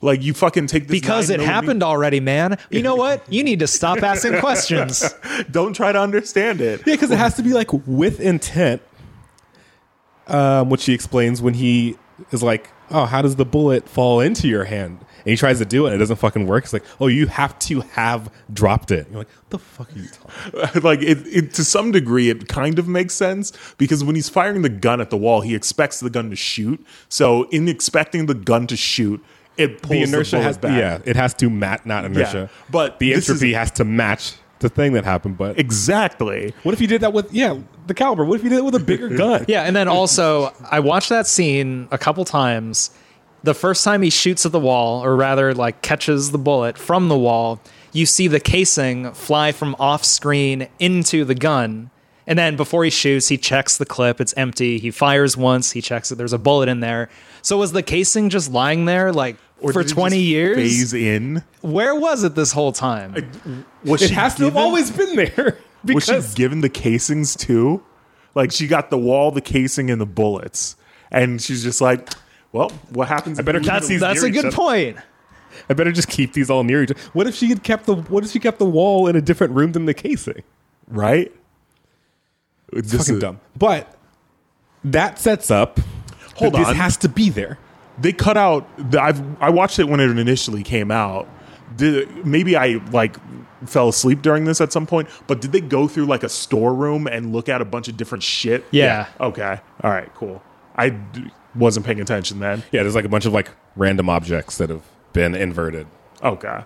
Like 0.00 0.22
you 0.22 0.34
fucking 0.34 0.66
take 0.66 0.88
this 0.88 1.00
Because 1.00 1.30
it 1.30 1.40
9mm 1.40 1.44
happened 1.44 1.82
already, 1.82 2.20
man. 2.20 2.58
You 2.70 2.82
know 2.82 2.96
what? 2.96 3.30
You 3.32 3.42
need 3.42 3.60
to 3.60 3.66
stop 3.66 4.02
asking 4.02 4.38
questions. 4.40 5.14
Don't 5.50 5.74
try 5.74 5.92
to 5.92 6.00
understand 6.00 6.60
it. 6.60 6.80
Yeah, 6.80 6.94
because 6.94 7.10
it 7.10 7.18
has 7.18 7.34
to 7.36 7.42
be 7.42 7.52
like 7.52 7.72
with 7.86 8.20
intent. 8.20 8.82
Um, 10.28 10.70
which 10.70 10.84
he 10.84 10.92
explains 10.92 11.40
when 11.40 11.54
he 11.54 11.96
is 12.32 12.42
like, 12.42 12.70
"Oh, 12.90 13.04
how 13.06 13.22
does 13.22 13.36
the 13.36 13.44
bullet 13.44 13.88
fall 13.88 14.18
into 14.18 14.48
your 14.48 14.64
hand?" 14.64 14.98
And 15.18 15.30
he 15.30 15.36
tries 15.36 15.58
to 15.58 15.64
do 15.64 15.86
it, 15.86 15.90
and 15.90 15.94
it 15.94 15.98
doesn't 15.98 16.16
fucking 16.16 16.48
work. 16.48 16.64
It's 16.64 16.72
like, 16.72 16.82
"Oh, 17.00 17.06
you 17.06 17.28
have 17.28 17.56
to 17.60 17.82
have 17.82 18.28
dropped 18.52 18.90
it." 18.90 19.06
You're 19.08 19.18
like, 19.18 19.28
"What 19.28 19.50
the 19.50 19.58
fuck 19.60 19.94
are 19.94 19.98
you 20.00 20.08
talking?" 20.08 20.82
like 20.82 21.00
it, 21.00 21.18
it 21.28 21.54
to 21.54 21.64
some 21.64 21.92
degree 21.92 22.28
it 22.28 22.48
kind 22.48 22.80
of 22.80 22.88
makes 22.88 23.14
sense 23.14 23.52
because 23.78 24.02
when 24.02 24.16
he's 24.16 24.28
firing 24.28 24.62
the 24.62 24.68
gun 24.68 25.00
at 25.00 25.10
the 25.10 25.16
wall 25.16 25.42
he 25.42 25.54
expects 25.54 26.00
the 26.00 26.10
gun 26.10 26.30
to 26.30 26.36
shoot 26.36 26.84
so 27.08 27.44
in 27.50 27.68
expecting 27.68 28.26
the 28.26 28.34
gun 28.34 28.66
to 28.66 28.76
shoot 28.76 29.22
it 29.56 29.82
pulls 29.82 29.88
The 29.90 30.06
the, 30.06 30.14
inertia 30.16 30.36
bullet 30.36 30.42
has, 30.44 30.58
back 30.58 30.78
yeah, 30.78 30.98
it 31.10 31.16
has 31.16 31.34
to 31.34 31.50
match, 31.50 31.80
not 31.84 32.04
inertia, 32.04 32.50
but 32.70 32.98
the 32.98 33.14
entropy 33.14 33.50
is- 33.50 33.56
has 33.56 33.70
to 33.72 33.84
match 33.84 34.34
the 34.58 34.68
thing 34.68 34.92
that 34.94 35.04
happened. 35.04 35.36
But 35.38 35.58
exactly 35.58 36.54
what 36.62 36.72
if 36.72 36.80
you 36.80 36.86
did 36.86 37.02
that 37.02 37.12
with, 37.12 37.32
yeah, 37.32 37.58
the 37.86 37.94
caliber? 37.94 38.24
What 38.24 38.36
if 38.38 38.44
you 38.44 38.50
did 38.50 38.58
it 38.58 38.64
with 38.64 38.74
a 38.74 38.80
bigger 38.80 39.08
gun? 39.16 39.44
Yeah, 39.48 39.62
and 39.64 39.74
then 39.76 39.88
also 39.88 40.52
I 40.70 40.80
watched 40.80 41.08
that 41.10 41.26
scene 41.26 41.88
a 41.90 41.98
couple 41.98 42.24
times. 42.24 42.90
The 43.42 43.54
first 43.54 43.84
time 43.84 44.02
he 44.02 44.10
shoots 44.10 44.44
at 44.44 44.52
the 44.52 44.58
wall, 44.60 45.04
or 45.04 45.14
rather, 45.14 45.54
like 45.54 45.80
catches 45.82 46.32
the 46.32 46.38
bullet 46.38 46.76
from 46.78 47.08
the 47.08 47.16
wall, 47.18 47.60
you 47.92 48.04
see 48.06 48.26
the 48.28 48.40
casing 48.40 49.12
fly 49.12 49.52
from 49.52 49.76
off 49.78 50.04
screen 50.04 50.68
into 50.78 51.24
the 51.24 51.34
gun. 51.34 51.90
And 52.26 52.36
then 52.36 52.56
before 52.56 52.82
he 52.82 52.90
shoots, 52.90 53.28
he 53.28 53.38
checks 53.38 53.76
the 53.76 53.86
clip. 53.86 54.20
It's 54.20 54.34
empty. 54.36 54.78
He 54.80 54.90
fires 54.90 55.36
once. 55.36 55.70
He 55.70 55.80
checks 55.80 56.10
it. 56.10 56.16
There's 56.16 56.32
a 56.32 56.38
bullet 56.38 56.68
in 56.68 56.80
there. 56.80 57.08
So 57.40 57.56
was 57.58 57.70
the 57.70 57.84
casing 57.84 58.30
just 58.30 58.50
lying 58.50 58.84
there 58.86 59.12
like 59.12 59.36
Or 59.60 59.72
for 59.72 59.82
20 59.84 60.18
years? 60.18 60.56
phase 60.56 60.92
in 60.94 61.42
Where 61.62 61.94
was 61.94 62.24
it 62.24 62.34
this 62.34 62.52
whole 62.52 62.72
time? 62.72 63.14
was 63.84 64.02
It 64.02 64.08
she 64.08 64.14
has 64.14 64.34
to 64.36 64.44
have 64.44 64.56
always 64.56 64.90
been 64.90 65.16
there 65.16 65.58
was 65.84 66.04
she 66.04 66.20
given 66.34 66.60
the 66.60 66.68
casings 66.68 67.34
too 67.36 67.82
like 68.34 68.52
she 68.52 68.66
got 68.66 68.90
the 68.90 68.98
wall 68.98 69.30
the 69.30 69.40
casing 69.40 69.90
and 69.90 70.00
the 70.00 70.06
bullets 70.06 70.76
and 71.10 71.40
she's 71.40 71.62
just 71.62 71.80
like 71.80 72.10
well 72.52 72.70
what 72.90 73.08
happens 73.08 73.38
I 73.38 73.42
better 73.42 73.60
that's 73.60 73.88
that's 74.00 74.22
a 74.22 74.30
good 74.30 74.52
point. 74.52 74.98
I 75.70 75.74
better 75.74 75.92
just 75.92 76.08
keep 76.08 76.34
these 76.34 76.50
all 76.50 76.64
near 76.64 76.82
each 76.82 76.90
other. 76.90 77.00
What 77.14 77.26
if 77.26 77.34
she 77.34 77.46
had 77.48 77.62
kept 77.62 77.86
the 77.86 77.94
What 77.96 78.24
if 78.24 78.30
she 78.30 78.38
kept 78.40 78.58
the 78.58 78.66
wall 78.66 79.06
in 79.06 79.16
a 79.16 79.22
different 79.22 79.54
room 79.54 79.72
than 79.72 79.86
the 79.86 79.94
casing? 79.94 80.42
right 80.88 81.32
this 82.72 82.92
fucking 82.92 83.14
is- 83.14 83.20
dumb. 83.20 83.40
But 83.56 83.96
that 84.84 85.18
sets 85.18 85.50
up. 85.50 85.80
Hold 86.34 86.56
on. 86.56 86.62
This 86.64 86.72
has 86.76 86.96
to 86.98 87.08
be 87.08 87.30
there. 87.30 87.58
They 87.98 88.12
cut 88.12 88.36
out 88.36 88.66
the, 88.90 89.00
I've 89.00 89.22
I 89.42 89.50
watched 89.50 89.78
it 89.78 89.84
when 89.88 90.00
it 90.00 90.10
initially 90.18 90.62
came 90.62 90.90
out. 90.90 91.28
Did 91.76 92.24
maybe 92.26 92.56
I 92.56 92.80
like 92.90 93.16
fell 93.66 93.88
asleep 93.88 94.22
during 94.22 94.44
this 94.44 94.60
at 94.60 94.72
some 94.72 94.86
point, 94.86 95.08
but 95.26 95.40
did 95.40 95.52
they 95.52 95.60
go 95.60 95.88
through 95.88 96.06
like 96.06 96.22
a 96.22 96.28
storeroom 96.28 97.06
and 97.06 97.32
look 97.32 97.48
at 97.48 97.60
a 97.60 97.64
bunch 97.64 97.88
of 97.88 97.96
different 97.96 98.22
shit? 98.22 98.64
Yeah. 98.70 99.08
Okay. 99.20 99.60
All 99.82 99.90
right, 99.90 100.12
cool. 100.14 100.42
I 100.76 100.90
d- 100.90 101.30
wasn't 101.54 101.86
paying 101.86 102.00
attention 102.00 102.38
then. 102.40 102.62
Yeah, 102.70 102.82
there's 102.82 102.94
like 102.94 103.04
a 103.04 103.08
bunch 103.08 103.24
of 103.26 103.32
like 103.32 103.50
random 103.76 104.08
objects 104.08 104.58
that 104.58 104.70
have 104.70 104.82
been 105.12 105.34
inverted. 105.34 105.86
Okay. 106.22 106.64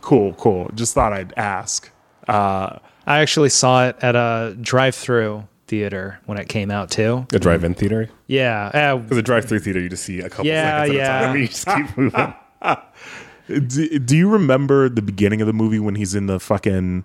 Cool, 0.00 0.32
cool. 0.34 0.70
Just 0.74 0.94
thought 0.94 1.12
I'd 1.12 1.32
ask. 1.36 1.90
Uh 2.28 2.78
I 3.06 3.20
actually 3.20 3.48
saw 3.48 3.88
it 3.88 3.96
at 4.02 4.14
a 4.14 4.56
drive-through 4.60 5.46
theater 5.70 6.18
when 6.26 6.36
it 6.36 6.48
came 6.48 6.70
out 6.70 6.90
too. 6.90 7.26
A 7.32 7.38
drive-in 7.38 7.74
theater. 7.74 8.10
Yeah, 8.26 8.66
uh, 8.74 8.96
Because 8.98 9.16
a 9.18 9.22
drive-through 9.22 9.60
theater, 9.60 9.80
you 9.80 9.88
just 9.88 10.02
see 10.04 10.20
a 10.20 10.28
couple 10.28 10.46
Yeah, 10.46 10.84
seconds 10.84 10.90
at 10.90 10.96
yeah. 10.96 11.20
a 11.20 11.26
time. 11.26 11.36
You 11.40 11.46
just 11.48 11.66
keep 11.66 11.96
moving. 13.48 13.68
do, 13.68 13.98
do 13.98 14.16
you 14.16 14.28
remember 14.28 14.88
the 14.88 15.02
beginning 15.02 15.40
of 15.40 15.46
the 15.46 15.52
movie 15.52 15.78
when 15.78 15.94
he's 15.94 16.14
in 16.14 16.26
the 16.26 16.38
fucking 16.40 17.04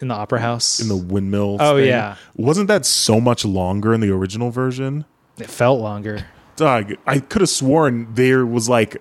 in 0.00 0.08
the 0.08 0.14
opera 0.14 0.40
house. 0.40 0.80
in 0.80 0.88
the 0.88 0.96
windmill? 0.96 1.56
Oh, 1.60 1.76
thing? 1.76 1.88
yeah. 1.88 2.16
Wasn't 2.36 2.68
that 2.68 2.86
so 2.86 3.20
much 3.20 3.44
longer 3.44 3.92
in 3.92 4.00
the 4.00 4.10
original 4.10 4.50
version? 4.50 5.04
it 5.38 5.48
felt 5.48 5.80
longer. 5.80 6.26
Doug, 6.56 6.94
I 7.06 7.20
could 7.20 7.40
have 7.42 7.48
sworn 7.48 8.12
there 8.14 8.44
was 8.44 8.68
like 8.68 9.00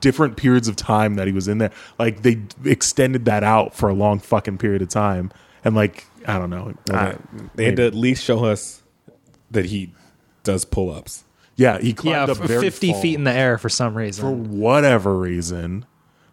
different 0.00 0.36
periods 0.36 0.68
of 0.68 0.76
time 0.76 1.14
that 1.14 1.26
he 1.26 1.32
was 1.32 1.48
in 1.48 1.56
there. 1.58 1.70
Like 1.98 2.20
they 2.22 2.42
extended 2.66 3.24
that 3.24 3.42
out 3.42 3.74
for 3.74 3.88
a 3.88 3.94
long 3.94 4.18
fucking 4.18 4.58
period 4.58 4.82
of 4.82 4.88
time. 4.90 5.30
And 5.64 5.74
like, 5.74 6.06
I 6.26 6.38
don't 6.38 6.50
know. 6.50 6.74
Uh, 6.90 6.94
I- 6.96 7.16
They 7.54 7.64
had 7.66 7.76
to 7.76 7.86
at 7.86 7.94
least 7.94 8.24
show 8.24 8.44
us 8.44 8.82
that 9.50 9.66
he 9.66 9.92
does 10.42 10.64
pull-ups. 10.64 11.24
yeah, 11.56 11.78
he 11.78 11.88
Yeah, 11.88 11.94
climbed 11.94 12.30
up 12.30 12.36
very 12.38 12.60
50 12.62 12.92
tall 12.92 13.00
feet 13.02 13.14
in 13.16 13.24
the 13.24 13.32
air 13.32 13.58
for 13.58 13.68
some 13.68 13.94
reason. 13.96 14.22
for 14.22 14.30
whatever 14.32 15.16
reason. 15.18 15.84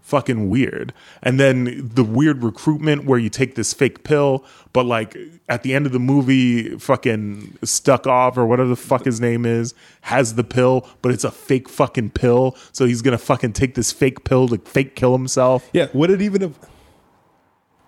Fucking 0.02 0.50
weird. 0.50 0.94
And 1.22 1.38
then 1.38 1.90
the 1.94 2.04
weird 2.06 2.42
recruitment 2.42 3.04
where 3.04 3.20
you 3.20 3.30
take 3.30 3.56
this 3.56 3.74
fake 3.74 4.06
pill, 4.06 4.46
but 4.72 4.86
like 4.86 5.18
at 5.50 5.64
the 5.64 5.74
end 5.74 5.86
of 5.86 5.92
the 5.92 6.00
movie, 6.00 6.78
fucking 6.78 7.58
stuck 7.66 8.08
off 8.08 8.38
or 8.38 8.46
whatever 8.46 8.70
the 8.70 8.78
fuck 8.78 9.04
his 9.04 9.20
name 9.20 9.46
is, 9.46 9.74
has 10.02 10.36
the 10.36 10.46
pill, 10.46 10.88
but 11.02 11.12
it's 11.12 11.26
a 11.26 11.32
fake 11.32 11.68
fucking 11.68 12.12
pill. 12.12 12.56
So 12.72 12.86
he's 12.86 13.02
gonna 13.02 13.18
fucking 13.18 13.52
take 13.52 13.76
this 13.76 13.92
fake 13.92 14.24
pill 14.24 14.48
to 14.48 14.60
fake 14.60 14.96
kill 14.96 15.12
himself. 15.12 15.70
Yeah, 15.74 15.88
would 15.94 16.10
it 16.10 16.22
even 16.22 16.40
have? 16.40 16.58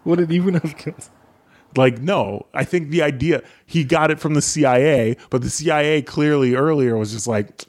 Would 0.03 0.19
it 0.19 0.31
even 0.31 0.55
have 0.55 0.75
killed? 0.75 1.07
Like, 1.76 1.99
no, 2.01 2.47
I 2.53 2.63
think 2.63 2.89
the 2.89 3.01
idea 3.01 3.43
he 3.65 3.84
got 3.84 4.11
it 4.11 4.20
from 4.20 4.34
the 4.34 4.41
CIA, 4.41 5.17
but 5.30 5.41
the 5.41 5.49
CIA 5.49 6.01
clearly 6.01 6.55
earlier 6.55 6.97
was 6.97 7.11
just 7.11 7.28
like, 7.28 7.65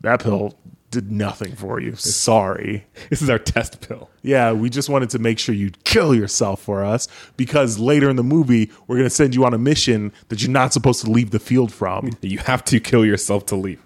that 0.00 0.22
pill 0.22 0.54
did 0.90 1.10
nothing 1.10 1.54
for 1.56 1.80
you. 1.80 1.94
Sorry. 1.96 2.86
This 3.10 3.20
is 3.20 3.28
our 3.30 3.38
test 3.38 3.80
pill. 3.86 4.10
Yeah, 4.22 4.52
we 4.52 4.70
just 4.70 4.88
wanted 4.88 5.10
to 5.10 5.18
make 5.18 5.38
sure 5.38 5.54
you'd 5.54 5.82
kill 5.84 6.14
yourself 6.14 6.62
for 6.62 6.84
us 6.84 7.06
because 7.36 7.78
later 7.78 8.08
in 8.08 8.16
the 8.16 8.24
movie, 8.24 8.70
we're 8.86 8.96
going 8.96 9.08
to 9.08 9.14
send 9.14 9.34
you 9.34 9.44
on 9.44 9.54
a 9.54 9.58
mission 9.58 10.12
that 10.28 10.42
you're 10.42 10.50
not 10.50 10.72
supposed 10.72 11.04
to 11.04 11.10
leave 11.10 11.30
the 11.30 11.38
field 11.38 11.72
from. 11.72 12.10
You 12.22 12.38
have 12.38 12.64
to 12.66 12.80
kill 12.80 13.04
yourself 13.04 13.46
to 13.46 13.56
leave. 13.56 13.80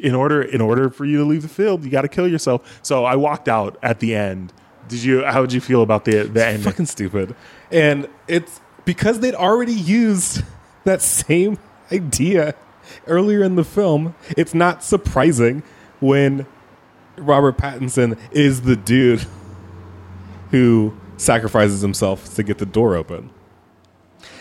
In 0.00 0.14
order 0.14 0.42
in 0.42 0.60
order 0.60 0.90
for 0.90 1.04
you 1.04 1.18
to 1.18 1.24
leave 1.24 1.42
the 1.42 1.48
field, 1.48 1.84
you 1.84 1.90
got 1.90 2.02
to 2.02 2.08
kill 2.08 2.26
yourself. 2.26 2.80
So 2.82 3.04
I 3.04 3.16
walked 3.16 3.48
out 3.48 3.78
at 3.82 4.00
the 4.00 4.14
end. 4.14 4.52
Did 4.88 5.02
you 5.02 5.24
how 5.24 5.42
did 5.42 5.52
you 5.52 5.60
feel 5.60 5.82
about 5.82 6.04
the 6.04 6.24
the 6.24 6.44
ending? 6.44 6.62
fucking 6.62 6.86
stupid. 6.86 7.34
And 7.70 8.08
it's 8.26 8.60
because 8.84 9.20
they'd 9.20 9.34
already 9.34 9.72
used 9.72 10.42
that 10.84 11.02
same 11.02 11.58
idea 11.92 12.54
earlier 13.06 13.42
in 13.42 13.56
the 13.56 13.64
film. 13.64 14.14
It's 14.36 14.54
not 14.54 14.84
surprising 14.84 15.62
when 16.00 16.46
Robert 17.16 17.56
Pattinson 17.56 18.18
is 18.32 18.62
the 18.62 18.76
dude 18.76 19.24
who 20.50 20.96
sacrifices 21.16 21.80
himself 21.80 22.34
to 22.34 22.42
get 22.42 22.58
the 22.58 22.66
door 22.66 22.96
open. 22.96 23.30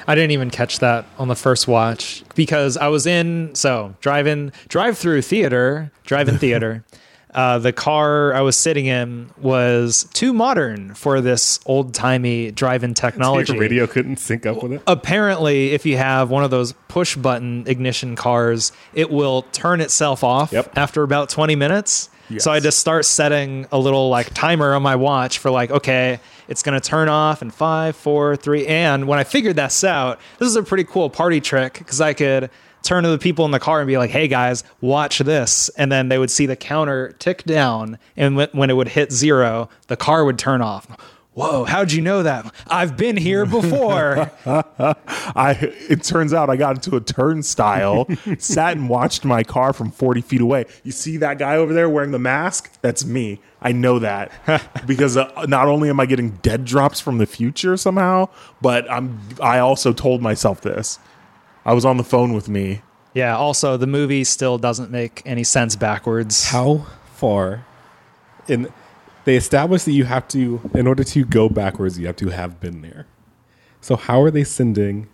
I 0.07 0.15
didn't 0.15 0.31
even 0.31 0.49
catch 0.49 0.79
that 0.79 1.05
on 1.17 1.27
the 1.27 1.35
first 1.35 1.67
watch 1.67 2.23
because 2.35 2.75
I 2.77 2.87
was 2.87 3.05
in 3.05 3.55
so 3.55 3.95
drive-in 4.01 4.51
drive-through 4.67 5.21
theater, 5.21 5.91
drive-in 6.03 6.37
theater. 6.37 6.83
Uh, 7.33 7.57
the 7.59 7.73
car 7.73 8.33
I 8.33 8.41
was 8.41 8.55
sitting 8.55 8.85
in 8.85 9.29
was 9.41 10.07
too 10.13 10.33
modern 10.33 10.93
for 10.93 11.19
this 11.21 11.59
old-timey 11.65 12.51
drive-in 12.51 12.93
technology. 12.93 13.53
Your 13.53 13.61
radio 13.61 13.87
couldn't 13.87 14.17
sync 14.17 14.45
up 14.45 14.61
with 14.61 14.73
it. 14.73 14.81
apparently 14.87 15.71
if 15.71 15.85
you 15.85 15.97
have 15.97 16.29
one 16.29 16.43
of 16.43 16.51
those 16.51 16.73
push 16.87 17.15
button 17.15 17.63
ignition 17.67 18.15
cars 18.15 18.71
it 18.93 19.09
will 19.09 19.43
turn 19.51 19.81
itself 19.81 20.23
off 20.23 20.51
Yep. 20.51 20.77
after 20.77 21.03
about 21.03 21.29
20 21.29 21.55
minutes 21.55 22.09
so 22.37 22.51
i 22.51 22.55
Yes. 22.55 22.63
just 22.63 22.79
start 22.79 23.05
setting 23.05 23.65
a 23.71 23.77
little 23.79 24.09
like 24.09 24.33
timer 24.33 24.73
on 24.73 24.81
my 24.83 24.95
watch 24.95 25.39
for 25.39 25.51
like 25.51 25.71
okay 25.71 26.19
it's 26.47 26.63
going 26.63 26.79
to 26.79 26.87
turn 26.87 27.09
off 27.09 27.41
in 27.41 27.51
five 27.51 27.95
four 27.95 28.35
three 28.35 28.65
and 28.67 29.07
when 29.07 29.19
i 29.19 29.23
figured 29.23 29.55
this 29.55 29.83
out 29.83 30.19
this 30.39 30.47
is 30.47 30.55
a 30.55 30.63
pretty 30.63 30.83
cool 30.83 31.09
party 31.09 31.41
trick 31.41 31.73
because 31.73 31.99
i 31.99 32.13
could 32.13 32.49
turn 32.83 33.03
to 33.03 33.09
the 33.09 33.17
people 33.17 33.45
in 33.45 33.51
the 33.51 33.59
car 33.59 33.79
and 33.79 33.87
be 33.87 33.97
like 33.97 34.11
hey 34.11 34.27
guys 34.27 34.63
watch 34.81 35.19
this 35.19 35.69
and 35.77 35.91
then 35.91 36.09
they 36.09 36.17
would 36.17 36.29
see 36.31 36.45
the 36.45 36.55
counter 36.55 37.13
tick 37.19 37.43
down 37.43 37.97
and 38.15 38.35
when- 38.35 38.69
it 38.69 38.73
would 38.75 38.89
hit 38.89 39.11
zero 39.11 39.69
the 39.87 39.97
car 39.97 40.23
would 40.25 40.37
turn 40.37 40.61
off 40.61 40.87
Whoa, 41.35 41.63
how'd 41.63 41.91
you 41.91 42.03
know 42.03 42.21
that? 42.21 42.53
I've 42.67 42.95
been 42.95 43.17
here 43.17 43.47
before. 43.47 44.31
I 44.45 45.57
it 45.89 46.03
turns 46.03 46.31
out 46.31 46.51
I 46.51 46.57
got 46.57 46.75
into 46.75 46.95
a 46.95 47.01
turnstile, 47.01 48.07
sat 48.37 48.77
and 48.77 48.87
watched 48.87 49.25
my 49.25 49.41
car 49.43 49.73
from 49.73 49.89
40 49.89 50.21
feet 50.21 50.41
away. 50.41 50.65
You 50.83 50.91
see 50.91 51.17
that 51.17 51.39
guy 51.39 51.55
over 51.55 51.73
there 51.73 51.89
wearing 51.89 52.11
the 52.11 52.19
mask? 52.19 52.71
That's 52.81 53.03
me. 53.03 53.39
I 53.63 53.71
know 53.71 53.97
that 53.97 54.31
because 54.85 55.17
uh, 55.17 55.45
not 55.47 55.67
only 55.67 55.89
am 55.89 55.99
I 55.99 56.05
getting 56.05 56.31
dead 56.43 56.65
drops 56.65 56.99
from 56.99 57.17
the 57.17 57.25
future 57.25 57.77
somehow, 57.77 58.29
but 58.61 58.89
I'm 58.91 59.19
I 59.41 59.57
also 59.57 59.91
told 59.91 60.21
myself 60.21 60.61
this. 60.61 60.99
I 61.65 61.73
was 61.73 61.85
on 61.85 61.97
the 61.97 62.03
phone 62.03 62.33
with 62.33 62.49
me. 62.49 62.81
yeah, 63.13 63.35
also, 63.35 63.77
the 63.77 63.87
movie 63.87 64.23
still 64.23 64.57
doesn't 64.57 64.91
make 64.91 65.21
any 65.25 65.43
sense 65.43 65.75
backwards. 65.75 66.49
How 66.49 66.85
far 67.15 67.65
in 68.47 68.67
they 69.25 69.37
established 69.37 69.85
that 69.85 69.93
you 69.93 70.03
have 70.03 70.27
to 70.29 70.69
in 70.73 70.85
order 70.87 71.03
to 71.05 71.23
go 71.23 71.47
backwards 71.47 71.97
you 71.97 72.07
have 72.07 72.17
to 72.17 72.27
have 72.29 72.59
been 72.59 72.81
there. 72.81 73.07
So 73.79 73.95
how 73.95 74.21
are 74.21 74.31
they 74.31 74.43
sending 74.43 75.07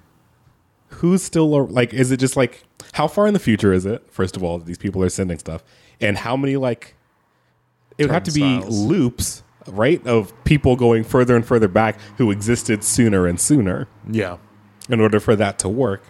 who's 0.88 1.22
still 1.22 1.68
like 1.68 1.94
is 1.94 2.12
it 2.12 2.18
just 2.18 2.36
like 2.36 2.64
how 2.94 3.08
far 3.08 3.28
in 3.28 3.34
the 3.36 3.40
future 3.40 3.72
is 3.72 3.86
it 3.86 4.04
first 4.10 4.36
of 4.36 4.44
all 4.44 4.58
that 4.58 4.66
these 4.66 4.80
people 4.80 5.04
are 5.04 5.10
sending 5.10 5.38
stuff 5.38 5.64
and 6.02 6.18
how 6.18 6.36
many 6.36 6.56
like 6.58 6.96
it 8.00 8.06
would 8.06 8.12
have 8.12 8.24
to 8.24 8.32
be 8.32 8.42
Turnstiles. 8.42 8.80
loops 8.86 9.44
right 9.68 10.06
of 10.08 10.34
people 10.46 10.76
going 10.76 11.04
further 11.04 11.36
and 11.36 11.46
further 11.46 11.68
back 11.68 12.00
who 12.18 12.32
existed 12.32 12.84
sooner 12.84 13.28
and 13.28 13.40
sooner 13.40 13.88
Yeah. 14.10 14.38
in 14.90 15.00
order 15.00 15.20
for 15.20 15.36
that 15.36 15.60
to 15.60 15.70
work 15.70 16.02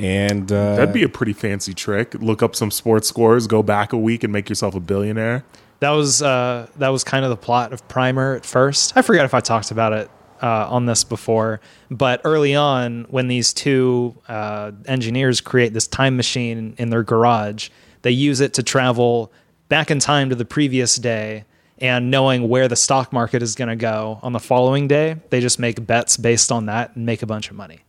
and 0.00 0.50
uh, 0.50 0.76
That'd 0.76 0.94
be 0.94 1.02
a 1.02 1.08
pretty 1.08 1.34
fancy 1.34 1.74
trick. 1.74 2.14
Look 2.14 2.42
up 2.42 2.56
some 2.56 2.70
sports 2.70 3.08
scores, 3.08 3.46
go 3.46 3.62
back 3.62 3.92
a 3.92 3.98
week 3.98 4.24
and 4.24 4.32
make 4.32 4.48
yourself 4.48 4.74
a 4.74 4.80
billionaire. 4.80 5.44
That 5.80 5.90
was 5.90 6.22
uh, 6.22 6.68
that 6.76 6.88
was 6.88 7.04
kind 7.04 7.24
of 7.24 7.30
the 7.30 7.36
plot 7.36 7.72
of 7.72 7.86
Primer 7.88 8.34
at 8.34 8.46
first. 8.46 8.96
I 8.96 9.02
forgot 9.02 9.24
if 9.24 9.34
I 9.34 9.40
talked 9.40 9.70
about 9.70 9.92
it 9.92 10.10
uh, 10.42 10.68
on 10.70 10.86
this 10.86 11.04
before, 11.04 11.60
but 11.90 12.20
early 12.24 12.54
on, 12.54 13.04
when 13.10 13.28
these 13.28 13.52
two 13.52 14.16
uh, 14.26 14.72
engineers 14.86 15.40
create 15.40 15.74
this 15.74 15.86
time 15.86 16.16
machine 16.16 16.74
in 16.78 16.90
their 16.90 17.02
garage, 17.02 17.68
they 18.02 18.10
use 18.10 18.40
it 18.40 18.54
to 18.54 18.62
travel 18.62 19.30
back 19.68 19.90
in 19.90 19.98
time 19.98 20.30
to 20.30 20.34
the 20.34 20.44
previous 20.46 20.96
day. 20.96 21.44
And 21.82 22.10
knowing 22.10 22.50
where 22.50 22.68
the 22.68 22.76
stock 22.76 23.10
market 23.10 23.42
is 23.42 23.54
going 23.54 23.68
to 23.68 23.76
go 23.76 24.20
on 24.22 24.34
the 24.34 24.38
following 24.38 24.86
day, 24.86 25.16
they 25.30 25.40
just 25.40 25.58
make 25.58 25.86
bets 25.86 26.18
based 26.18 26.52
on 26.52 26.66
that 26.66 26.94
and 26.94 27.06
make 27.06 27.22
a 27.22 27.26
bunch 27.26 27.48
of 27.48 27.56
money. 27.56 27.80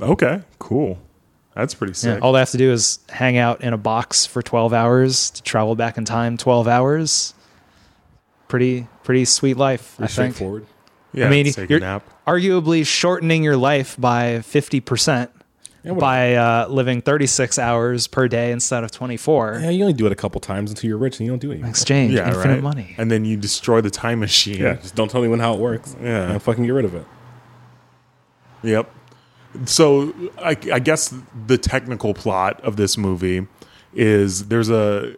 Okay, 0.00 0.42
cool. 0.58 0.98
That's 1.58 1.74
pretty 1.74 1.90
Yeah, 1.90 2.14
sick. 2.14 2.22
all 2.22 2.32
they 2.32 2.38
have 2.38 2.50
to 2.50 2.56
do 2.56 2.70
is 2.72 3.00
hang 3.10 3.36
out 3.36 3.62
in 3.62 3.72
a 3.72 3.76
box 3.76 4.24
for 4.24 4.40
12 4.42 4.72
hours 4.72 5.30
to 5.30 5.42
travel 5.42 5.74
back 5.74 5.98
in 5.98 6.04
time 6.04 6.36
12 6.36 6.68
hours. 6.68 7.34
Pretty 8.46 8.86
pretty 9.02 9.24
sweet 9.26 9.56
life, 9.56 9.94
I 9.96 10.06
pretty 10.06 10.12
think. 10.12 10.34
straightforward 10.34 10.66
yeah, 11.12 11.26
I 11.26 11.30
mean, 11.30 11.46
you're 11.46 11.80
arguably 12.26 12.86
shortening 12.86 13.42
your 13.42 13.56
life 13.56 13.96
by 13.98 14.38
50% 14.40 15.28
Yeah, 15.82 15.92
by 15.94 16.34
uh, 16.34 16.68
living 16.68 17.00
36 17.02 17.58
hours 17.58 18.06
per 18.06 18.28
day 18.28 18.52
instead 18.52 18.84
of 18.84 18.90
24. 18.92 19.60
yeah 19.62 19.70
you 19.70 19.82
only 19.82 19.94
do 19.94 20.04
it 20.06 20.12
a 20.12 20.14
couple 20.14 20.38
times 20.40 20.70
until 20.70 20.88
you're 20.88 20.98
rich 20.98 21.18
and 21.18 21.26
you 21.26 21.32
don't 21.32 21.38
do 21.40 21.50
it 21.50 21.54
anymore. 21.54 21.70
Exchange 21.70 22.12
Yeah, 22.14 22.28
infinite 22.28 22.54
right. 22.54 22.62
money. 22.62 22.94
And 22.98 23.10
then 23.10 23.24
you 23.24 23.36
destroy 23.38 23.80
the 23.80 23.90
time 23.90 24.20
machine. 24.20 24.60
Yeah, 24.60 24.74
just 24.74 24.94
don't 24.94 25.10
tell 25.10 25.22
anyone 25.22 25.40
how 25.40 25.54
it 25.54 25.60
works. 25.60 25.96
Yeah. 26.00 26.30
and 26.30 26.42
fucking 26.42 26.64
get 26.64 26.72
rid 26.74 26.84
of 26.84 26.94
it. 26.94 27.06
Yep. 28.62 28.90
So 29.66 30.14
I, 30.38 30.56
I 30.72 30.78
guess 30.78 31.14
the 31.46 31.58
technical 31.58 32.14
plot 32.14 32.60
of 32.62 32.76
this 32.76 32.96
movie 32.96 33.46
is 33.94 34.48
there's 34.48 34.70
a 34.70 35.16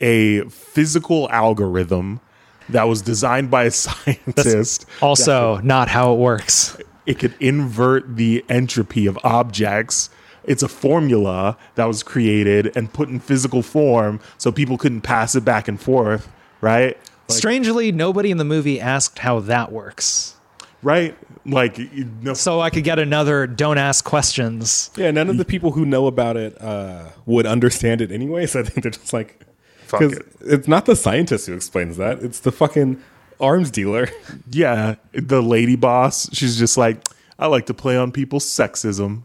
a 0.00 0.42
physical 0.48 1.30
algorithm 1.30 2.20
that 2.68 2.84
was 2.84 3.02
designed 3.02 3.50
by 3.50 3.64
a 3.64 3.70
scientist. 3.70 4.86
Also, 5.00 5.58
not 5.58 5.88
how 5.88 6.12
it 6.12 6.18
works. 6.18 6.76
It 7.06 7.18
could 7.18 7.34
invert 7.40 8.16
the 8.16 8.44
entropy 8.48 9.06
of 9.06 9.18
objects. 9.24 10.10
It's 10.44 10.62
a 10.62 10.68
formula 10.68 11.56
that 11.76 11.84
was 11.84 12.02
created 12.02 12.76
and 12.76 12.92
put 12.92 13.08
in 13.08 13.20
physical 13.20 13.62
form 13.62 14.20
so 14.38 14.50
people 14.50 14.76
couldn't 14.76 15.02
pass 15.02 15.34
it 15.34 15.44
back 15.44 15.68
and 15.68 15.80
forth, 15.80 16.28
right? 16.60 16.98
Strangely, 17.28 17.92
nobody 17.92 18.30
in 18.30 18.38
the 18.38 18.44
movie 18.44 18.80
asked 18.80 19.20
how 19.20 19.40
that 19.40 19.72
works. 19.72 20.36
Right? 20.82 21.16
Like 21.44 21.78
you 21.78 22.10
know, 22.20 22.34
So 22.34 22.60
I 22.60 22.70
could 22.70 22.84
get 22.84 22.98
another 22.98 23.46
don't 23.46 23.78
ask 23.78 24.04
questions. 24.04 24.90
Yeah, 24.96 25.10
none 25.10 25.28
of 25.28 25.36
the 25.36 25.44
people 25.44 25.72
who 25.72 25.84
know 25.84 26.06
about 26.06 26.36
it 26.36 26.60
uh, 26.60 27.10
would 27.26 27.46
understand 27.46 28.00
it 28.00 28.12
anyway. 28.12 28.46
So 28.52 28.60
I 28.60 28.62
think 28.64 28.82
they're 28.82 28.90
just 28.92 29.12
like, 29.12 29.40
because 29.90 30.12
it. 30.12 30.26
it's 30.40 30.68
not 30.68 30.86
the 30.86 30.94
scientist 30.94 31.46
who 31.46 31.54
explains 31.54 31.96
that; 31.96 32.22
it's 32.22 32.40
the 32.40 32.52
fucking 32.52 33.02
arms 33.40 33.70
dealer. 33.70 34.08
yeah, 34.50 34.96
the 35.12 35.42
lady 35.42 35.76
boss, 35.76 36.28
she's 36.32 36.56
just 36.58 36.76
like, 36.78 37.02
I 37.38 37.46
like 37.46 37.66
to 37.66 37.74
play 37.74 37.96
on 37.96 38.12
people's 38.12 38.44
sexism. 38.44 39.24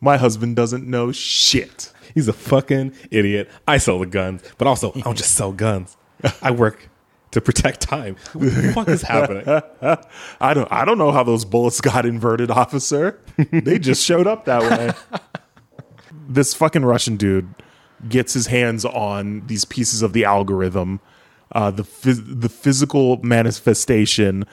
My 0.00 0.18
husband 0.18 0.56
doesn't 0.56 0.86
know 0.86 1.10
shit. 1.10 1.92
He's 2.14 2.28
a 2.28 2.32
fucking 2.32 2.92
idiot. 3.10 3.50
I 3.66 3.78
sell 3.78 3.98
the 3.98 4.06
guns, 4.06 4.42
but 4.58 4.66
also 4.66 4.92
I 4.94 5.00
don't 5.00 5.16
just 5.16 5.34
sell 5.34 5.52
guns. 5.52 5.96
I 6.42 6.50
work 6.50 6.88
to 7.36 7.40
protect 7.42 7.82
time. 7.82 8.16
What 8.32 8.54
the 8.54 8.72
fuck 8.72 8.88
is 8.88 9.02
happening? 9.02 9.44
I 10.40 10.54
don't 10.54 10.72
I 10.72 10.86
don't 10.86 10.96
know 10.96 11.12
how 11.12 11.22
those 11.22 11.44
bullets 11.44 11.82
got 11.82 12.06
inverted, 12.06 12.50
officer. 12.50 13.20
they 13.52 13.78
just 13.78 14.02
showed 14.02 14.26
up 14.26 14.46
that 14.46 14.62
way. 14.62 15.20
this 16.28 16.54
fucking 16.54 16.84
Russian 16.84 17.16
dude 17.16 17.54
gets 18.08 18.32
his 18.32 18.46
hands 18.46 18.86
on 18.86 19.46
these 19.48 19.66
pieces 19.66 20.00
of 20.00 20.14
the 20.14 20.24
algorithm, 20.24 21.00
uh, 21.52 21.70
the 21.70 21.82
phys- 21.82 22.40
the 22.40 22.48
physical 22.48 23.18
manifestation 23.22 24.44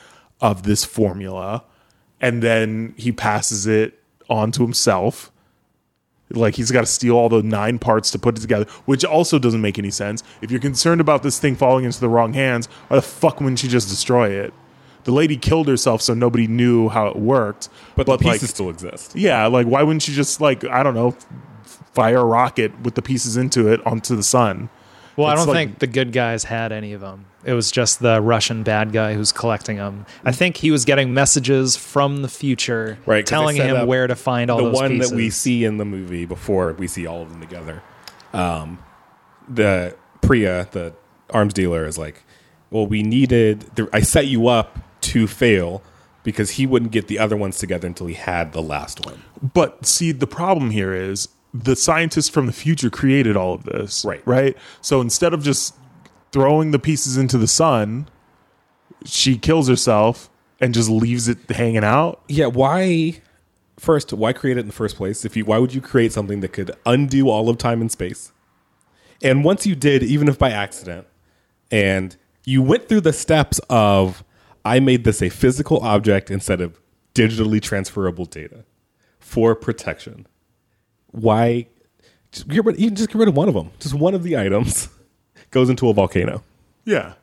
of 0.42 0.64
this 0.64 0.84
formula, 0.84 1.64
and 2.20 2.44
then 2.44 2.94
he 2.98 3.14
passes 3.14 3.66
it 3.66 3.98
on 4.30 4.52
to 4.52 4.62
himself. 4.62 5.32
Like 6.30 6.56
he's 6.56 6.72
got 6.72 6.82
to 6.82 6.88
steal 6.88 7.16
all 7.16 7.30
the 7.30 7.44
nine 7.44 7.78
parts 7.80 8.10
to 8.12 8.20
put 8.20 8.38
it 8.38 8.42
together, 8.42 8.66
which 8.86 9.06
also 9.06 9.38
doesn't 9.38 9.62
make 9.62 9.78
any 9.78 9.92
sense. 9.92 10.24
If 10.42 10.50
you're 10.52 10.60
concerned 10.60 11.00
about 11.02 11.22
this 11.22 11.38
thing 11.40 11.56
falling 11.56 11.86
into 11.86 12.00
the 12.00 12.10
wrong 12.10 12.34
hands, 12.34 12.68
why 12.88 12.96
the 12.96 13.02
fuck 13.02 13.40
wouldn't 13.40 13.62
you 13.62 13.70
just 13.70 13.90
destroy 13.90 14.30
it? 14.30 14.54
The 15.04 15.12
lady 15.12 15.36
killed 15.38 15.68
herself, 15.68 16.02
so 16.02 16.14
nobody 16.14 16.48
knew 16.48 16.88
how 16.90 17.08
it 17.08 17.18
worked. 17.18 17.68
But, 17.96 18.06
the 18.06 18.14
like, 18.14 18.22
pieces 18.22 18.50
still 18.52 18.70
exist. 18.70 19.16
yeah, 19.16 19.46
like 19.48 19.68
why 19.68 19.84
wouldn't 19.84 20.08
you 20.08 20.14
just 20.16 20.40
like 20.42 20.64
I 20.66 20.82
don't 20.82 20.96
know, 20.96 21.16
fire 21.94 22.20
a 22.20 22.26
rocket 22.26 22.72
with 22.82 22.96
the 22.96 23.02
pieces 23.02 23.38
into 23.38 23.68
it 23.72 23.86
onto 23.86 24.16
the 24.16 24.24
sun? 24.24 24.70
Well, 25.18 25.28
I 25.28 25.36
don't 25.36 25.48
like- 25.48 25.56
think 25.56 25.80
the 25.80 25.88
good 25.88 26.12
guys 26.14 26.46
had 26.46 26.72
any 26.72 26.94
of 26.94 27.02
them. 27.02 27.26
It 27.46 27.54
was 27.54 27.72
just 27.72 28.00
the 28.00 28.22
Russian 28.22 28.64
bad 28.64 28.94
guy 28.94 29.14
who's 29.16 29.32
collecting 29.32 29.78
them. 29.78 30.06
I 30.24 30.32
think 30.32 30.58
he 30.58 30.72
was 30.72 30.86
getting 30.86 31.14
messages 31.14 31.76
from 31.76 32.22
the 32.22 32.30
future, 32.30 32.98
Right, 33.06 33.26
'cause 33.26 33.30
they 33.30 33.36
telling 33.36 33.56
him 33.58 33.86
where 33.88 34.08
to 34.08 34.16
find 34.16 34.50
all 34.50 34.58
the 34.58 34.64
those 34.66 34.76
one 34.76 34.92
pieces. 34.92 35.10
that 35.10 35.16
we 35.16 35.30
see 35.30 35.66
in 35.66 35.78
the 35.78 35.86
movie 35.86 36.26
before 36.26 36.74
we 36.74 36.88
see 36.88 37.06
all 37.06 37.22
of 37.22 37.30
them 37.32 37.42
together. 37.42 37.82
Um, 38.34 38.80
the 39.50 39.96
Priya, 40.22 40.68
the 40.72 40.94
arms 41.32 41.54
dealer, 41.54 41.86
is 41.86 41.98
like, 41.98 42.24
"Well, 42.72 42.88
we 42.88 43.04
needed. 43.04 43.66
The, 43.76 43.90
I 43.92 44.02
set 44.02 44.28
you 44.28 44.48
up 44.48 44.80
to 45.02 45.28
fail 45.28 45.84
because 46.24 46.52
he 46.52 46.66
wouldn't 46.66 46.92
get 46.92 47.08
the 47.10 47.20
other 47.20 47.36
ones 47.36 47.58
together 47.58 47.88
until 47.88 48.08
he 48.08 48.14
had 48.14 48.54
the 48.54 48.62
last 48.62 49.06
one." 49.06 49.22
But 49.54 49.86
see, 49.86 50.12
the 50.14 50.28
problem 50.28 50.70
here 50.72 50.94
is 50.94 51.28
the 51.54 51.76
scientists 51.76 52.30
from 52.30 52.46
the 52.48 52.54
future 52.54 52.90
created 52.90 53.36
all 53.36 53.54
of 53.54 53.64
this. 53.66 54.04
Right. 54.06 54.22
Right. 54.26 54.58
So 54.82 55.02
instead 55.02 55.34
of 55.34 55.44
just 55.44 55.76
throwing 56.34 56.72
the 56.72 56.80
pieces 56.80 57.16
into 57.16 57.38
the 57.38 57.48
sun, 57.48 58.10
she 59.06 59.38
kills 59.38 59.70
herself 59.70 60.30
and 60.60 60.74
just 60.74 60.90
leaves 60.90 61.30
it 61.30 61.38
hanging 61.50 61.84
out. 61.84 62.22
Yeah, 62.28 62.48
why? 62.48 63.22
First, 63.78 64.12
why 64.12 64.34
create 64.34 64.58
it 64.58 64.62
in 64.62 64.68
the 64.68 64.74
first 64.74 64.98
place? 64.98 65.24
If 65.24 65.38
you, 65.38 65.46
why 65.46 65.60
would 65.60 65.74
you 65.74 65.80
create 65.82 66.12
something 66.12 66.42
that 66.42 66.50
could 66.50 66.72
undo 66.86 67.30
all 67.30 67.50
of 67.50 67.58
time 67.58 67.80
and 67.80 67.92
space? 67.92 68.34
And 69.22 69.44
once 69.44 69.66
you 69.66 69.76
did, 69.76 70.04
even 70.04 70.28
if 70.28 70.38
by 70.38 70.52
accident, 70.52 71.08
and 71.72 72.16
you 72.46 72.62
went 72.62 72.90
through 72.90 73.02
the 73.02 73.14
steps 73.14 73.60
of, 73.70 74.24
I 74.66 74.80
made 74.80 75.04
this 75.04 75.22
a 75.22 75.30
physical 75.30 75.80
object 75.80 76.30
instead 76.32 76.62
of 76.62 76.80
digitally 77.14 77.62
transferable 77.62 78.26
data 78.26 78.66
for 79.20 79.56
protection. 79.56 80.28
Why? 81.12 81.68
Just 82.32 82.48
get 82.48 82.66
rid, 82.66 82.78
even 82.78 82.96
just 82.96 83.10
get 83.10 83.20
rid 83.20 83.28
of 83.28 83.38
one 83.38 83.48
of 83.48 83.54
them. 83.54 83.72
Just 83.80 83.94
one 83.94 84.14
of 84.14 84.24
the 84.24 84.38
items 84.38 84.90
goes 85.54 85.70
into 85.70 85.88
a 85.88 85.94
volcano. 85.94 86.44
Yeah. 86.84 87.14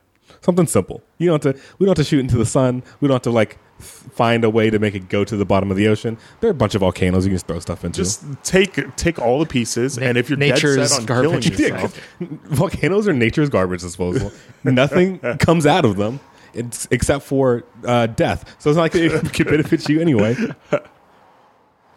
Something 0.41 0.65
simple. 0.65 1.03
You 1.19 1.27
don't 1.27 1.43
have 1.43 1.55
to. 1.55 1.61
We 1.77 1.85
don't 1.85 1.95
have 1.95 2.03
to 2.03 2.09
shoot 2.09 2.19
into 2.19 2.37
the 2.37 2.45
sun. 2.45 2.81
We 2.99 3.07
don't 3.07 3.15
have 3.15 3.21
to 3.23 3.31
like 3.31 3.59
find 3.77 4.43
a 4.43 4.49
way 4.49 4.69
to 4.69 4.79
make 4.79 4.95
it 4.95 5.09
go 5.09 5.23
to 5.23 5.37
the 5.37 5.45
bottom 5.45 5.69
of 5.69 5.77
the 5.77 5.87
ocean. 5.87 6.17
There 6.39 6.49
are 6.49 6.51
a 6.51 6.55
bunch 6.55 6.73
of 6.73 6.81
volcanoes 6.81 7.25
you 7.25 7.29
can 7.29 7.35
just 7.35 7.47
throw 7.47 7.59
stuff 7.59 7.85
into. 7.85 7.97
Just 7.97 8.23
take 8.43 8.95
take 8.95 9.19
all 9.19 9.39
the 9.39 9.45
pieces, 9.45 9.99
and 9.99 10.17
if 10.17 10.29
you're 10.29 10.37
nature's 10.37 10.77
dead 10.77 10.87
set 10.87 10.99
on 11.01 11.05
garbage. 11.05 11.55
killing 11.55 11.61
Yeah, 11.61 11.81
yourself, 11.81 12.07
volcanoes 12.45 13.07
are 13.07 13.13
nature's 13.13 13.49
garbage 13.49 13.81
disposal. 13.81 14.31
Nothing 14.63 15.19
comes 15.19 15.67
out 15.67 15.85
of 15.85 15.97
them 15.97 16.19
it's, 16.53 16.87
except 16.91 17.23
for 17.23 17.63
uh, 17.85 18.07
death. 18.07 18.55
So 18.59 18.69
it's 18.69 18.77
not 18.77 18.83
like 18.83 18.95
it 18.95 19.11
could 19.33 19.47
benefit 19.47 19.87
you 19.89 20.01
anyway. 20.01 20.35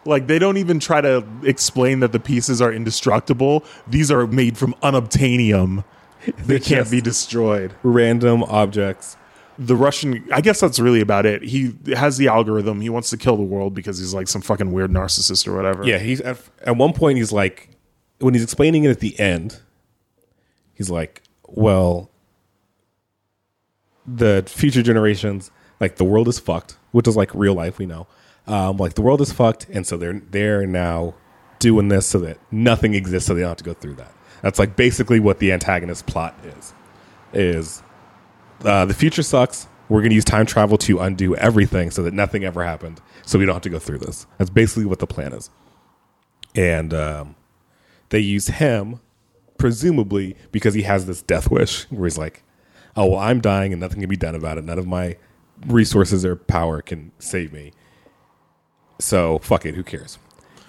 like 0.05 0.27
they 0.27 0.39
don't 0.39 0.57
even 0.57 0.79
try 0.79 1.01
to 1.01 1.25
explain 1.43 1.99
that 2.01 2.11
the 2.11 2.19
pieces 2.19 2.61
are 2.61 2.71
indestructible. 2.71 3.63
These 3.87 4.11
are 4.11 4.27
made 4.27 4.57
from 4.57 4.73
unobtainium. 4.83 5.83
They 6.45 6.59
can't 6.59 6.89
be 6.89 7.01
destroyed. 7.01 7.73
Random 7.83 8.43
objects. 8.43 9.17
the 9.57 9.75
Russian. 9.75 10.27
I 10.33 10.41
guess 10.41 10.59
that's 10.59 10.79
really 10.79 11.01
about 11.01 11.25
it. 11.25 11.41
He 11.43 11.73
has 11.95 12.17
the 12.17 12.27
algorithm. 12.27 12.81
He 12.81 12.89
wants 12.89 13.09
to 13.11 13.17
kill 13.17 13.37
the 13.37 13.43
world 13.43 13.73
because 13.73 13.97
he's 13.99 14.13
like 14.13 14.27
some 14.27 14.41
fucking 14.41 14.71
weird 14.71 14.91
narcissist 14.91 15.47
or 15.47 15.55
whatever. 15.55 15.85
Yeah, 15.85 15.99
he's 15.99 16.21
at, 16.21 16.37
at 16.63 16.75
one 16.77 16.93
point 16.93 17.17
he's 17.17 17.31
like 17.31 17.69
when 18.19 18.33
he's 18.33 18.43
explaining 18.43 18.83
it 18.83 18.89
at 18.89 18.99
the 18.99 19.17
end, 19.19 19.59
he's 20.73 20.89
like, 20.89 21.21
"Well, 21.47 22.09
the 24.05 24.43
future 24.47 24.83
generations, 24.83 25.51
like 25.79 25.95
the 25.97 26.03
world 26.05 26.27
is 26.27 26.39
fucked, 26.39 26.77
which 26.91 27.07
is 27.07 27.15
like 27.15 27.33
real 27.33 27.53
life, 27.53 27.77
we 27.77 27.85
know. 27.85 28.07
Um, 28.47 28.77
like 28.77 28.93
the 28.93 29.01
world 29.01 29.21
is 29.21 29.31
fucked, 29.31 29.67
and 29.69 29.85
so 29.87 29.97
they're 29.97 30.21
they're 30.31 30.67
now 30.67 31.15
doing 31.59 31.87
this 31.87 32.05
so 32.07 32.19
that 32.19 32.37
nothing 32.51 32.93
exists, 32.93 33.27
so 33.27 33.33
they 33.33 33.41
don't 33.41 33.49
have 33.49 33.57
to 33.57 33.63
go 33.63 33.73
through 33.73 33.95
that. 33.95 34.11
That's 34.45 34.59
like 34.59 34.75
basically 34.75 35.19
what 35.19 35.39
the 35.39 35.51
antagonist 35.51 36.05
plot 36.05 36.35
is. 36.43 36.71
Is 37.33 37.81
uh, 38.63 38.85
the 38.85 38.93
future 38.93 39.23
sucks. 39.23 39.67
We're 39.89 40.01
going 40.01 40.11
to 40.11 40.15
use 40.15 40.23
time 40.23 40.45
travel 40.45 40.77
to 40.77 40.99
undo 40.99 41.35
everything 41.35 41.89
so 41.89 42.03
that 42.03 42.13
nothing 42.13 42.43
ever 42.43 42.63
happened, 42.63 43.01
so 43.25 43.39
we 43.39 43.45
don't 43.47 43.55
have 43.55 43.63
to 43.63 43.71
go 43.71 43.79
through 43.79 43.97
this. 43.97 44.27
That's 44.37 44.51
basically 44.51 44.85
what 44.85 44.99
the 44.99 45.07
plan 45.07 45.33
is. 45.33 45.49
And 46.53 46.93
um, 46.93 47.35
they 48.09 48.19
use 48.19 48.45
him, 48.45 48.99
presumably 49.57 50.35
because 50.51 50.75
he 50.75 50.83
has 50.83 51.07
this 51.07 51.23
death 51.23 51.49
wish, 51.49 51.85
where 51.85 52.05
he's 52.05 52.19
like, 52.19 52.43
"Oh, 52.95 53.07
well, 53.07 53.19
I'm 53.19 53.41
dying, 53.41 53.73
and 53.73 53.79
nothing 53.79 53.99
can 53.99 54.09
be 54.09 54.15
done 54.15 54.35
about 54.35 54.59
it. 54.59 54.63
None 54.63 54.77
of 54.77 54.85
my 54.85 55.17
resources 55.65 56.23
or 56.23 56.35
power 56.35 56.83
can 56.83 57.11
save 57.17 57.51
me. 57.51 57.71
So 58.99 59.39
fuck 59.39 59.65
it, 59.65 59.73
who 59.73 59.83
cares?" 59.83 60.19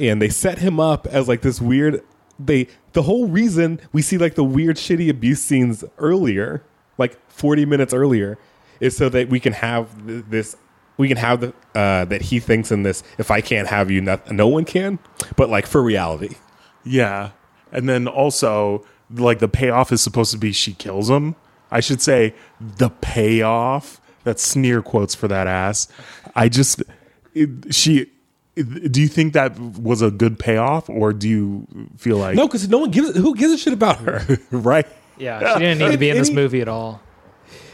And 0.00 0.22
they 0.22 0.30
set 0.30 0.60
him 0.60 0.80
up 0.80 1.06
as 1.08 1.28
like 1.28 1.42
this 1.42 1.60
weird. 1.60 2.02
They 2.38 2.68
the 2.96 3.02
whole 3.02 3.26
reason 3.26 3.78
we 3.92 4.00
see 4.00 4.16
like 4.16 4.36
the 4.36 4.42
weird 4.42 4.76
shitty 4.76 5.10
abuse 5.10 5.42
scenes 5.42 5.84
earlier, 5.98 6.62
like 6.96 7.18
40 7.30 7.66
minutes 7.66 7.92
earlier, 7.92 8.38
is 8.80 8.96
so 8.96 9.10
that 9.10 9.28
we 9.28 9.38
can 9.38 9.52
have 9.52 10.06
th- 10.06 10.24
this. 10.30 10.56
We 10.96 11.06
can 11.08 11.18
have 11.18 11.40
the 11.42 11.48
uh, 11.74 12.06
that 12.06 12.22
he 12.22 12.40
thinks 12.40 12.72
in 12.72 12.84
this. 12.84 13.02
If 13.18 13.30
I 13.30 13.42
can't 13.42 13.68
have 13.68 13.90
you, 13.90 14.00
not, 14.00 14.32
no 14.32 14.48
one 14.48 14.64
can. 14.64 14.98
But 15.36 15.50
like 15.50 15.66
for 15.66 15.82
reality, 15.82 16.36
Yeah. 16.84 17.32
And 17.70 17.86
then 17.86 18.08
also, 18.08 18.86
like, 19.10 19.40
the 19.40 19.48
payoff 19.48 19.92
is 19.92 20.00
supposed 20.00 20.30
to 20.32 20.38
be 20.38 20.52
she 20.52 20.72
kills 20.72 21.10
him. 21.10 21.36
I 21.70 21.80
should 21.80 22.00
say 22.00 22.34
the 22.60 22.88
payoff. 22.88 24.00
That's 24.24 24.42
sneer 24.42 24.80
quotes 24.80 25.14
for 25.14 25.28
that 25.28 25.46
ass. 25.46 25.88
I 26.34 26.48
just, 26.48 26.82
it, 27.34 27.74
she, 27.74 28.10
do 28.56 29.02
you 29.02 29.08
think 29.08 29.34
that 29.34 29.58
was 29.58 30.00
a 30.00 30.10
good 30.10 30.38
payoff 30.38 30.88
or 30.88 31.12
do 31.12 31.28
you 31.28 31.66
feel 31.98 32.16
like, 32.16 32.36
no, 32.36 32.46
because 32.46 32.68
no 32.68 32.78
one 32.78 32.90
gives. 32.90 33.14
Who 33.16 33.34
gives 33.34 33.52
a 33.52 33.58
shit 33.58 33.72
about 33.74 33.98
her? 33.98 34.38
right? 34.50 34.86
Yeah, 35.18 35.54
she 35.54 35.60
didn't 35.60 35.78
need 35.78 35.92
to 35.92 35.98
be 35.98 36.10
in 36.10 36.16
this 36.16 36.30
movie 36.30 36.60
at 36.60 36.68
all. 36.68 37.00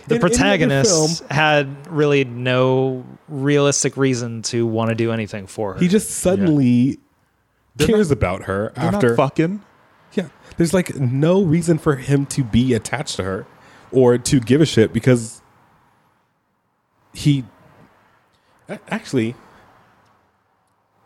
The 0.09 0.17
in 0.17 0.21
protagonist 0.21 1.19
film- 1.21 1.31
had 1.31 1.87
really 1.87 2.25
no 2.25 3.05
realistic 3.29 3.97
reason 3.97 4.43
to 4.43 4.67
want 4.67 4.89
to 4.89 4.95
do 4.97 5.13
anything 5.13 5.47
for 5.47 5.75
her. 5.75 5.81
He 5.81 5.87
just 5.87 6.11
suddenly 6.11 6.99
cares 7.79 8.11
about 8.11 8.45
her 8.45 8.73
after. 8.77 9.11
not 9.11 9.17
fucking. 9.17 9.63
yeah, 10.15 10.29
there's 10.57 10.75
like 10.75 10.97
no 10.97 11.43
reason 11.43 11.79
for 11.79 11.97
him 11.97 12.27
to 12.27 12.43
be 12.43 12.75
attached 12.75 13.17
to 13.17 13.23
her 13.23 13.47
or 13.93 14.19
to 14.19 14.41
give 14.41 14.61
a 14.61 14.67
shit 14.67 14.93
because 14.93 15.41
he 17.15 17.45
actually 18.89 19.35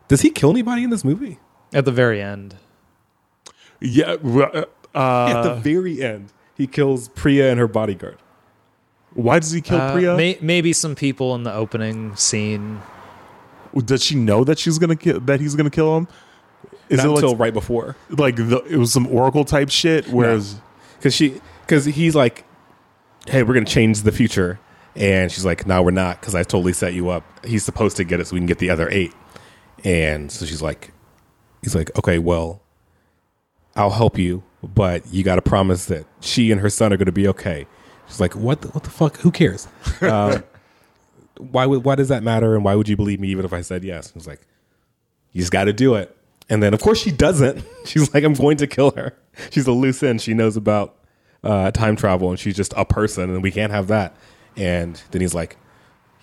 does 0.09 0.21
he 0.23 0.31
kill 0.31 0.51
anybody 0.51 0.85
in 0.85 0.91
this 0.91 1.05
movie? 1.05 1.39
At 1.73 1.85
the 1.85 1.93
very 1.93 2.21
end. 2.23 2.57
Yeah. 3.81 4.17
Uh, 4.23 4.65
At 4.95 5.43
the 5.43 5.55
very 5.57 6.03
end, 6.03 6.33
he 6.57 6.67
kills 6.67 7.09
Priya 7.11 7.51
and 7.51 7.59
her 7.61 7.69
bodyguard. 7.69 8.17
why 9.13 9.39
does 9.39 9.51
he 9.53 9.61
kill 9.61 9.79
Uh, 9.81 9.93
Priya? 9.93 10.17
may, 10.17 10.39
maybe 10.41 10.73
some 10.73 10.95
people 10.95 11.35
in 11.35 11.43
the 11.43 11.53
opening 11.53 12.15
scene. 12.17 12.81
Does 13.85 14.03
she 14.03 14.15
know 14.15 14.43
that 14.45 14.59
she's 14.59 14.79
gonna 14.79 14.97
kill 14.97 15.21
that 15.21 15.41
he's 15.41 15.55
gonna 15.55 15.69
kill 15.71 15.97
him? 15.99 16.09
Is 16.89 16.99
Not 16.99 17.07
it 17.07 17.11
until 17.15 17.31
like, 17.31 17.39
right 17.41 17.53
before. 17.55 17.97
like 18.11 18.37
the, 18.37 18.63
it 18.71 18.77
was 18.77 18.93
some 18.93 19.07
Oracle 19.09 19.45
type 19.45 19.69
shit? 19.71 20.07
Whereas 20.09 20.61
because 20.99 21.15
she 21.15 21.41
because 21.63 21.85
he's 21.85 22.15
like 22.15 22.45
hey 23.27 23.43
we're 23.43 23.53
gonna 23.55 23.67
change 23.67 24.03
the 24.03 24.13
future 24.13 24.59
and 24.95 25.31
she's 25.33 25.45
like 25.45 25.67
no 25.67 25.83
we're 25.83 25.91
not 25.91 26.21
because 26.21 26.35
i 26.37 26.43
totally 26.45 26.73
set 26.73 26.95
you 26.95 27.09
up 27.11 27.25
he's 27.45 27.65
supposed 27.65 27.97
to 27.97 28.05
get 28.05 28.21
it 28.21 28.27
so 28.29 28.35
we 28.35 28.39
can 28.41 28.47
get 28.47 28.59
the 28.61 28.71
other 28.71 28.89
eight 28.91 29.13
and 29.85 30.31
so 30.31 30.45
she's 30.45 30.63
like 30.63 30.93
he's 31.63 31.75
like 31.75 31.97
okay 31.99 32.19
well 32.19 32.63
i'll 33.75 33.91
help 33.91 34.19
you 34.19 34.43
but 34.63 35.07
you 35.13 35.23
gotta 35.23 35.43
promise 35.43 35.87
that 35.87 36.07
she 36.21 36.51
and 36.51 36.61
her 36.61 36.71
son 36.71 36.93
are 36.93 36.97
gonna 36.97 37.13
be 37.13 37.29
okay 37.29 37.67
she's 38.09 38.21
like 38.21 38.35
what 38.35 38.63
the, 38.63 38.69
what 38.69 38.85
the 38.85 38.91
fuck 38.91 39.19
who 39.19 39.31
cares 39.31 39.69
um, 40.03 40.43
why 41.39 41.67
would 41.67 41.85
why 41.85 41.95
does 41.95 42.09
that 42.09 42.23
matter 42.23 42.55
and 42.55 42.65
why 42.65 42.75
would 42.75 42.89
you 42.89 42.97
believe 42.97 43.21
me 43.21 43.29
even 43.29 43.45
if 43.45 43.53
i 43.53 43.61
said 43.61 43.85
yes 43.85 44.13
he's 44.13 44.27
like 44.27 44.41
you 45.37 45.43
just 45.43 45.53
got 45.53 45.65
to 45.65 45.73
do 45.75 45.97
it. 45.97 46.17
And 46.49 46.63
then, 46.63 46.73
of 46.73 46.81
course, 46.81 46.99
she 46.99 47.11
doesn't. 47.11 47.63
She's 47.85 48.15
like, 48.15 48.25
I'm 48.25 48.33
going 48.33 48.57
to 48.57 48.67
kill 48.67 48.93
her. 48.93 49.15
She's 49.51 49.67
a 49.67 49.73
loose 49.73 50.03
end. 50.03 50.23
She 50.23 50.33
knows 50.33 50.57
about 50.57 50.97
uh, 51.45 51.71
time 51.73 51.95
travel 51.95 52.31
and 52.31 52.39
she's 52.39 52.57
just 52.57 52.73
a 52.75 52.87
person 52.87 53.29
and 53.29 53.43
we 53.43 53.51
can't 53.51 53.71
have 53.71 53.89
that. 53.89 54.17
And 54.57 55.01
then 55.11 55.21
he's 55.21 55.35
like, 55.35 55.59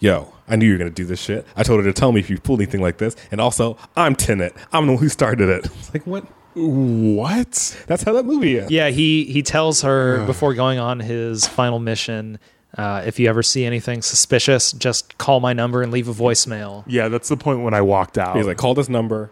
Yo, 0.04 0.34
I 0.50 0.58
knew 0.58 0.66
you 0.66 0.74
were 0.74 0.78
going 0.78 0.92
to 0.92 0.94
do 0.94 1.06
this 1.06 1.22
shit. 1.22 1.48
I 1.56 1.64
told 1.64 1.80
her 1.80 1.86
to 1.86 1.94
tell 1.94 2.12
me 2.12 2.20
if 2.20 2.30
you 2.30 2.38
pull 2.38 2.58
anything 2.58 2.82
like 2.82 2.98
this. 2.98 3.16
And 3.32 3.40
also, 3.40 3.78
I'm 3.96 4.16
Tenet. 4.16 4.54
I'm 4.74 4.86
the 4.86 4.92
one 4.92 5.02
who 5.02 5.08
started 5.08 5.48
it. 5.48 5.66
It's 5.80 5.94
like, 5.94 6.06
what? 6.06 6.26
what? 6.56 7.84
That's 7.88 8.04
how 8.04 8.12
that 8.12 8.26
movie 8.26 8.58
is. 8.58 8.70
Yeah, 8.70 8.90
he 8.90 9.24
he 9.24 9.42
tells 9.42 9.82
her 9.84 10.26
before 10.28 10.54
going 10.56 10.78
on 10.78 11.00
his 11.00 11.48
final 11.48 11.80
mission, 11.80 12.38
uh, 12.78 13.04
if 13.06 13.18
you 13.18 13.30
ever 13.30 13.42
see 13.42 13.64
anything 13.64 14.02
suspicious, 14.02 14.74
just 14.74 15.18
call 15.18 15.40
my 15.40 15.54
number 15.54 15.82
and 15.82 15.90
leave 15.90 16.10
a 16.10 16.14
voicemail. 16.14 16.84
Yeah, 16.86 17.08
that's 17.08 17.30
the 17.30 17.38
point 17.38 17.62
when 17.62 17.74
I 17.74 17.80
walked 17.80 18.18
out. 18.18 18.36
He's 18.36 18.46
like, 18.46 18.58
Call 18.58 18.74
this 18.74 18.90
number 18.90 19.32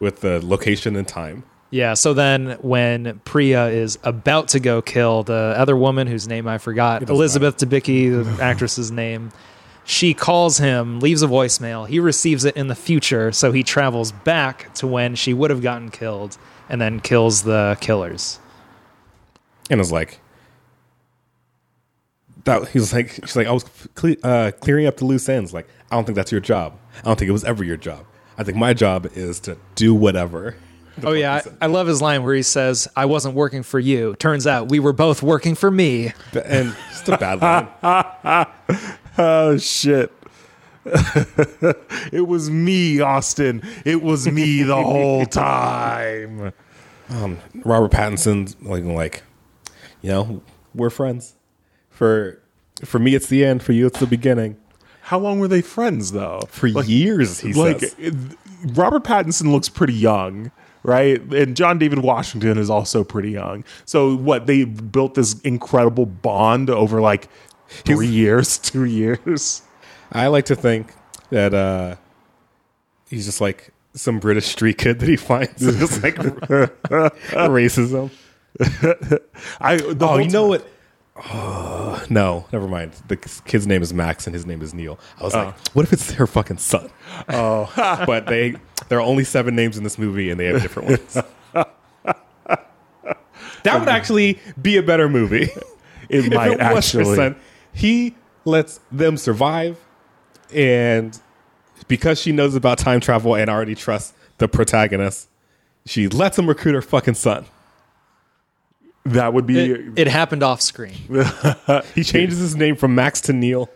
with 0.00 0.20
the 0.20 0.44
location 0.44 0.96
and 0.96 1.06
time. 1.06 1.44
Yeah, 1.70 1.94
so 1.94 2.12
then 2.12 2.58
when 2.60 3.20
Priya 3.24 3.68
is 3.68 4.00
about 4.02 4.48
to 4.48 4.58
go 4.58 4.82
kill 4.82 5.22
the 5.22 5.54
other 5.56 5.76
woman 5.76 6.08
whose 6.08 6.26
name 6.26 6.48
I 6.48 6.58
forgot, 6.58 7.02
doesn't 7.02 7.14
Elizabeth 7.14 7.58
Debicki, 7.58 8.10
the 8.10 8.42
actress's 8.42 8.90
name, 8.90 9.30
she 9.88 10.12
calls 10.12 10.58
him, 10.58 11.00
leaves 11.00 11.22
a 11.22 11.26
voicemail. 11.26 11.88
He 11.88 11.98
receives 11.98 12.44
it 12.44 12.54
in 12.58 12.68
the 12.68 12.74
future, 12.74 13.32
so 13.32 13.52
he 13.52 13.62
travels 13.62 14.12
back 14.12 14.74
to 14.74 14.86
when 14.86 15.14
she 15.14 15.32
would 15.32 15.48
have 15.48 15.62
gotten 15.62 15.90
killed 15.90 16.36
and 16.68 16.78
then 16.78 17.00
kills 17.00 17.42
the 17.44 17.78
killers. 17.80 18.38
and 19.70 19.80
was 19.80 19.90
like 19.90 20.20
that 22.44 22.68
he 22.68 22.78
was 22.78 22.92
like 22.92 23.12
she's 23.12 23.34
like 23.36 23.46
I 23.46 23.52
was 23.52 23.64
cle- 23.94 24.16
uh, 24.22 24.50
clearing 24.60 24.86
up 24.86 24.98
the 24.98 25.06
loose 25.06 25.26
ends 25.28 25.52
like 25.54 25.66
I 25.90 25.96
don't 25.96 26.04
think 26.04 26.16
that's 26.16 26.32
your 26.32 26.40
job 26.42 26.78
I 26.98 27.06
don't 27.06 27.18
think 27.18 27.28
it 27.30 27.32
was 27.32 27.44
ever 27.44 27.64
your 27.64 27.76
job 27.78 28.04
I 28.36 28.44
think 28.44 28.56
my 28.58 28.74
job 28.74 29.06
is 29.14 29.40
to 29.40 29.56
do 29.74 29.94
whatever 29.94 30.56
Oh 31.04 31.12
yeah, 31.12 31.42
I, 31.60 31.66
I 31.66 31.68
love 31.68 31.86
his 31.86 32.02
line 32.02 32.24
where 32.24 32.34
he 32.34 32.42
says, 32.42 32.88
"I 32.96 33.04
wasn't 33.04 33.36
working 33.36 33.62
for 33.62 33.78
you. 33.78 34.16
Turns 34.16 34.48
out 34.48 34.68
we 34.68 34.80
were 34.80 34.92
both 34.92 35.22
working 35.22 35.54
for 35.54 35.70
me." 35.70 36.12
and 36.34 36.74
just 36.90 37.08
a 37.08 37.16
bad 37.16 37.40
line 37.40 38.88
oh 39.18 39.58
shit. 39.58 40.12
it 40.84 42.26
was 42.26 42.48
me, 42.50 43.00
Austin. 43.00 43.62
It 43.84 44.02
was 44.02 44.26
me 44.30 44.62
the 44.62 44.76
whole 44.82 45.26
time. 45.26 46.52
Um, 47.10 47.38
Robert 47.64 47.90
Pattinson's 47.92 48.56
like 48.62 48.84
like 48.84 49.22
you 50.02 50.10
know 50.10 50.42
we're 50.74 50.90
friends 50.90 51.34
for 51.90 52.40
for 52.84 52.98
me 52.98 53.14
it's 53.14 53.26
the 53.28 53.44
end 53.44 53.62
for 53.62 53.72
you 53.72 53.86
it's 53.86 53.98
the 53.98 54.06
beginning 54.06 54.56
How 55.00 55.18
long 55.18 55.40
were 55.40 55.48
they 55.48 55.62
friends 55.62 56.12
though? 56.12 56.40
for 56.48 56.66
years 56.68 57.40
he 57.40 57.54
like 57.54 57.80
says 57.80 57.94
it- 57.98 58.14
Robert 58.74 59.04
Pattinson 59.04 59.52
looks 59.52 59.68
pretty 59.68 59.94
young, 59.94 60.50
right? 60.82 61.20
And 61.32 61.56
John 61.56 61.78
David 61.78 62.00
Washington 62.00 62.58
is 62.58 62.68
also 62.68 63.04
pretty 63.04 63.30
young. 63.30 63.64
So 63.84 64.16
what 64.16 64.46
they 64.46 64.64
built 64.64 65.14
this 65.14 65.40
incredible 65.42 66.06
bond 66.06 66.68
over 66.68 67.00
like 67.00 67.28
three 67.68 68.08
years, 68.08 68.58
two 68.70 68.84
years. 68.84 69.62
I 70.12 70.26
like 70.28 70.46
to 70.46 70.56
think 70.56 70.92
that 71.30 71.54
uh 71.54 71.96
he's 73.10 73.26
just 73.26 73.40
like 73.40 73.72
some 73.94 74.18
British 74.18 74.46
street 74.46 74.78
kid 74.78 75.00
that 75.00 75.08
he 75.08 75.16
finds 75.16 75.62
and 75.66 75.78
just 75.78 76.02
like 76.02 76.14
racism 76.16 78.10
I 79.60 79.76
the 79.76 79.96
Oh, 80.08 80.18
you 80.18 80.30
know 80.30 80.48
what? 80.48 80.66
Oh, 81.16 82.04
no, 82.10 82.46
never 82.52 82.68
mind. 82.68 82.92
The 83.08 83.16
kid's 83.16 83.66
name 83.66 83.82
is 83.82 83.92
Max 83.92 84.26
and 84.26 84.34
his 84.34 84.46
name 84.46 84.62
is 84.62 84.72
Neil. 84.72 84.98
I 85.20 85.24
was 85.24 85.34
like, 85.34 85.54
what 85.74 85.84
if 85.84 85.92
it's 85.92 86.12
her 86.12 86.26
fucking 86.26 86.58
son? 86.58 86.90
Oh, 87.28 87.70
but 88.06 88.26
they 88.26 88.56
there 88.88 88.98
are 88.98 89.02
only 89.02 89.24
seven 89.24 89.54
names 89.54 89.76
in 89.76 89.84
this 89.84 89.98
movie 89.98 90.30
and 90.30 90.38
they 90.38 90.46
have 90.46 90.62
different 90.62 90.88
ones. 90.88 91.18
that 93.62 93.78
would 93.80 93.88
actually 93.88 94.38
be 94.60 94.76
a 94.76 94.82
better 94.82 95.08
movie. 95.08 95.48
it 96.08 96.32
might 96.32 96.52
it 96.52 96.60
actually. 96.60 97.34
Son, 97.72 97.80
he 97.80 98.14
lets 98.44 98.80
them 98.90 99.16
survive, 99.16 99.78
and 100.54 101.18
because 101.86 102.20
she 102.20 102.32
knows 102.32 102.54
about 102.54 102.78
time 102.78 103.00
travel 103.00 103.34
and 103.34 103.48
already 103.50 103.74
trusts 103.74 104.12
the 104.38 104.48
protagonist, 104.48 105.28
she 105.86 106.08
lets 106.08 106.38
him 106.38 106.48
recruit 106.48 106.74
her 106.74 106.82
fucking 106.82 107.14
son. 107.14 107.46
That 109.04 109.32
would 109.32 109.46
be 109.46 109.58
It, 109.72 109.98
it 110.00 110.08
happened 110.08 110.42
off 110.42 110.60
screen. 110.60 110.94
He 111.94 112.04
changes 112.04 112.38
his 112.38 112.56
name 112.56 112.76
from 112.76 112.94
Max 112.94 113.20
to 113.22 113.32
Neil. 113.32 113.70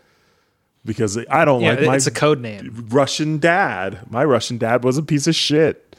because 0.85 1.17
I 1.31 1.45
don't 1.47 1.63
Yeah, 1.63 1.71
like 1.75 1.87
my 1.87 1.97
it's 1.97 2.07
a 2.07 2.11
code 2.11 2.41
name. 2.41 2.87
Russian 2.91 3.39
dad. 3.39 4.01
My 4.11 4.25
Russian 4.25 4.59
dad 4.59 4.85
was 4.85 4.99
a 4.99 5.03
piece 5.03 5.27
of 5.27 5.35
shit. 5.35 5.92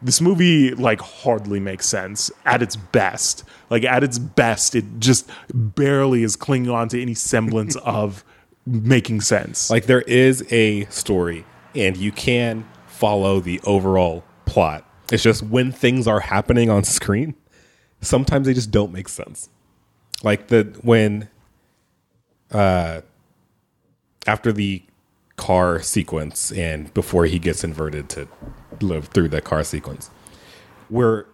This 0.00 0.20
movie 0.20 0.74
like 0.74 1.00
hardly 1.00 1.58
makes 1.58 1.86
sense 1.86 2.30
at 2.44 2.62
its 2.62 2.76
best. 2.76 3.44
Like 3.68 3.84
at 3.84 4.04
its 4.04 4.18
best, 4.18 4.74
it 4.74 4.84
just 4.98 5.28
barely 5.52 6.22
is 6.22 6.36
clinging 6.36 6.70
on 6.70 6.88
to 6.90 7.02
any 7.02 7.14
semblance 7.14 7.76
of 7.84 8.24
making 8.66 9.20
sense. 9.22 9.70
Like 9.70 9.86
there 9.86 10.02
is 10.02 10.46
a 10.52 10.84
story, 10.86 11.44
and 11.74 11.96
you 11.96 12.12
can 12.12 12.68
follow 12.86 13.40
the 13.40 13.60
overall 13.64 14.24
plot. 14.44 14.84
It's 15.10 15.22
just 15.22 15.42
when 15.42 15.72
things 15.72 16.06
are 16.06 16.20
happening 16.20 16.70
on 16.70 16.84
screen, 16.84 17.34
sometimes 18.00 18.46
they 18.46 18.54
just 18.54 18.70
don't 18.70 18.92
make 18.92 19.08
sense. 19.08 19.48
Like 20.22 20.48
the 20.48 20.76
when, 20.82 21.28
uh, 22.50 23.02
after 24.26 24.52
the 24.52 24.82
car 25.38 25.80
sequence 25.80 26.52
and 26.52 26.92
before 26.92 27.24
he 27.24 27.38
gets 27.38 27.64
inverted 27.64 28.10
to 28.10 28.28
live 28.82 29.06
through 29.06 29.28
the 29.28 29.40
car 29.40 29.64
sequence, 29.64 30.10
where 30.90 31.26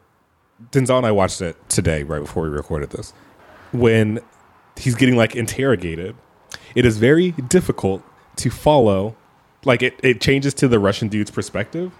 Denzel 0.70 0.98
and 0.98 1.06
I 1.06 1.10
watched 1.10 1.40
it 1.40 1.56
today, 1.68 2.04
right 2.04 2.20
before 2.20 2.44
we 2.44 2.50
recorded 2.50 2.90
this. 2.90 3.12
When 3.72 4.20
he's 4.76 4.94
getting 4.94 5.16
like 5.16 5.34
interrogated, 5.34 6.14
it 6.76 6.84
is 6.84 6.98
very 6.98 7.32
difficult 7.32 8.02
to 8.36 8.50
follow. 8.50 9.16
Like 9.64 9.82
it, 9.82 9.98
it 10.02 10.20
changes 10.20 10.54
to 10.54 10.68
the 10.68 10.78
Russian 10.78 11.08
dude's 11.08 11.30
perspective, 11.30 11.90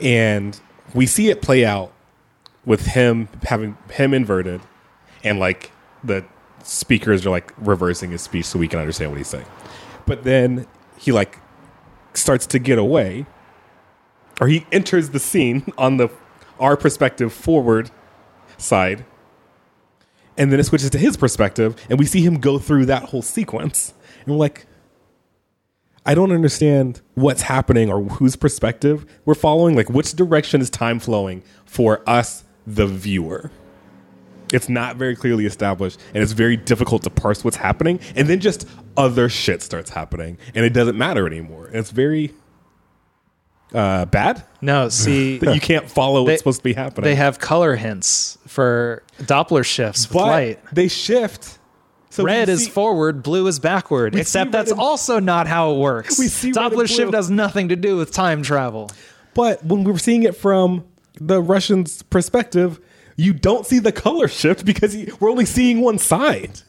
and 0.00 0.58
we 0.94 1.06
see 1.06 1.28
it 1.28 1.42
play 1.42 1.64
out 1.64 1.92
with 2.64 2.86
him 2.86 3.28
having 3.42 3.76
him 3.90 4.14
inverted, 4.14 4.60
and 5.24 5.38
like 5.38 5.72
the 6.04 6.24
speakers 6.62 7.26
are 7.26 7.30
like 7.30 7.52
reversing 7.58 8.12
his 8.12 8.22
speech 8.22 8.46
so 8.46 8.58
we 8.58 8.68
can 8.68 8.78
understand 8.78 9.10
what 9.10 9.18
he's 9.18 9.26
saying. 9.26 9.46
But 10.06 10.22
then 10.24 10.66
he 11.02 11.10
like 11.10 11.38
starts 12.14 12.46
to 12.46 12.60
get 12.60 12.78
away, 12.78 13.26
or 14.40 14.46
he 14.46 14.66
enters 14.70 15.10
the 15.10 15.18
scene 15.18 15.64
on 15.78 15.96
the 15.96 16.08
our 16.60 16.76
perspective 16.76 17.32
forward 17.32 17.90
side, 18.56 19.04
and 20.38 20.52
then 20.52 20.60
it 20.60 20.64
switches 20.64 20.90
to 20.90 20.98
his 20.98 21.16
perspective, 21.16 21.74
and 21.90 21.98
we 21.98 22.06
see 22.06 22.22
him 22.22 22.38
go 22.38 22.58
through 22.58 22.86
that 22.86 23.04
whole 23.04 23.22
sequence, 23.22 23.94
and 24.20 24.28
we're 24.28 24.38
like, 24.38 24.66
I 26.06 26.14
don't 26.14 26.30
understand 26.30 27.00
what's 27.14 27.42
happening 27.42 27.90
or 27.90 28.02
whose 28.02 28.36
perspective 28.36 29.04
we're 29.24 29.34
following. 29.34 29.74
Like, 29.76 29.88
which 29.88 30.12
direction 30.12 30.60
is 30.60 30.70
time 30.70 31.00
flowing 31.00 31.42
for 31.64 32.08
us, 32.08 32.44
the 32.64 32.86
viewer? 32.86 33.50
It's 34.52 34.68
not 34.68 34.96
very 34.96 35.16
clearly 35.16 35.46
established, 35.46 35.98
and 36.14 36.22
it's 36.22 36.32
very 36.32 36.56
difficult 36.56 37.02
to 37.04 37.10
parse 37.10 37.42
what's 37.44 37.56
happening. 37.56 38.00
And 38.14 38.28
then 38.28 38.40
just 38.40 38.68
other 38.96 39.28
shit 39.28 39.62
starts 39.62 39.90
happening, 39.90 40.38
and 40.54 40.64
it 40.64 40.70
doesn't 40.74 40.96
matter 40.96 41.26
anymore. 41.26 41.66
And 41.66 41.76
it's 41.76 41.90
very 41.90 42.32
uh, 43.74 44.04
bad 44.06 44.44
No, 44.60 44.88
see, 44.90 45.38
that 45.38 45.54
you 45.54 45.60
can't 45.60 45.90
follow 45.90 46.22
what's 46.24 46.38
supposed 46.38 46.58
to 46.60 46.64
be 46.64 46.74
happening. 46.74 47.04
they 47.04 47.14
have 47.14 47.38
color 47.38 47.74
hints 47.76 48.36
for 48.46 49.02
Doppler 49.20 49.64
shifts 49.64 50.08
with 50.08 50.14
but 50.14 50.26
light. 50.26 50.60
they 50.72 50.88
shift. 50.88 51.58
So 52.10 52.24
Red 52.24 52.50
is 52.50 52.66
see- 52.66 52.70
forward, 52.70 53.22
blue 53.22 53.46
is 53.46 53.58
backward. 53.58 54.14
Except 54.14 54.52
that's 54.52 54.70
and- 54.70 54.78
also 54.80 55.18
not 55.18 55.46
how 55.46 55.72
it 55.72 55.78
works. 55.78 56.18
We 56.18 56.28
see 56.28 56.52
Doppler 56.52 56.86
shift 56.86 57.14
has 57.14 57.30
nothing 57.30 57.70
to 57.70 57.76
do 57.76 57.96
with 57.96 58.12
time 58.12 58.42
travel. 58.42 58.90
But 59.34 59.64
when 59.64 59.84
we 59.84 59.92
were 59.92 59.98
seeing 59.98 60.24
it 60.24 60.36
from 60.36 60.84
the 61.18 61.40
Russians' 61.40 62.02
perspective, 62.02 62.78
you 63.16 63.32
don't 63.32 63.66
see 63.66 63.78
the 63.78 63.92
color 63.92 64.28
shift 64.28 64.64
because 64.64 64.96
we're 65.20 65.30
only 65.30 65.44
seeing 65.46 65.80
one 65.80 65.98
side. 65.98 66.60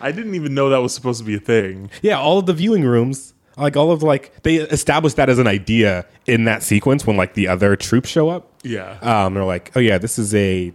I 0.00 0.10
didn't 0.12 0.34
even 0.34 0.54
know 0.54 0.68
that 0.70 0.78
was 0.78 0.94
supposed 0.94 1.20
to 1.20 1.24
be 1.24 1.36
a 1.36 1.40
thing. 1.40 1.90
Yeah, 2.02 2.18
all 2.18 2.38
of 2.38 2.46
the 2.46 2.52
viewing 2.52 2.82
rooms, 2.84 3.34
like 3.56 3.76
all 3.76 3.92
of 3.92 4.02
like 4.02 4.42
they 4.42 4.56
established 4.56 5.16
that 5.16 5.28
as 5.28 5.38
an 5.38 5.46
idea 5.46 6.06
in 6.26 6.44
that 6.44 6.62
sequence 6.62 7.06
when 7.06 7.16
like 7.16 7.34
the 7.34 7.48
other 7.48 7.76
troops 7.76 8.08
show 8.08 8.28
up. 8.28 8.50
Yeah. 8.64 8.98
um, 9.00 9.34
they're 9.34 9.44
like, 9.44 9.70
oh 9.76 9.80
yeah, 9.80 9.98
this 9.98 10.18
is 10.18 10.34
a 10.34 10.72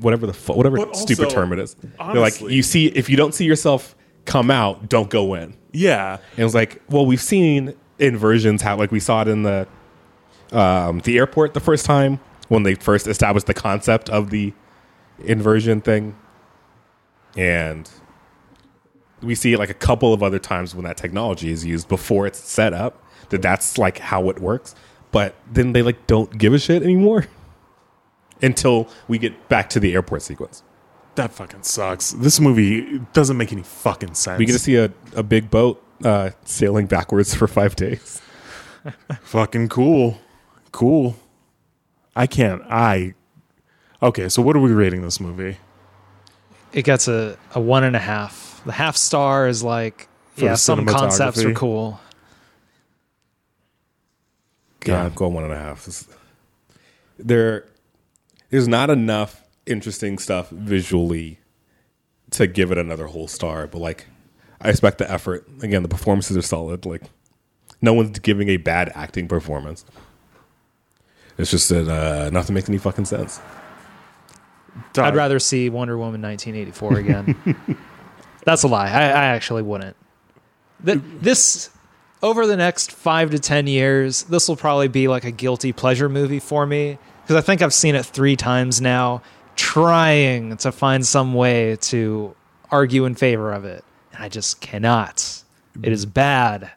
whatever 0.00 0.26
the 0.26 0.32
fu- 0.32 0.54
whatever 0.54 0.76
But 0.78 0.96
stupid 0.96 1.30
term 1.30 1.52
it 1.52 1.60
is. 1.60 1.76
they're 1.98 2.14
like, 2.20 2.40
you 2.40 2.62
see, 2.62 2.86
if 2.86 3.08
you 3.08 3.16
don't 3.16 3.34
see 3.34 3.44
yourself 3.44 3.94
come 4.24 4.50
out, 4.50 4.88
don't 4.88 5.08
go 5.08 5.34
in. 5.34 5.54
Yeah. 5.72 6.18
And 6.32 6.38
it 6.40 6.44
was 6.44 6.54
like, 6.54 6.82
well, 6.90 7.06
we've 7.06 7.20
seen 7.20 7.74
inversions 7.98 8.62
how 8.62 8.76
like 8.76 8.90
we 8.90 8.98
saw 9.00 9.22
it 9.22 9.28
in 9.28 9.44
the 9.44 9.66
um, 10.50 10.98
the 11.00 11.16
airport 11.18 11.54
the 11.54 11.60
first 11.60 11.86
time 11.86 12.18
when 12.52 12.64
they 12.64 12.74
first 12.74 13.06
established 13.06 13.46
the 13.46 13.54
concept 13.54 14.10
of 14.10 14.28
the 14.28 14.52
inversion 15.24 15.80
thing, 15.80 16.14
and 17.34 17.88
we 19.22 19.34
see 19.34 19.54
it 19.54 19.58
like 19.58 19.70
a 19.70 19.74
couple 19.74 20.12
of 20.12 20.22
other 20.22 20.38
times 20.38 20.74
when 20.74 20.84
that 20.84 20.98
technology 20.98 21.50
is 21.50 21.64
used 21.64 21.88
before 21.88 22.26
it's 22.26 22.38
set 22.38 22.74
up 22.74 23.02
that 23.30 23.40
that's 23.40 23.78
like 23.78 23.96
how 23.96 24.28
it 24.28 24.38
works. 24.38 24.74
But 25.12 25.34
then 25.50 25.72
they 25.72 25.80
like 25.80 26.06
don't 26.06 26.36
give 26.36 26.52
a 26.52 26.58
shit 26.58 26.82
anymore 26.82 27.26
until 28.42 28.86
we 29.08 29.16
get 29.16 29.48
back 29.48 29.70
to 29.70 29.80
the 29.80 29.94
airport 29.94 30.20
sequence. 30.20 30.62
That 31.14 31.32
fucking 31.32 31.62
sucks. 31.62 32.10
This 32.12 32.38
movie 32.38 32.98
doesn't 33.14 33.38
make 33.38 33.52
any 33.52 33.62
fucking 33.62 34.12
sense. 34.12 34.38
We 34.38 34.44
get 34.44 34.52
to 34.52 34.58
see 34.58 34.76
a, 34.76 34.92
a 35.16 35.22
big 35.22 35.50
boat 35.50 35.82
uh, 36.04 36.30
sailing 36.44 36.84
backwards 36.84 37.34
for 37.34 37.46
five 37.46 37.76
days. 37.76 38.20
fucking 39.22 39.70
cool. 39.70 40.18
Cool. 40.70 41.16
I 42.14 42.26
can't. 42.26 42.62
I. 42.68 43.14
Okay, 44.02 44.28
so 44.28 44.42
what 44.42 44.56
are 44.56 44.60
we 44.60 44.72
rating 44.72 45.02
this 45.02 45.20
movie? 45.20 45.56
It 46.72 46.84
gets 46.84 47.08
a, 47.08 47.36
a 47.54 47.60
one 47.60 47.84
and 47.84 47.94
a 47.94 48.00
half. 48.00 48.62
The 48.64 48.72
half 48.72 48.96
star 48.96 49.46
is 49.48 49.62
like, 49.62 50.08
For 50.34 50.44
yeah, 50.46 50.54
some 50.54 50.86
concepts 50.86 51.38
are 51.38 51.48
cinematography? 51.50 51.56
cool. 51.56 52.00
Yeah, 54.86 55.10
go 55.14 55.28
one 55.28 55.44
and 55.44 55.52
a 55.52 55.56
half. 55.58 55.84
This- 55.84 56.08
There, 57.18 57.66
there's 58.50 58.66
not 58.68 58.90
enough 58.90 59.42
interesting 59.66 60.18
stuff 60.18 60.50
visually 60.50 61.38
to 62.30 62.46
give 62.46 62.72
it 62.72 62.78
another 62.78 63.06
whole 63.06 63.28
star. 63.28 63.66
But 63.68 63.78
like, 63.80 64.06
I 64.60 64.70
expect 64.70 64.98
the 64.98 65.10
effort. 65.10 65.46
Again, 65.62 65.82
the 65.82 65.88
performances 65.88 66.36
are 66.36 66.42
solid. 66.42 66.84
Like, 66.84 67.02
no 67.80 67.92
one's 67.94 68.18
giving 68.18 68.48
a 68.48 68.56
bad 68.56 68.90
acting 68.94 69.28
performance. 69.28 69.84
It's 71.38 71.50
just 71.50 71.68
that 71.70 71.88
uh, 71.88 72.30
nothing 72.30 72.54
makes 72.54 72.68
any 72.68 72.78
fucking 72.78 73.06
sense. 73.06 73.40
Dog. 74.92 75.06
I'd 75.06 75.16
rather 75.16 75.38
see 75.38 75.68
Wonder 75.68 75.98
Woman 75.98 76.22
1984 76.22 76.98
again. 76.98 77.78
That's 78.44 78.62
a 78.62 78.68
lie. 78.68 78.88
I, 78.88 79.02
I 79.02 79.24
actually 79.26 79.62
wouldn't. 79.62 79.96
Th- 80.84 81.00
this 81.20 81.70
over 82.22 82.46
the 82.46 82.56
next 82.56 82.92
five 82.92 83.30
to 83.30 83.38
ten 83.38 83.66
years, 83.66 84.24
this 84.24 84.48
will 84.48 84.56
probably 84.56 84.88
be 84.88 85.08
like 85.08 85.24
a 85.24 85.30
guilty 85.30 85.72
pleasure 85.72 86.08
movie 86.08 86.40
for 86.40 86.66
me 86.66 86.98
because 87.22 87.36
I 87.36 87.40
think 87.40 87.62
I've 87.62 87.74
seen 87.74 87.94
it 87.94 88.04
three 88.04 88.36
times 88.36 88.80
now, 88.80 89.22
trying 89.56 90.56
to 90.58 90.72
find 90.72 91.06
some 91.06 91.34
way 91.34 91.76
to 91.82 92.34
argue 92.70 93.04
in 93.04 93.14
favor 93.14 93.52
of 93.52 93.64
it, 93.64 93.84
and 94.12 94.22
I 94.24 94.28
just 94.28 94.60
cannot. 94.60 95.42
It 95.82 95.92
is 95.92 96.04
bad. 96.06 96.70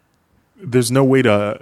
There's 0.57 0.91
no 0.91 1.03
way 1.03 1.21
to 1.23 1.61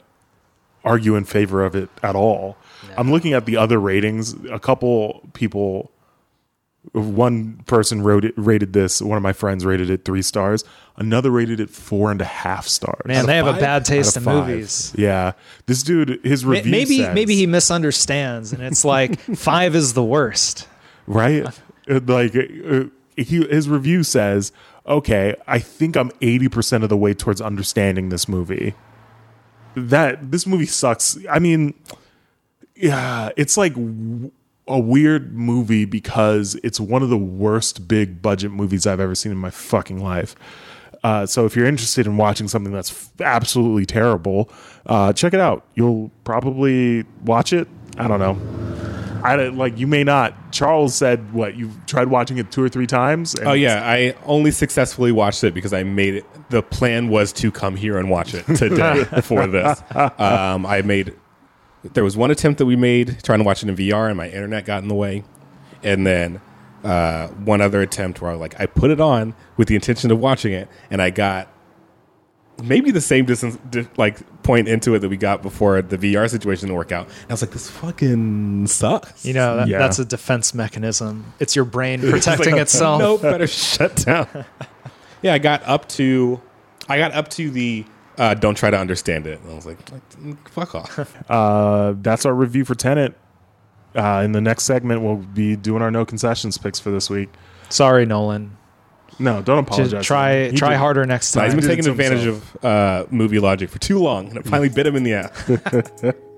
argue 0.84 1.16
in 1.16 1.24
favor 1.24 1.64
of 1.64 1.76
it 1.76 1.90
at 2.02 2.16
all. 2.16 2.58
I'm 2.98 3.12
looking 3.12 3.34
at 3.34 3.46
the 3.46 3.58
other 3.58 3.80
ratings. 3.80 4.34
A 4.52 4.60
couple 4.60 5.22
people, 5.34 5.92
one 6.92 7.64
person 7.66 8.02
wrote 8.04 8.26
it, 8.26 8.34
rated 8.38 8.74
this. 8.74 9.02
One 9.02 9.18
of 9.18 9.24
my 9.24 9.34
friends 9.34 9.66
rated 9.66 9.90
it 9.90 10.06
three 10.06 10.22
stars. 10.22 10.64
Another 10.98 11.32
rated 11.32 11.60
it 11.60 11.70
four 11.70 12.12
and 12.12 12.22
a 12.22 12.26
half 12.26 12.68
stars. 12.68 13.02
Man, 13.06 13.26
they 13.26 13.38
have 13.38 13.48
a 13.48 13.54
bad 13.60 13.84
taste 13.86 14.16
in 14.18 14.24
five. 14.24 14.48
movies. 14.48 14.94
Yeah, 14.96 15.32
this 15.66 15.82
dude, 15.82 16.20
his 16.24 16.46
review 16.46 16.72
Maybe 16.72 16.98
says- 17.00 17.16
maybe 17.16 17.36
he 17.36 17.48
misunderstands, 17.48 18.54
and 18.54 18.62
it's 18.62 18.86
like 18.86 19.20
five 19.36 19.76
is 19.76 19.94
the 19.94 20.04
worst. 20.04 20.68
right? 21.08 21.48
Uh, 21.90 22.00
like 22.06 22.36
uh, 22.36 22.84
he, 23.18 23.46
his 23.48 23.68
review 23.70 24.04
says, 24.04 24.52
"Okay, 24.86 25.36
I 25.48 25.58
think 25.60 25.98
I'm 25.98 26.12
80% 26.22 26.84
of 26.84 26.90
the 26.90 26.98
way 26.98 27.14
towards 27.14 27.42
understanding 27.42 28.10
this 28.10 28.28
movie." 28.28 28.76
That 29.76 30.32
this 30.32 30.46
movie 30.46 30.68
sucks. 30.68 31.18
I 31.30 31.40
mean, 31.40 31.74
yeah, 32.84 33.30
it's 33.38 33.58
like 33.58 33.74
w- 33.74 34.32
a 34.68 34.80
weird 34.80 35.34
movie 35.34 35.86
because 35.86 36.56
it's 36.64 36.80
one 36.80 37.04
of 37.04 37.10
the 37.10 37.18
worst 37.18 37.88
big 37.88 38.22
budget 38.22 38.52
movies 38.52 38.86
I've 38.88 39.00
ever 39.00 39.16
seen 39.16 39.32
in 39.32 39.38
my 39.38 39.50
fucking 39.50 40.02
life. 40.04 40.36
Uh, 41.04 41.26
so 41.26 41.46
if 41.46 41.56
you're 41.56 41.66
interested 41.66 42.06
in 42.06 42.16
watching 42.16 42.48
something 42.48 42.72
that's 42.72 42.92
f- 42.92 43.12
absolutely 43.22 43.86
terrible, 43.86 44.50
uh, 44.86 45.12
check 45.12 45.34
it 45.34 45.40
out. 45.42 45.66
You'll 45.76 46.12
probably 46.24 47.04
watch 47.26 47.52
it. 47.52 47.68
I 47.98 48.08
don't 48.08 48.20
know. 48.20 48.38
I 49.24 49.36
don't- 49.36 49.58
like 49.58 49.78
you 49.78 49.88
may 49.88 50.04
not. 50.04 50.34
Charles 50.54 50.96
said 50.96 51.34
what 51.34 51.56
you've 51.56 51.86
tried 51.88 52.08
watching 52.08 52.38
it 52.38 52.52
two 52.52 52.64
or 52.64 52.70
three 52.70 52.88
times. 52.88 53.36
and 53.36 53.48
Oh 53.50 53.54
yeah, 53.54 53.82
I 53.84 54.16
only 54.26 54.52
successfully 54.52 55.12
watched 55.12 55.44
it 55.44 55.54
because 55.54 55.74
I 55.74 55.84
made 55.84 56.16
it. 56.16 56.26
The 56.50 56.62
plan 56.62 57.10
was 57.10 57.34
to 57.34 57.52
come 57.52 57.76
here 57.76 57.98
and 57.98 58.10
watch 58.10 58.34
it 58.34 58.46
today 58.56 59.04
for 59.24 59.46
this. 59.48 59.82
Um, 59.94 60.66
I 60.66 60.82
made. 60.84 61.14
There 61.84 62.04
was 62.04 62.16
one 62.16 62.32
attempt 62.32 62.60
that 62.60 62.66
we 62.66 62.76
made 62.76 63.22
trying 63.24 63.40
to 63.40 63.46
watch 63.46 63.62
it 63.64 63.70
in 63.70 63.76
VR, 63.76 64.08
and 64.08 64.18
my 64.18 64.30
internet 64.30 64.66
got 64.66 64.82
in 64.84 64.88
the 64.90 64.96
way. 64.96 65.24
And 65.84 66.08
then 66.08 66.40
uh, 66.84 67.28
one 67.30 67.60
other 67.62 67.82
attempt 67.82 68.22
where 68.22 68.32
I 68.32 68.36
like 68.36 68.60
I 68.60 68.66
put 68.68 68.90
it 68.92 69.02
on 69.02 69.36
with 69.58 69.68
the 69.68 69.76
intention 69.76 70.10
of 70.12 70.20
watching 70.20 70.54
it, 70.54 70.70
and 70.90 71.02
I 71.02 71.10
got 71.10 71.50
maybe 72.64 72.92
the 72.92 73.02
same 73.02 73.26
distance, 73.26 73.58
di- 73.70 73.88
like 73.98 74.20
point 74.44 74.68
into 74.68 74.94
it 74.96 75.00
that 75.00 75.10
we 75.10 75.18
got 75.18 75.42
before 75.42 75.82
the 75.82 75.98
VR 75.98 76.30
situation 76.30 76.68
didn't 76.68 76.78
work 76.78 76.92
out. 76.92 77.08
And 77.08 77.32
I 77.32 77.34
was 77.34 77.42
like, 77.42 77.52
this 77.52 77.70
fucking 77.70 78.68
sucks. 78.68 79.26
You 79.26 79.34
know, 79.34 79.58
that, 79.58 79.68
Yeah. 79.68 79.80
that's 79.80 79.98
a 80.00 80.06
defense 80.06 80.54
mechanism. 80.54 81.34
It's 81.40 81.56
your 81.56 81.66
brain 81.66 82.00
protecting 82.10 82.58
itself. 82.60 83.00
No, 83.00 83.18
better 83.18 83.48
shut 83.48 83.96
down. 84.06 84.28
yeah, 85.22 85.34
I 85.34 85.40
got 85.40 85.64
up 85.64 85.90
to, 85.90 86.40
I 86.88 86.98
got 86.98 87.12
up 87.14 87.28
to 87.32 87.50
the. 87.50 87.86
Uh, 88.18 88.34
don't 88.36 88.56
try 88.56 88.70
to 88.70 88.78
understand 88.78 89.26
it. 89.28 89.40
And 89.42 89.52
I 89.52 89.56
was 89.56 89.66
like, 89.66 89.80
like, 89.92 90.50
fuck 90.50 90.76
off. 90.76 91.16
Uh, 91.30 91.94
that's 92.02 92.26
our 92.26 92.34
review 92.34 92.64
for 92.66 92.76
Tenet. 92.76 93.16
Uh, 93.96 94.22
in 94.26 94.32
the 94.32 94.42
next 94.42 94.64
segment, 94.64 95.02
we'll 95.02 95.18
be 95.18 95.56
doing 95.56 95.82
our 95.82 95.92
no 95.92 96.06
concessions 96.06 96.58
picks 96.58 96.80
for 96.80 96.90
this 96.92 97.10
week. 97.10 97.30
Sorry, 97.70 98.06
Nolan. 98.06 98.58
No, 99.20 99.42
don't 99.44 99.66
Just 99.68 99.78
apologize. 99.80 100.06
try 100.06 100.52
try 100.56 100.70
did- 100.72 100.78
harder 100.78 101.06
next 101.06 101.32
time. 101.32 101.46
He's 101.46 101.54
been 101.56 101.64
taking 101.68 101.88
advantage 101.88 102.24
himself. 102.24 102.56
of 102.56 102.66
uh, 102.66 103.06
movie 103.12 103.38
logic 103.40 103.70
for 103.70 103.78
too 103.80 104.00
long, 104.00 104.30
and 104.30 104.38
it 104.38 104.46
finally 104.46 104.70
bit 104.70 104.88
him 104.88 104.96
in 104.96 105.04
the 105.04 105.14
ass. 105.14 105.50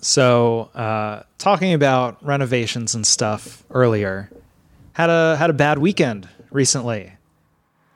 So, 0.00 0.70
uh, 0.74 1.22
talking 1.38 1.72
about 1.74 2.24
renovations 2.24 2.94
and 2.94 3.06
stuff 3.06 3.64
earlier, 3.70 4.30
had 4.92 5.10
a 5.10 5.36
had 5.36 5.50
a 5.50 5.54
bad 5.54 5.78
weekend 5.78 6.28
recently. 6.50 7.12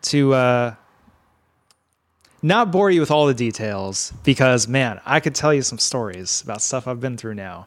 To 0.02 0.34
uh, 0.34 0.74
not 2.42 2.72
bore 2.72 2.90
you 2.90 2.98
with 3.00 3.12
all 3.12 3.26
the 3.26 3.34
details, 3.34 4.12
because 4.24 4.66
man, 4.66 5.00
I 5.06 5.20
could 5.20 5.34
tell 5.34 5.54
you 5.54 5.62
some 5.62 5.78
stories 5.78 6.42
about 6.42 6.60
stuff 6.60 6.88
I've 6.88 7.00
been 7.00 7.16
through 7.16 7.34
now. 7.34 7.66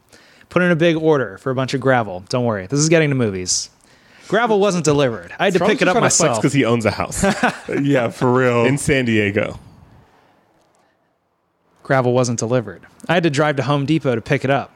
Put 0.50 0.62
in 0.62 0.70
a 0.70 0.76
big 0.76 0.96
order 0.96 1.38
for 1.38 1.50
a 1.50 1.54
bunch 1.54 1.74
of 1.74 1.80
gravel. 1.80 2.24
Don't 2.28 2.44
worry, 2.44 2.66
this 2.66 2.78
is 2.80 2.88
getting 2.90 3.08
to 3.08 3.14
movies. 3.16 3.70
Gravel 4.28 4.60
wasn't 4.60 4.84
delivered. 4.84 5.32
I 5.38 5.44
had 5.44 5.54
to 5.54 5.60
pick 5.60 5.80
it 5.80 5.88
up 5.88 5.98
myself. 5.98 6.38
because 6.38 6.52
he 6.52 6.64
owns 6.64 6.84
a 6.84 6.90
house 6.90 7.22
Yeah, 7.82 8.08
for 8.10 8.32
real. 8.32 8.66
in 8.66 8.76
San 8.76 9.04
Diego. 9.06 9.58
Gravel 11.86 12.12
wasn't 12.12 12.36
delivered. 12.36 12.84
I 13.08 13.14
had 13.14 13.22
to 13.22 13.30
drive 13.30 13.54
to 13.56 13.62
Home 13.62 13.86
Depot 13.86 14.16
to 14.16 14.20
pick 14.20 14.44
it 14.44 14.50
up 14.50 14.72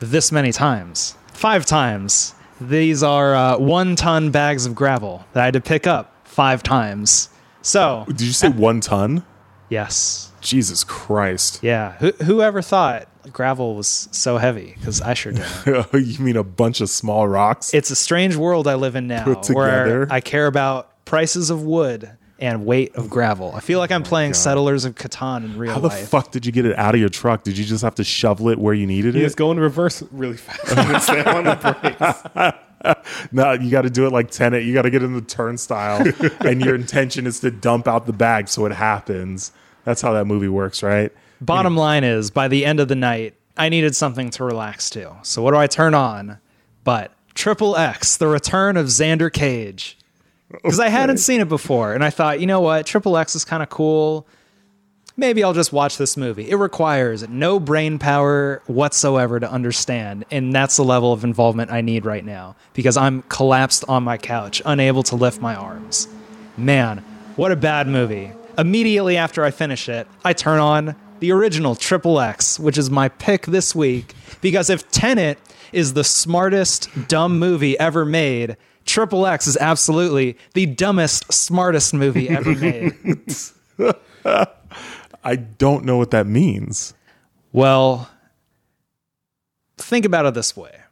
this 0.00 0.32
many 0.32 0.50
times. 0.50 1.14
Five 1.28 1.64
times. 1.64 2.34
These 2.60 3.04
are 3.04 3.32
uh, 3.32 3.58
one 3.58 3.94
ton 3.94 4.32
bags 4.32 4.66
of 4.66 4.74
gravel 4.74 5.24
that 5.34 5.40
I 5.40 5.44
had 5.44 5.54
to 5.54 5.60
pick 5.60 5.86
up 5.86 6.12
five 6.24 6.64
times. 6.64 7.28
So, 7.62 8.04
Did 8.08 8.22
you 8.22 8.32
say 8.32 8.48
one 8.48 8.80
ton? 8.80 9.24
yes. 9.68 10.32
Jesus 10.40 10.82
Christ. 10.82 11.60
Yeah. 11.62 11.92
Who 11.98 12.10
whoever 12.24 12.60
thought 12.60 13.06
gravel 13.32 13.76
was 13.76 14.08
so 14.10 14.38
heavy? 14.38 14.74
Because 14.76 15.00
I 15.00 15.14
sure 15.14 15.30
didn't. 15.30 15.94
you 15.94 16.18
mean 16.24 16.36
a 16.36 16.42
bunch 16.42 16.80
of 16.80 16.90
small 16.90 17.28
rocks? 17.28 17.72
it's 17.72 17.92
a 17.92 17.96
strange 17.96 18.34
world 18.34 18.66
I 18.66 18.74
live 18.74 18.96
in 18.96 19.06
now 19.06 19.32
where. 19.52 20.08
I 20.10 20.20
care 20.20 20.48
about 20.48 21.04
prices 21.04 21.50
of 21.50 21.62
wood 21.62 22.10
and 22.42 22.66
weight 22.66 22.94
of 22.96 23.08
gravel. 23.08 23.52
I 23.54 23.60
feel 23.60 23.78
oh 23.78 23.80
like 23.82 23.92
I'm 23.92 24.02
playing 24.02 24.34
Settlers 24.34 24.84
of 24.84 24.96
Catan 24.96 25.44
in 25.44 25.56
real 25.56 25.72
How 25.74 25.78
the 25.78 25.88
life. 25.88 26.08
fuck 26.08 26.32
did 26.32 26.44
you 26.44 26.50
get 26.50 26.66
it 26.66 26.76
out 26.76 26.92
of 26.94 27.00
your 27.00 27.08
truck? 27.08 27.44
Did 27.44 27.56
you 27.56 27.64
just 27.64 27.84
have 27.84 27.94
to 27.94 28.04
shovel 28.04 28.48
it 28.48 28.58
where 28.58 28.74
you 28.74 28.86
needed 28.86 29.14
You 29.14 29.20
it? 29.20 29.24
just 29.24 29.36
go 29.36 29.52
in 29.52 29.60
reverse 29.60 30.02
really 30.10 30.36
fast 30.36 30.68
and 31.10 31.26
on 31.28 31.44
the 31.44 31.78
brakes. 32.34 32.58
No, 33.30 33.52
you 33.52 33.70
got 33.70 33.82
to 33.82 33.90
do 33.90 34.06
it 34.06 34.12
like 34.12 34.32
Tenet. 34.32 34.64
You 34.64 34.74
got 34.74 34.82
to 34.82 34.90
get 34.90 35.04
in 35.04 35.12
the 35.14 35.20
turnstile, 35.20 36.04
and 36.40 36.60
your 36.60 36.74
intention 36.74 37.28
is 37.28 37.38
to 37.38 37.52
dump 37.52 37.86
out 37.86 38.06
the 38.06 38.12
bag 38.12 38.48
so 38.48 38.66
it 38.66 38.72
happens. 38.72 39.52
That's 39.84 40.02
how 40.02 40.12
that 40.14 40.24
movie 40.24 40.48
works, 40.48 40.82
right? 40.82 41.12
Bottom 41.40 41.76
line 41.76 42.02
is, 42.02 42.32
by 42.32 42.48
the 42.48 42.66
end 42.66 42.80
of 42.80 42.88
the 42.88 42.96
night, 42.96 43.34
I 43.56 43.68
needed 43.68 43.94
something 43.94 44.30
to 44.30 44.42
relax 44.42 44.90
to. 44.90 45.14
So 45.22 45.42
what 45.42 45.52
do 45.52 45.58
I 45.58 45.68
turn 45.68 45.94
on? 45.94 46.38
But 46.82 47.12
Triple 47.34 47.76
X, 47.76 48.16
the 48.16 48.26
return 48.26 48.76
of 48.76 48.86
Xander 48.86 49.32
Cage. 49.32 49.96
Because 50.52 50.80
I 50.80 50.88
hadn't 50.88 51.18
seen 51.18 51.40
it 51.40 51.48
before, 51.48 51.94
and 51.94 52.04
I 52.04 52.10
thought, 52.10 52.40
you 52.40 52.46
know 52.46 52.60
what, 52.60 52.86
Triple 52.86 53.16
X 53.16 53.34
is 53.34 53.44
kind 53.44 53.62
of 53.62 53.70
cool. 53.70 54.26
Maybe 55.16 55.44
I'll 55.44 55.52
just 55.52 55.72
watch 55.72 55.98
this 55.98 56.16
movie. 56.16 56.48
It 56.48 56.56
requires 56.56 57.28
no 57.28 57.60
brain 57.60 57.98
power 57.98 58.62
whatsoever 58.66 59.38
to 59.38 59.50
understand, 59.50 60.24
and 60.30 60.54
that's 60.54 60.76
the 60.76 60.84
level 60.84 61.12
of 61.12 61.22
involvement 61.22 61.70
I 61.70 61.82
need 61.82 62.06
right 62.06 62.24
now 62.24 62.56
because 62.72 62.96
I'm 62.96 63.22
collapsed 63.22 63.84
on 63.88 64.02
my 64.04 64.16
couch, 64.16 64.62
unable 64.64 65.02
to 65.04 65.16
lift 65.16 65.40
my 65.40 65.54
arms. 65.54 66.08
Man, 66.56 66.98
what 67.36 67.52
a 67.52 67.56
bad 67.56 67.88
movie. 67.88 68.32
Immediately 68.56 69.16
after 69.16 69.44
I 69.44 69.50
finish 69.50 69.88
it, 69.88 70.06
I 70.24 70.32
turn 70.32 70.60
on 70.60 70.96
the 71.20 71.32
original 71.32 71.74
Triple 71.74 72.18
X, 72.18 72.58
which 72.58 72.76
is 72.76 72.90
my 72.90 73.08
pick 73.08 73.46
this 73.46 73.74
week, 73.74 74.14
because 74.40 74.70
if 74.70 74.90
Tenet 74.90 75.38
is 75.72 75.94
the 75.94 76.04
smartest 76.04 76.88
dumb 77.08 77.38
movie 77.38 77.78
ever 77.78 78.04
made, 78.04 78.56
Triple 78.84 79.26
X 79.26 79.46
is 79.46 79.56
absolutely 79.56 80.36
the 80.54 80.66
dumbest, 80.66 81.32
smartest 81.32 81.94
movie 81.94 82.28
ever 82.28 82.54
made. 82.54 82.92
I 85.24 85.36
don't 85.36 85.84
know 85.84 85.96
what 85.96 86.10
that 86.10 86.26
means. 86.26 86.94
Well, 87.52 88.10
think 89.78 90.04
about 90.04 90.26
it 90.26 90.34
this 90.34 90.56
way 90.56 90.82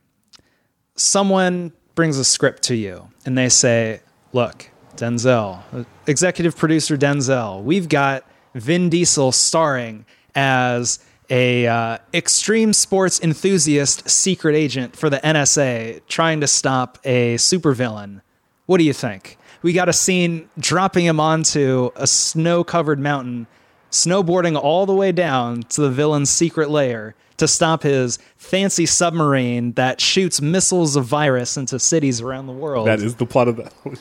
someone 1.00 1.72
brings 1.94 2.18
a 2.18 2.24
script 2.24 2.62
to 2.64 2.76
you 2.76 3.08
and 3.24 3.36
they 3.36 3.48
say, 3.48 4.00
Look, 4.32 4.70
Denzel, 4.96 5.86
executive 6.06 6.56
producer 6.56 6.96
Denzel, 6.96 7.62
we've 7.62 7.88
got 7.88 8.24
Vin 8.54 8.88
Diesel 8.90 9.32
starring 9.32 10.04
as 10.34 10.98
a 11.30 11.66
uh, 11.66 11.98
extreme 12.12 12.72
sports 12.72 13.20
enthusiast 13.20 14.10
secret 14.10 14.54
agent 14.54 14.96
for 14.96 15.08
the 15.08 15.18
NSA 15.18 16.00
trying 16.08 16.40
to 16.40 16.46
stop 16.46 16.98
a 17.04 17.36
supervillain. 17.36 18.20
What 18.66 18.78
do 18.78 18.84
you 18.84 18.92
think? 18.92 19.38
We 19.62 19.72
got 19.72 19.88
a 19.88 19.92
scene 19.92 20.48
dropping 20.58 21.04
him 21.04 21.20
onto 21.20 21.90
a 21.94 22.06
snow-covered 22.06 22.98
mountain, 22.98 23.46
snowboarding 23.90 24.60
all 24.60 24.86
the 24.86 24.94
way 24.94 25.12
down 25.12 25.62
to 25.64 25.82
the 25.82 25.90
villain's 25.90 26.30
secret 26.30 26.70
lair 26.70 27.14
to 27.36 27.48
stop 27.48 27.82
his 27.82 28.18
fancy 28.36 28.86
submarine 28.86 29.72
that 29.72 30.00
shoots 30.00 30.40
missiles 30.42 30.96
of 30.96 31.06
virus 31.06 31.56
into 31.56 31.78
cities 31.78 32.20
around 32.20 32.46
the 32.46 32.52
world. 32.52 32.86
That 32.86 33.00
is 33.00 33.16
the 33.16 33.26
plot 33.26 33.48
of 33.48 33.56
that. 33.56 33.72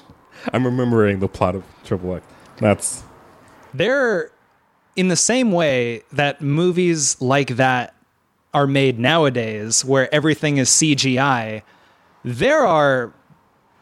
I'm 0.54 0.66
remembering 0.66 1.20
the 1.20 1.28
plot 1.28 1.56
of 1.56 1.64
Triple 1.84 2.16
X. 2.16 2.26
That's 2.58 3.04
they're 3.74 4.32
in 5.00 5.08
the 5.08 5.16
same 5.16 5.52
way 5.52 6.04
that 6.12 6.41
movies 6.41 7.20
like 7.22 7.56
that 7.56 7.95
are 8.54 8.68
made 8.68 9.00
nowadays 9.00 9.86
where 9.86 10.14
everything 10.14 10.58
is 10.58 10.70
CGI 10.70 11.62
there 12.24 12.66
are 12.66 13.14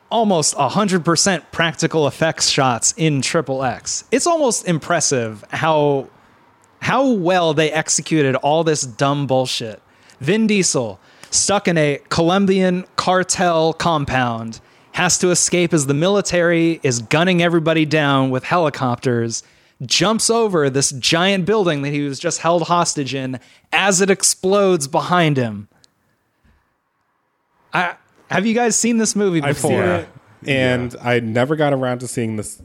almost 0.09 0.55
100% 0.55 1.51
practical 1.51 2.07
effects 2.07 2.49
shots 2.49 2.93
in 2.97 3.21
triple 3.21 3.63
X. 3.63 4.03
It's 4.11 4.27
almost 4.27 4.67
impressive 4.67 5.43
how 5.49 6.09
how 6.79 7.09
well 7.09 7.55
they 7.55 7.71
executed 7.71 8.35
all 8.35 8.63
this 8.63 8.83
dumb 8.83 9.25
bullshit. 9.25 9.81
Vin 10.19 10.45
Diesel 10.45 10.99
stuck 11.31 11.67
in 11.67 11.77
a 11.77 11.99
Colombian 12.09 12.85
cartel 12.95 13.73
compound 13.73 14.61
has 14.91 15.17
to 15.17 15.31
escape 15.31 15.73
as 15.73 15.87
the 15.87 15.93
military 15.93 16.79
is 16.83 16.99
gunning 17.01 17.41
everybody 17.41 17.85
down 17.85 18.29
with 18.29 18.43
helicopters, 18.43 19.43
jumps 19.85 20.29
over 20.29 20.69
this 20.69 20.91
giant 20.91 21.45
building 21.45 21.81
that 21.83 21.91
he 21.91 22.01
was 22.01 22.19
just 22.19 22.39
held 22.39 22.63
hostage 22.63 23.13
in 23.13 23.39
as 23.71 24.01
it 24.01 24.09
explodes 24.09 24.87
behind 24.87 25.37
him. 25.37 25.67
I 27.73 27.95
have 28.29 28.45
you 28.45 28.53
guys 28.53 28.75
seen 28.75 28.97
this 28.97 29.15
movie 29.15 29.41
before? 29.41 29.83
I've 29.83 30.07
seen 30.43 30.49
it, 30.49 30.49
and 30.51 30.95
I 31.01 31.19
never 31.19 31.55
got 31.55 31.73
around 31.73 31.99
to 31.99 32.07
seeing 32.07 32.35
this. 32.37 32.61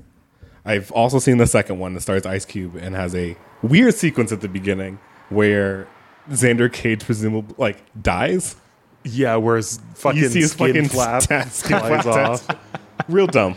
I've 0.65 0.91
also 0.93 1.19
seen 1.19 1.39
the 1.39 1.47
second 1.47 1.79
one 1.79 1.95
that 1.95 2.01
stars 2.01 2.25
Ice 2.25 2.45
Cube 2.45 2.77
and 2.77 2.95
has 2.95 3.15
a 3.15 3.37
weird 3.63 3.95
sequence 3.95 4.33
at 4.33 4.41
the 4.41 4.49
beginning 4.49 4.99
where 5.29 5.89
Xander 6.31 6.73
Cage 6.73 7.05
presumably 7.05 7.55
like 7.59 7.79
dies. 8.01 8.57
Yeah, 9.05 9.37
whereas 9.37 9.81
fucking 9.95 10.21
You 10.23 10.29
see 10.29 10.41
his 10.41 10.53
skin 10.53 10.69
fucking 10.69 10.89
flap 10.89 11.23
skin 11.51 11.79
flies 11.81 12.07
off. 12.07 12.47
Real 13.09 13.27
dumb. 13.27 13.57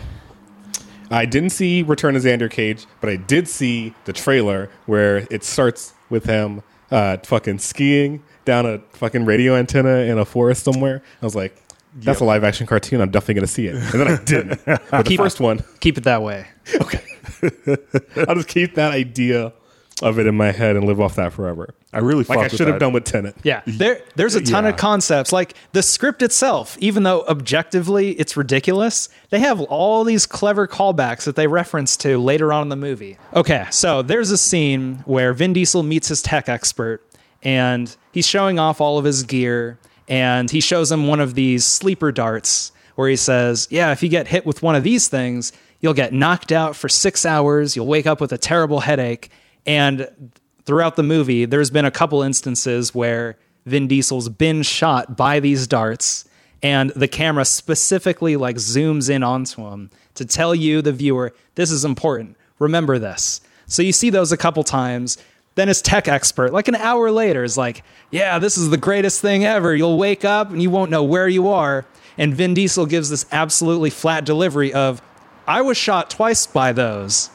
I 1.11 1.25
didn't 1.25 1.49
see 1.51 1.83
Return 1.83 2.15
of 2.15 2.23
Xander 2.23 2.49
Cage, 2.49 2.85
but 3.01 3.09
I 3.09 3.15
did 3.15 3.47
see 3.47 3.93
the 4.05 4.13
trailer 4.13 4.69
where 4.85 5.27
it 5.29 5.43
starts 5.43 5.93
with 6.09 6.25
him 6.25 6.61
uh, 6.91 7.17
fucking 7.23 7.59
skiing 7.59 8.23
down 8.45 8.65
a 8.65 8.79
fucking 8.93 9.25
radio 9.25 9.55
antenna 9.55 9.97
in 9.99 10.17
a 10.17 10.25
forest 10.25 10.63
somewhere. 10.63 11.01
I 11.21 11.25
was 11.25 11.35
like, 11.35 11.55
that's 11.95 12.19
Yep. 12.19 12.21
a 12.21 12.23
live 12.25 12.43
action 12.43 12.67
cartoon. 12.67 13.01
I'm 13.01 13.09
definitely 13.09 13.35
going 13.35 13.47
to 13.47 13.51
see 13.53 13.67
it. 13.67 13.75
And 13.75 14.01
then 14.01 14.07
I 14.07 14.23
didn't. 14.23 14.61
But 14.65 14.89
the 14.91 15.03
Keep- 15.03 15.19
first 15.19 15.39
one, 15.39 15.63
Keep 15.79 15.97
it 15.99 16.03
that 16.03 16.21
way. 16.21 16.45
okay. 16.81 17.01
I'll 18.27 18.35
just 18.35 18.47
keep 18.47 18.75
that 18.75 18.91
idea 18.91 19.53
of 20.01 20.19
it 20.19 20.27
in 20.27 20.35
my 20.35 20.51
head 20.51 20.75
and 20.75 20.85
live 20.85 20.99
off 20.99 21.15
that 21.15 21.31
forever. 21.31 21.73
I 21.93 21.99
really 21.99 22.25
Like 22.25 22.39
I 22.39 22.47
should 22.49 22.67
have 22.67 22.79
done 22.79 22.91
with 22.91 23.05
Tenet. 23.05 23.35
Yeah, 23.43 23.61
there 23.67 24.01
there's 24.15 24.35
a 24.35 24.41
ton 24.41 24.65
Yeah. 24.65 24.71
of 24.71 24.77
concepts 24.77 25.31
like 25.31 25.53
the 25.71 25.81
script 25.81 26.21
itself. 26.21 26.75
Even 26.79 27.03
though 27.03 27.23
objectively 27.27 28.11
it's 28.11 28.35
ridiculous, 28.35 29.07
they 29.29 29.39
have 29.39 29.61
all 29.61 30.03
these 30.03 30.25
clever 30.25 30.67
callbacks 30.67 31.23
that 31.23 31.35
they 31.37 31.47
reference 31.47 31.95
to 31.97 32.17
later 32.17 32.51
on 32.51 32.63
in 32.63 32.69
the 32.69 32.75
movie. 32.75 33.17
Okay, 33.33 33.65
so 33.71 34.01
there's 34.01 34.31
a 34.31 34.37
scene 34.37 35.03
where 35.05 35.31
Vin 35.33 35.53
Diesel 35.53 35.83
meets 35.83 36.09
his 36.09 36.21
tech 36.21 36.49
expert, 36.49 37.01
and 37.41 37.95
he's 38.11 38.27
showing 38.27 38.59
off 38.59 38.81
all 38.81 38.97
of 38.97 39.05
his 39.05 39.23
gear, 39.23 39.79
and 40.09 40.51
he 40.51 40.59
shows 40.59 40.91
him 40.91 41.07
one 41.07 41.21
of 41.21 41.35
these 41.35 41.63
sleeper 41.65 42.11
darts, 42.11 42.73
where 42.95 43.07
he 43.09 43.15
says, 43.15 43.67
"Yeah, 43.71 43.91
if 43.93 44.03
you 44.03 44.09
get 44.09 44.27
hit 44.27 44.45
with 44.45 44.61
one 44.61 44.75
of 44.75 44.83
these 44.83 45.07
things." 45.07 45.51
You'll 45.81 45.93
get 45.93 46.13
knocked 46.13 46.51
out 46.51 46.75
for 46.75 46.89
six 46.89 47.27
hours. 47.27 47.75
You'll 47.75 47.85
wake 47.85 48.07
up 48.07 48.19
with 48.19 48.31
a 48.31 48.39
terrible 48.39 48.79
headache. 48.79 49.29
And 49.65 50.31
throughout 50.65 50.95
the 50.95 51.03
movie, 51.03 51.45
there's 51.45 51.69
been 51.69 51.85
a 51.85 51.91
couple 51.91 52.21
instances 52.21 52.93
where 52.93 53.37
Vin 53.65 53.87
Diesel's 53.87 54.29
been 54.29 54.61
shot 54.61 55.17
by 55.17 55.39
these 55.39 55.67
darts, 55.67 56.25
and 56.61 56.91
the 56.91 57.07
camera 57.07 57.45
specifically 57.45 58.35
like 58.35 58.57
zooms 58.57 59.09
in 59.09 59.23
onto 59.23 59.67
him 59.67 59.89
to 60.15 60.25
tell 60.25 60.55
you, 60.55 60.81
the 60.81 60.91
viewer, 60.91 61.33
this 61.55 61.71
is 61.71 61.85
important. 61.85 62.37
Remember 62.59 62.99
this. 62.99 63.41
So 63.67 63.81
you 63.81 63.91
see 63.91 64.09
those 64.09 64.31
a 64.31 64.37
couple 64.37 64.63
times. 64.63 65.17
Then 65.55 65.67
his 65.67 65.81
tech 65.81 66.07
expert, 66.07 66.51
like 66.51 66.67
an 66.67 66.75
hour 66.75 67.11
later, 67.11 67.43
is 67.43 67.57
like, 67.57 67.83
Yeah, 68.11 68.39
this 68.39 68.57
is 68.57 68.69
the 68.69 68.77
greatest 68.77 69.21
thing 69.21 69.45
ever. 69.45 69.75
You'll 69.75 69.97
wake 69.97 70.25
up 70.25 70.51
and 70.51 70.61
you 70.61 70.69
won't 70.69 70.91
know 70.91 71.03
where 71.03 71.27
you 71.27 71.47
are. 71.47 71.85
And 72.17 72.33
Vin 72.33 72.53
Diesel 72.53 72.85
gives 72.85 73.09
this 73.09 73.25
absolutely 73.31 73.89
flat 73.89 74.25
delivery 74.25 74.73
of, 74.73 75.01
I 75.47 75.61
was 75.61 75.77
shot 75.77 76.09
twice 76.09 76.45
by 76.45 76.73
those. 76.73 77.29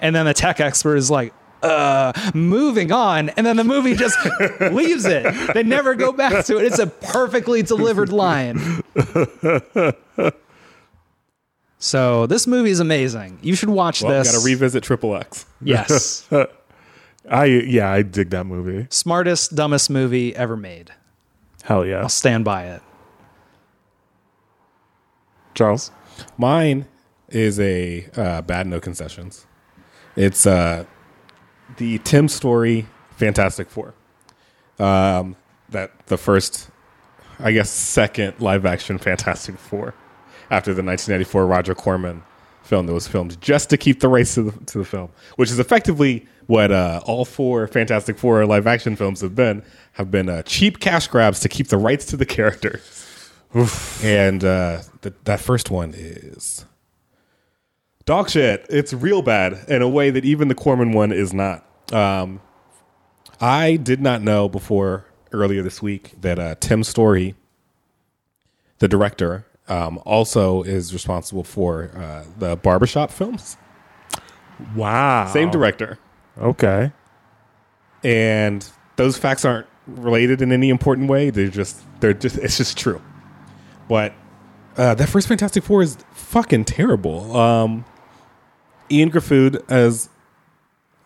And 0.00 0.14
then 0.14 0.26
the 0.26 0.34
tech 0.34 0.60
expert 0.60 0.96
is 0.96 1.10
like, 1.10 1.32
uh, 1.62 2.12
moving 2.34 2.92
on. 2.92 3.28
And 3.30 3.46
then 3.46 3.56
the 3.56 3.64
movie 3.64 3.94
just 3.94 4.18
leaves 4.60 5.04
it. 5.06 5.54
They 5.54 5.62
never 5.62 5.94
go 5.94 6.12
back 6.12 6.44
to 6.46 6.58
it. 6.58 6.64
It's 6.64 6.78
a 6.78 6.86
perfectly 6.86 7.62
delivered 7.62 8.10
line. 8.12 8.82
So 11.78 12.26
this 12.26 12.46
movie 12.46 12.70
is 12.70 12.80
amazing. 12.80 13.38
You 13.42 13.54
should 13.54 13.68
watch 13.68 14.02
Well, 14.02 14.12
this. 14.12 14.32
got 14.32 14.40
to 14.40 14.44
revisit 14.44 14.82
Triple 14.82 15.14
X. 15.16 15.46
yes. 15.60 16.28
I 17.28 17.44
yeah, 17.46 17.90
I 17.90 18.02
dig 18.02 18.30
that 18.30 18.44
movie. 18.46 18.86
Smartest, 18.90 19.54
dumbest 19.56 19.90
movie 19.90 20.34
ever 20.36 20.56
made. 20.56 20.92
Hell 21.64 21.84
yeah, 21.84 21.98
I'll 21.98 22.08
stand 22.08 22.44
by 22.44 22.66
it. 22.66 22.82
Charles. 25.54 25.90
Mine 26.38 26.86
is 27.28 27.58
a 27.58 28.06
uh, 28.16 28.42
bad 28.42 28.68
no 28.68 28.78
concessions. 28.78 29.44
It's 30.14 30.46
uh, 30.46 30.84
the 31.76 31.98
Tim 31.98 32.28
Story 32.28 32.86
Fantastic 33.16 33.70
Four. 33.70 33.94
Um, 34.78 35.36
that 35.70 36.06
the 36.06 36.16
first, 36.16 36.70
I 37.38 37.52
guess, 37.52 37.70
second 37.70 38.34
live 38.40 38.66
action 38.66 38.98
Fantastic 38.98 39.58
Four 39.58 39.94
after 40.50 40.72
the 40.72 40.82
1994 40.82 41.46
Roger 41.46 41.74
Corman 41.74 42.22
film 42.62 42.86
that 42.86 42.92
was 42.92 43.06
filmed 43.06 43.40
just 43.40 43.70
to 43.70 43.76
keep 43.76 44.00
the 44.00 44.08
rights 44.08 44.34
to 44.34 44.42
the, 44.44 44.64
to 44.66 44.78
the 44.78 44.84
film, 44.84 45.08
which 45.36 45.50
is 45.50 45.58
effectively 45.58 46.26
what 46.46 46.70
uh, 46.70 47.00
all 47.04 47.24
four 47.24 47.66
Fantastic 47.66 48.18
Four 48.18 48.44
live 48.46 48.66
action 48.66 48.96
films 48.96 49.20
have 49.20 49.34
been 49.34 49.62
have 49.92 50.10
been 50.10 50.28
uh, 50.28 50.42
cheap 50.42 50.78
cash 50.80 51.08
grabs 51.08 51.40
to 51.40 51.48
keep 51.48 51.68
the 51.68 51.78
rights 51.78 52.04
to 52.06 52.16
the 52.16 52.26
characters. 52.26 53.02
And 54.02 54.44
uh, 54.44 54.82
th- 55.02 55.14
that 55.24 55.40
first 55.40 55.70
one 55.70 55.94
is 55.96 56.66
dog 58.06 58.30
shit. 58.30 58.64
It's 58.70 58.92
real 58.92 59.20
bad 59.22 59.64
in 59.68 59.82
a 59.82 59.88
way 59.88 60.10
that 60.10 60.24
even 60.24 60.48
the 60.48 60.54
Corman 60.54 60.92
one 60.92 61.12
is 61.12 61.34
not. 61.34 61.64
Um, 61.92 62.40
I 63.40 63.76
did 63.76 64.00
not 64.00 64.22
know 64.22 64.48
before 64.48 65.04
earlier 65.32 65.62
this 65.62 65.82
week 65.82 66.14
that 66.20 66.38
uh, 66.38 66.54
Tim 66.60 66.82
Story, 66.82 67.34
the 68.78 68.88
director, 68.88 69.46
um, 69.68 70.00
also 70.06 70.62
is 70.62 70.92
responsible 70.94 71.44
for 71.44 71.90
uh, 71.96 72.24
the 72.38 72.56
barbershop 72.56 73.10
films. 73.10 73.56
Wow. 74.74 75.26
Same 75.26 75.50
director. 75.50 75.98
Okay. 76.38 76.92
and 78.04 78.68
those 78.96 79.18
facts 79.18 79.44
aren't 79.44 79.66
related 79.86 80.40
in 80.42 80.52
any 80.52 80.68
important 80.70 81.08
way. 81.08 81.30
They're 81.30 81.48
just 81.48 81.82
they're 82.00 82.14
just 82.14 82.38
it's 82.38 82.56
just 82.58 82.78
true. 82.78 83.00
But 83.88 84.14
uh, 84.76 84.94
that 84.94 85.08
first 85.08 85.28
Fantastic 85.28 85.64
Four 85.64 85.82
is 85.82 85.98
fucking 86.12 86.64
terrible. 86.66 87.36
Um, 87.36 87.84
Ian 88.90 89.10
Gruffudd 89.10 89.62
as 89.70 90.08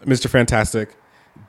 Mister 0.05 0.29
Fantastic 0.29 0.97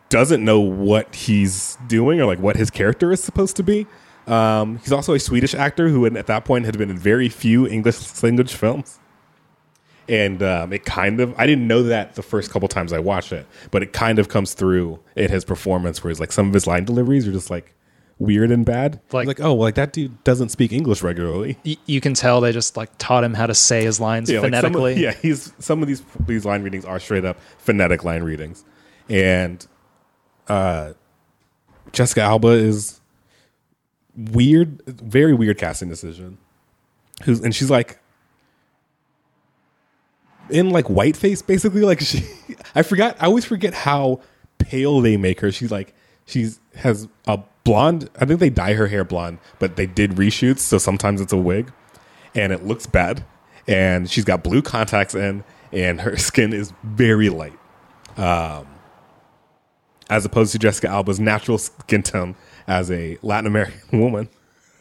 doesn't 0.09 0.43
know 0.43 0.59
what 0.59 1.13
he's 1.15 1.77
doing 1.87 2.19
or 2.19 2.25
like 2.25 2.39
what 2.39 2.55
his 2.55 2.69
character 2.69 3.11
is 3.11 3.23
supposed 3.23 3.55
to 3.55 3.63
be. 3.63 3.87
Um, 4.27 4.77
he's 4.79 4.91
also 4.91 5.13
a 5.13 5.19
Swedish 5.19 5.55
actor 5.55 5.89
who, 5.89 6.05
at 6.05 6.27
that 6.27 6.45
point, 6.45 6.65
had 6.65 6.77
been 6.77 6.89
in 6.89 6.97
very 6.97 7.29
few 7.29 7.67
English 7.67 8.21
language 8.21 8.53
films 8.53 8.99
and 10.11 10.43
um, 10.43 10.73
it 10.73 10.83
kind 10.83 11.21
of 11.21 11.33
I 11.37 11.47
didn't 11.47 11.67
know 11.67 11.83
that 11.83 12.15
the 12.15 12.21
first 12.21 12.51
couple 12.51 12.67
times 12.67 12.91
I 12.91 12.99
watched 12.99 13.31
it, 13.31 13.47
but 13.71 13.81
it 13.81 13.93
kind 13.93 14.19
of 14.19 14.27
comes 14.27 14.53
through 14.53 14.99
in 15.15 15.31
his 15.31 15.45
performance 15.45 16.03
where 16.03 16.09
he's 16.09 16.19
like 16.19 16.31
some 16.31 16.47
of 16.49 16.53
his 16.53 16.67
line 16.67 16.83
deliveries 16.83 17.27
are 17.27 17.31
just 17.31 17.49
like 17.49 17.73
weird 18.21 18.51
and 18.51 18.65
bad. 18.65 18.99
Like- 19.11 19.27
Like, 19.27 19.39
oh, 19.39 19.53
well, 19.53 19.61
like 19.63 19.75
that 19.75 19.93
dude 19.93 20.23
doesn't 20.23 20.49
speak 20.49 20.71
English 20.71 21.01
regularly. 21.01 21.57
Y- 21.65 21.77
you 21.85 21.99
can 22.01 22.13
tell 22.13 22.39
they 22.41 22.51
just 22.51 22.77
like 22.77 22.89
taught 22.97 23.23
him 23.23 23.33
how 23.33 23.47
to 23.47 23.53
say 23.55 23.83
his 23.83 23.99
lines 23.99 24.29
Yeah, 24.29 24.39
like 24.41 24.53
some 24.53 24.65
of- 24.65 24.71
phonetically. 24.73 25.01
yeah, 25.03 25.13
he's 25.13 25.51
some 25.59 25.81
of 25.81 25.87
these 25.87 26.03
these 26.27 26.45
line 26.45 26.61
readings 26.63 26.85
are 26.85 26.99
straight 26.99 27.25
up 27.25 27.37
phonetic 27.57 28.03
line 28.03 28.23
readings, 28.23 28.63
and 29.09 29.65
uh, 30.47 30.93
Jessica 31.91 32.21
Alba 32.21 32.49
is 32.49 33.01
weird, 34.15 34.81
very 34.85 35.33
weird 35.33 35.57
casting 35.57 35.89
decision. 35.89 36.37
Who's 37.23 37.39
and 37.41 37.55
she's 37.55 37.69
like 37.71 37.99
in 40.49 40.69
like 40.69 40.85
whiteface, 40.85 41.41
basically. 41.45 41.81
Like 41.81 41.99
she, 42.09 42.23
I 42.75 42.83
forgot. 42.83 43.15
I 43.19 43.25
always 43.25 43.45
forget 43.45 43.73
how 43.73 44.21
pale 44.57 45.01
they 45.01 45.17
make 45.17 45.39
her. 45.41 45.51
She's 45.51 45.71
like 45.71 45.93
she's 46.25 46.59
has 46.75 47.07
a 47.27 47.39
blonde. 47.63 48.09
I 48.19 48.25
think 48.25 48.39
they 48.39 48.49
dye 48.49 48.73
her 48.73 48.87
hair 48.87 49.03
blonde, 49.03 49.39
but 49.59 49.75
they 49.75 49.85
did 49.85 50.11
reshoots, 50.11 50.59
so 50.59 50.77
sometimes 50.77 51.21
it's 51.21 51.33
a 51.33 51.37
wig, 51.37 51.71
and 52.35 52.53
it 52.53 52.65
looks 52.65 52.85
bad. 52.85 53.25
And 53.67 54.09
she's 54.09 54.25
got 54.25 54.43
blue 54.43 54.61
contacts 54.61 55.15
in, 55.15 55.43
and 55.71 56.01
her 56.01 56.17
skin 56.29 56.53
is 56.53 56.73
very 56.83 57.29
light, 57.29 57.57
um, 58.17 58.67
as 60.09 60.25
opposed 60.25 60.51
to 60.53 60.59
Jessica 60.59 60.87
Alba's 60.87 61.19
natural 61.19 61.57
skin 61.57 62.03
tone 62.03 62.35
as 62.67 62.91
a 62.91 63.17
Latin 63.21 63.47
American 63.47 63.99
woman. 63.99 64.29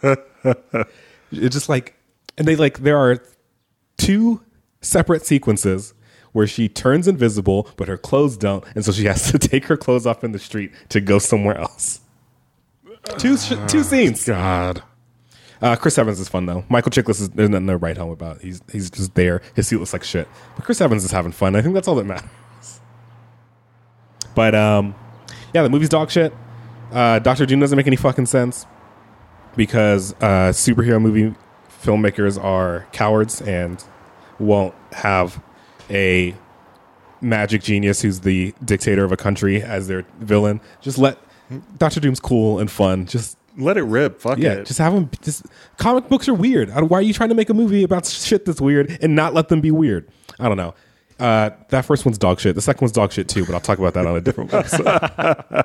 it's 0.03 1.55
just 1.55 1.68
like, 1.68 1.95
and 2.39 2.47
they 2.49 2.57
like 2.57 2.78
there 2.78 2.99
are 2.99 3.22
two 3.99 4.43
separate 4.81 5.26
sequences 5.26 5.95
where 6.33 6.47
she 6.47 6.68
turns 6.68 7.09
invisible, 7.09 7.68
but 7.76 7.89
her 7.89 7.99
clothes 7.99 8.37
don't, 8.37 8.64
and 8.74 8.85
so 8.85 8.93
she 8.93 9.05
has 9.05 9.31
to 9.31 9.39
take 9.49 9.66
her 9.66 9.76
clothes 9.76 10.07
off 10.07 10.24
in 10.24 10.33
the 10.33 10.39
street 10.39 10.72
to 10.89 11.01
go 11.01 11.18
somewhere 11.18 11.59
else. 11.59 12.01
Two 13.18 13.36
sh- 13.36 13.53
two 13.68 13.82
scenes. 13.82 14.24
God. 14.24 14.82
Uh, 15.62 15.76
Chris 15.76 15.98
Evans 15.98 16.18
is 16.20 16.28
fun 16.28 16.46
though. 16.46 16.64
Michael 16.68 16.90
Chiklis 16.90 17.20
is 17.20 17.30
there's 17.30 17.51
nothing 17.51 17.66
to 17.66 17.76
write 17.76 17.98
home 17.98 18.11
about. 18.11 18.40
He's 18.40 18.62
he's 18.72 18.90
just 18.90 19.14
there. 19.14 19.42
His 19.55 19.68
suit 19.68 19.78
looks 19.78 19.92
like 19.92 20.05
shit, 20.05 20.26
but 20.57 20.64
Chris 20.64 20.80
Evans 20.80 21.05
is 21.05 21.11
having 21.11 21.32
fun. 21.32 21.55
I 21.55 21.62
think 21.62 21.74
that's 21.74 21.86
all 21.86 21.94
that 21.96 22.05
matters. 22.05 22.28
But 24.34 24.55
um, 24.55 24.94
yeah, 25.53 25.62
the 25.62 25.68
movie's 25.68 25.88
dog 25.88 26.11
shit. 26.11 26.32
Uh, 26.92 27.18
Doctor 27.18 27.46
Doom 27.46 27.61
doesn't 27.61 27.76
make 27.76 27.86
any 27.86 27.96
fucking 27.96 28.26
sense 28.26 28.66
because 29.57 30.12
uh, 30.14 30.51
superhero 30.53 31.01
movie 31.01 31.34
filmmakers 31.82 32.42
are 32.42 32.86
cowards 32.92 33.40
and 33.42 33.84
won't 34.38 34.74
have 34.92 35.42
a 35.90 36.34
magic 37.20 37.62
genius 37.62 38.01
who's 38.01 38.20
the 38.20 38.55
dictator 38.64 39.05
of 39.05 39.12
a 39.12 39.16
country 39.16 39.62
as 39.62 39.88
their 39.88 40.07
villain. 40.20 40.61
Just 40.80 40.98
let 40.98 41.18
Doctor 41.78 42.01
Doom's 42.01 42.20
cool 42.20 42.59
and 42.59 42.70
fun. 42.70 43.07
Just 43.07 43.36
Let 43.57 43.76
it 43.76 43.82
rip. 43.82 44.20
Fuck 44.20 44.38
yeah, 44.38 44.55
it. 44.55 44.66
just 44.66 44.78
have 44.78 44.92
them. 44.94 45.11
Just 45.22 45.46
comic 45.76 46.09
books 46.09 46.28
are 46.28 46.34
weird. 46.34 46.70
Why 46.70 46.98
are 46.98 47.03
you 47.03 47.12
trying 47.12 47.28
to 47.30 47.34
make 47.34 47.51
a 47.51 47.55
movie 47.55 47.82
about 47.82 48.07
shit 48.07 48.44
that's 48.44 48.61
weird 48.61 48.98
and 49.03 49.14
not 49.14 49.34
let 49.34 49.48
them 49.48 49.61
be 49.61 49.70
weird? 49.70 50.09
I 50.38 50.48
don't 50.48 50.57
know. 50.57 50.74
Uh, 51.18 51.51
that 51.68 51.84
first 51.84 52.07
one's 52.07 52.16
dog 52.16 52.40
shit. 52.40 52.55
The 52.55 52.62
second 52.62 52.80
one's 52.80 52.92
dog 52.92 53.12
shit 53.12 53.28
too, 53.28 53.44
but 53.44 53.55
I'll 53.55 53.61
talk 53.61 53.78
about 53.78 53.92
that 53.94 54.07
on 54.07 54.16
a 54.16 54.20
different 54.20 54.55
episode. 54.55 55.64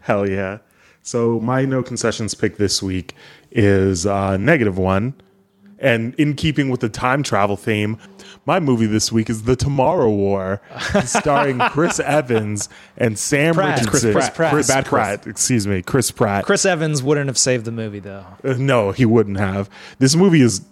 Hell 0.00 0.28
yeah. 0.28 0.58
So 1.02 1.40
my 1.40 1.64
no 1.64 1.82
concessions 1.82 2.34
pick 2.34 2.58
this 2.58 2.82
week 2.82 3.14
is 3.50 4.06
uh, 4.06 4.36
negative 4.36 4.78
one. 4.78 5.14
And 5.80 6.14
in 6.16 6.34
keeping 6.34 6.70
with 6.70 6.80
the 6.80 6.88
time 6.88 7.22
travel 7.22 7.56
theme, 7.56 7.98
my 8.46 8.58
movie 8.60 8.86
this 8.86 9.12
week 9.12 9.30
is 9.30 9.42
The 9.44 9.54
Tomorrow 9.54 10.10
War, 10.10 10.60
starring 11.04 11.58
Chris 11.70 12.00
Evans 12.00 12.68
and 12.96 13.18
Sam 13.18 13.54
Pratt. 13.54 13.80
Richardson. 13.80 14.12
Chris 14.12 14.30
Pratt. 14.30 14.52
Chris 14.52 14.68
Bad 14.68 14.86
Chris. 14.86 14.90
Pratt, 14.90 15.26
excuse 15.26 15.66
me, 15.66 15.82
Chris 15.82 16.10
Pratt. 16.10 16.44
Chris 16.44 16.64
Evans 16.64 17.02
wouldn't 17.02 17.28
have 17.28 17.38
saved 17.38 17.64
the 17.64 17.72
movie 17.72 18.00
though. 18.00 18.24
Uh, 18.42 18.54
no, 18.58 18.90
he 18.90 19.04
wouldn't 19.04 19.38
have. 19.38 19.70
This 19.98 20.16
movie 20.16 20.40
is 20.40 20.64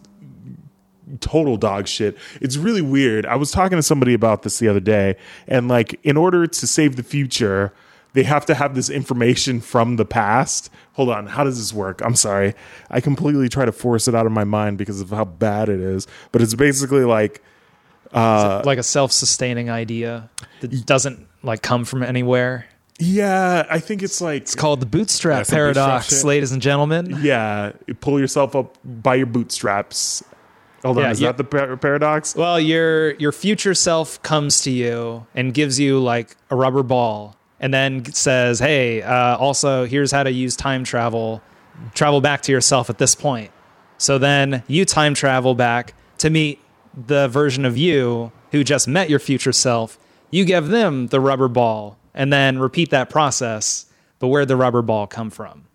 total 1.20 1.56
dog 1.56 1.86
shit. 1.86 2.16
It's 2.40 2.56
really 2.56 2.82
weird. 2.82 3.26
I 3.26 3.36
was 3.36 3.50
talking 3.50 3.76
to 3.76 3.82
somebody 3.82 4.14
about 4.14 4.42
this 4.42 4.58
the 4.58 4.68
other 4.68 4.80
day, 4.80 5.16
and 5.46 5.68
like, 5.68 6.00
in 6.02 6.16
order 6.16 6.46
to 6.46 6.66
save 6.66 6.96
the 6.96 7.02
future, 7.02 7.72
they 8.16 8.22
have 8.24 8.46
to 8.46 8.54
have 8.54 8.74
this 8.74 8.88
information 8.90 9.60
from 9.60 9.96
the 9.96 10.04
past. 10.06 10.70
Hold 10.94 11.10
on, 11.10 11.26
how 11.26 11.44
does 11.44 11.58
this 11.58 11.72
work? 11.72 12.00
I'm 12.02 12.16
sorry. 12.16 12.54
I 12.90 13.00
completely 13.00 13.48
try 13.48 13.64
to 13.66 13.72
force 13.72 14.08
it 14.08 14.14
out 14.14 14.24
of 14.26 14.32
my 14.32 14.44
mind 14.44 14.78
because 14.78 15.00
of 15.00 15.10
how 15.10 15.26
bad 15.26 15.68
it 15.68 15.78
is. 15.80 16.06
But 16.32 16.40
it's 16.42 16.54
basically 16.54 17.04
like, 17.04 17.42
uh, 18.12 18.62
like 18.64 18.78
a 18.78 18.82
self-sustaining 18.82 19.68
idea 19.70 20.30
that 20.60 20.86
doesn't 20.86 21.26
like 21.42 21.60
come 21.62 21.84
from 21.84 22.02
anywhere. 22.02 22.66
yeah, 22.98 23.66
I 23.68 23.78
think 23.78 24.02
it's 24.02 24.20
like, 24.22 24.42
It's 24.42 24.54
called 24.54 24.80
the 24.80 24.86
bootstrap 24.86 25.46
Yeah, 25.46 25.54
paradox, 25.54 26.08
bootstrap 26.08 26.26
ladies 26.28 26.52
and 26.52 26.62
gentlemen. 26.62 27.18
yeah, 27.20 27.72
you 27.86 27.94
pull 27.94 28.18
yourself 28.18 28.56
up 28.56 28.78
by 28.84 29.16
your 29.16 29.26
bootstraps. 29.26 30.24
Hold 30.84 30.98
on, 30.98 31.04
Yeah, 31.04 31.10
is 31.10 31.20
that 31.20 31.36
the 31.36 31.44
par- 31.44 31.76
paradox? 31.76 32.34
Well, 32.34 32.58
your 32.60 33.12
your 33.16 33.32
future 33.32 33.74
self 33.74 34.22
comes 34.22 34.60
to 34.62 34.70
you 34.70 35.26
and 35.34 35.52
gives 35.52 35.78
you 35.78 35.98
like 36.00 36.36
a 36.48 36.56
rubber 36.56 36.82
ball, 36.82 37.35
and 37.60 37.72
then 37.72 38.04
says, 38.12 38.58
"Hey, 38.58 39.02
uh, 39.02 39.36
also 39.36 39.86
here's 39.86 40.12
how 40.12 40.22
to 40.22 40.30
use 40.30 40.56
time 40.56 40.84
travel. 40.84 41.42
Travel 41.94 42.20
back 42.20 42.42
to 42.42 42.52
yourself 42.52 42.90
at 42.90 42.98
this 42.98 43.14
point." 43.14 43.50
So 43.98 44.18
then 44.18 44.62
you 44.66 44.84
time 44.84 45.14
travel 45.14 45.54
back 45.54 45.94
to 46.18 46.30
meet 46.30 46.60
the 46.94 47.28
version 47.28 47.64
of 47.64 47.76
you 47.76 48.32
who 48.52 48.64
just 48.64 48.88
met 48.88 49.10
your 49.10 49.18
future 49.18 49.52
self. 49.52 49.98
You 50.30 50.44
give 50.44 50.68
them 50.68 51.08
the 51.08 51.20
rubber 51.20 51.48
ball, 51.48 51.98
and 52.14 52.32
then 52.32 52.58
repeat 52.58 52.90
that 52.90 53.10
process. 53.10 53.86
But 54.18 54.28
where'd 54.28 54.48
the 54.48 54.56
rubber 54.56 54.82
ball 54.82 55.06
come 55.06 55.30
from? 55.30 55.65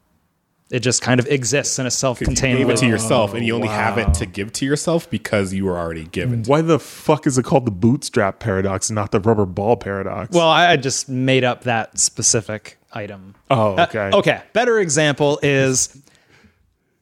It 0.71 0.79
just 0.79 1.01
kind 1.01 1.19
of 1.19 1.27
exists 1.27 1.77
in 1.79 1.85
a 1.85 1.91
self-contained. 1.91 2.57
gave 2.57 2.69
it 2.69 2.77
to 2.77 2.85
way. 2.85 2.91
yourself, 2.91 3.33
and 3.33 3.45
you 3.45 3.53
only 3.55 3.67
have 3.67 3.97
it 3.97 4.13
to 4.15 4.25
give 4.25 4.53
to 4.53 4.65
yourself 4.65 5.09
because 5.09 5.53
you 5.53 5.65
were 5.65 5.77
already 5.77 6.05
given. 6.05 6.43
Why 6.45 6.61
the 6.61 6.79
fuck 6.79 7.27
is 7.27 7.37
it 7.37 7.43
called 7.43 7.65
the 7.65 7.71
bootstrap 7.71 8.39
paradox 8.39 8.89
and 8.89 8.95
not 8.95 9.11
the 9.11 9.19
rubber 9.19 9.45
ball 9.45 9.75
paradox? 9.75 10.33
Well, 10.33 10.47
I 10.47 10.71
I 10.71 10.77
just 10.77 11.09
made 11.09 11.43
up 11.43 11.63
that 11.65 11.99
specific 11.99 12.77
item. 12.93 13.35
oh, 13.49 13.75
Uh, 13.75 13.83
okay. 13.89 14.09
okay. 14.13 14.41
Better 14.53 14.79
example 14.79 15.39
is 15.43 15.95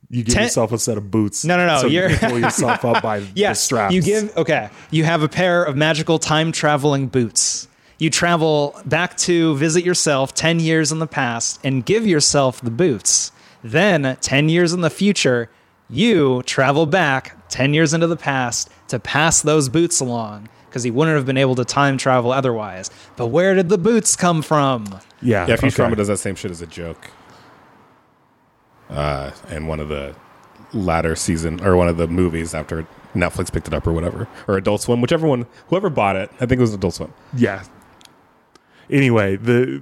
You 0.10 0.24
give 0.24 0.34
Ten- 0.34 0.44
yourself 0.46 0.72
a 0.72 0.80
set 0.80 0.98
of 0.98 1.12
boots. 1.12 1.46
No, 1.46 1.56
no, 1.56 1.68
no, 1.68 1.82
So 1.82 1.86
you 1.88 2.00
you're- 2.02 2.16
can 2.18 2.30
pull 2.32 2.40
yourself 2.40 2.84
up 2.84 3.04
by 3.04 3.20
the 3.36 3.54
straps. 3.54 3.94
you 3.94 4.02
give 4.02 4.36
okay. 4.36 4.70
You 4.90 5.04
have 5.04 5.22
a 5.22 5.30
pair 5.30 5.64
of 5.64 5.76
magical 5.78 6.18
time 6.18 6.52
traveling 6.52 7.06
boots. 7.08 7.68
You 8.00 8.10
travel 8.10 8.80
back 8.86 9.16
to 9.18 9.56
visit 9.58 9.86
yourself 9.86 10.34
10 10.34 10.60
years 10.60 10.92
in 10.92 10.98
the 10.98 11.06
past 11.06 11.60
and 11.64 11.86
give 11.86 12.08
yourself 12.08 12.60
the 12.62 12.72
boots. 12.72 13.32
Then 13.64 14.18
10 14.22 14.50
years 14.50 14.74
in 14.74 14.82
the 14.82 14.90
future, 14.90 15.50
you 15.90 16.44
travel 16.44 16.86
back 16.86 17.36
10 17.50 17.74
years 17.74 17.94
into 17.94 18.08
the 18.08 18.16
past 18.18 18.70
to 18.88 19.00
pass 19.00 19.42
those 19.42 19.70
boots 19.70 20.00
along 20.00 20.50
because 20.68 20.84
he 20.84 20.92
wouldn't 20.92 21.16
have 21.16 21.26
been 21.26 21.38
able 21.38 21.56
to 21.56 21.66
time 21.66 21.98
travel 21.98 22.32
otherwise. 22.32 22.92
But 23.16 23.28
where 23.28 23.56
did 23.56 23.70
the 23.70 23.78
boots 23.78 24.16
come 24.16 24.42
from? 24.42 24.86
Yeah. 25.22 25.48
Yeah, 25.48 25.56
Futurama 25.56 25.88
okay. 25.88 25.96
does 25.96 26.08
that 26.08 26.18
same 26.18 26.36
shit 26.36 26.52
as 26.52 26.62
a 26.62 26.68
joke. 26.68 27.10
Uh, 28.90 29.32
and 29.50 29.68
one 29.68 29.80
of 29.80 29.90
the 29.90 30.16
latter 30.74 31.16
season 31.16 31.64
or 31.66 31.76
one 31.76 31.88
of 31.88 31.98
the 31.98 32.08
movies 32.08 32.54
after 32.54 32.88
Netflix 33.16 33.52
picked 33.52 33.68
it 33.68 33.74
up 33.74 33.88
or 33.88 33.92
whatever, 33.94 34.28
or 34.48 34.58
Adult 34.58 34.82
Swim, 34.82 35.02
whichever 35.02 35.28
one, 35.28 35.48
whoever 35.68 35.90
bought 35.90 36.16
it, 36.16 36.30
I 36.36 36.46
think 36.46 36.54
it 36.54 36.62
was 36.62 36.74
Adult 36.74 36.94
Swim. 36.96 37.14
Yeah. 37.36 37.64
Anyway, 38.90 39.36
the 39.36 39.82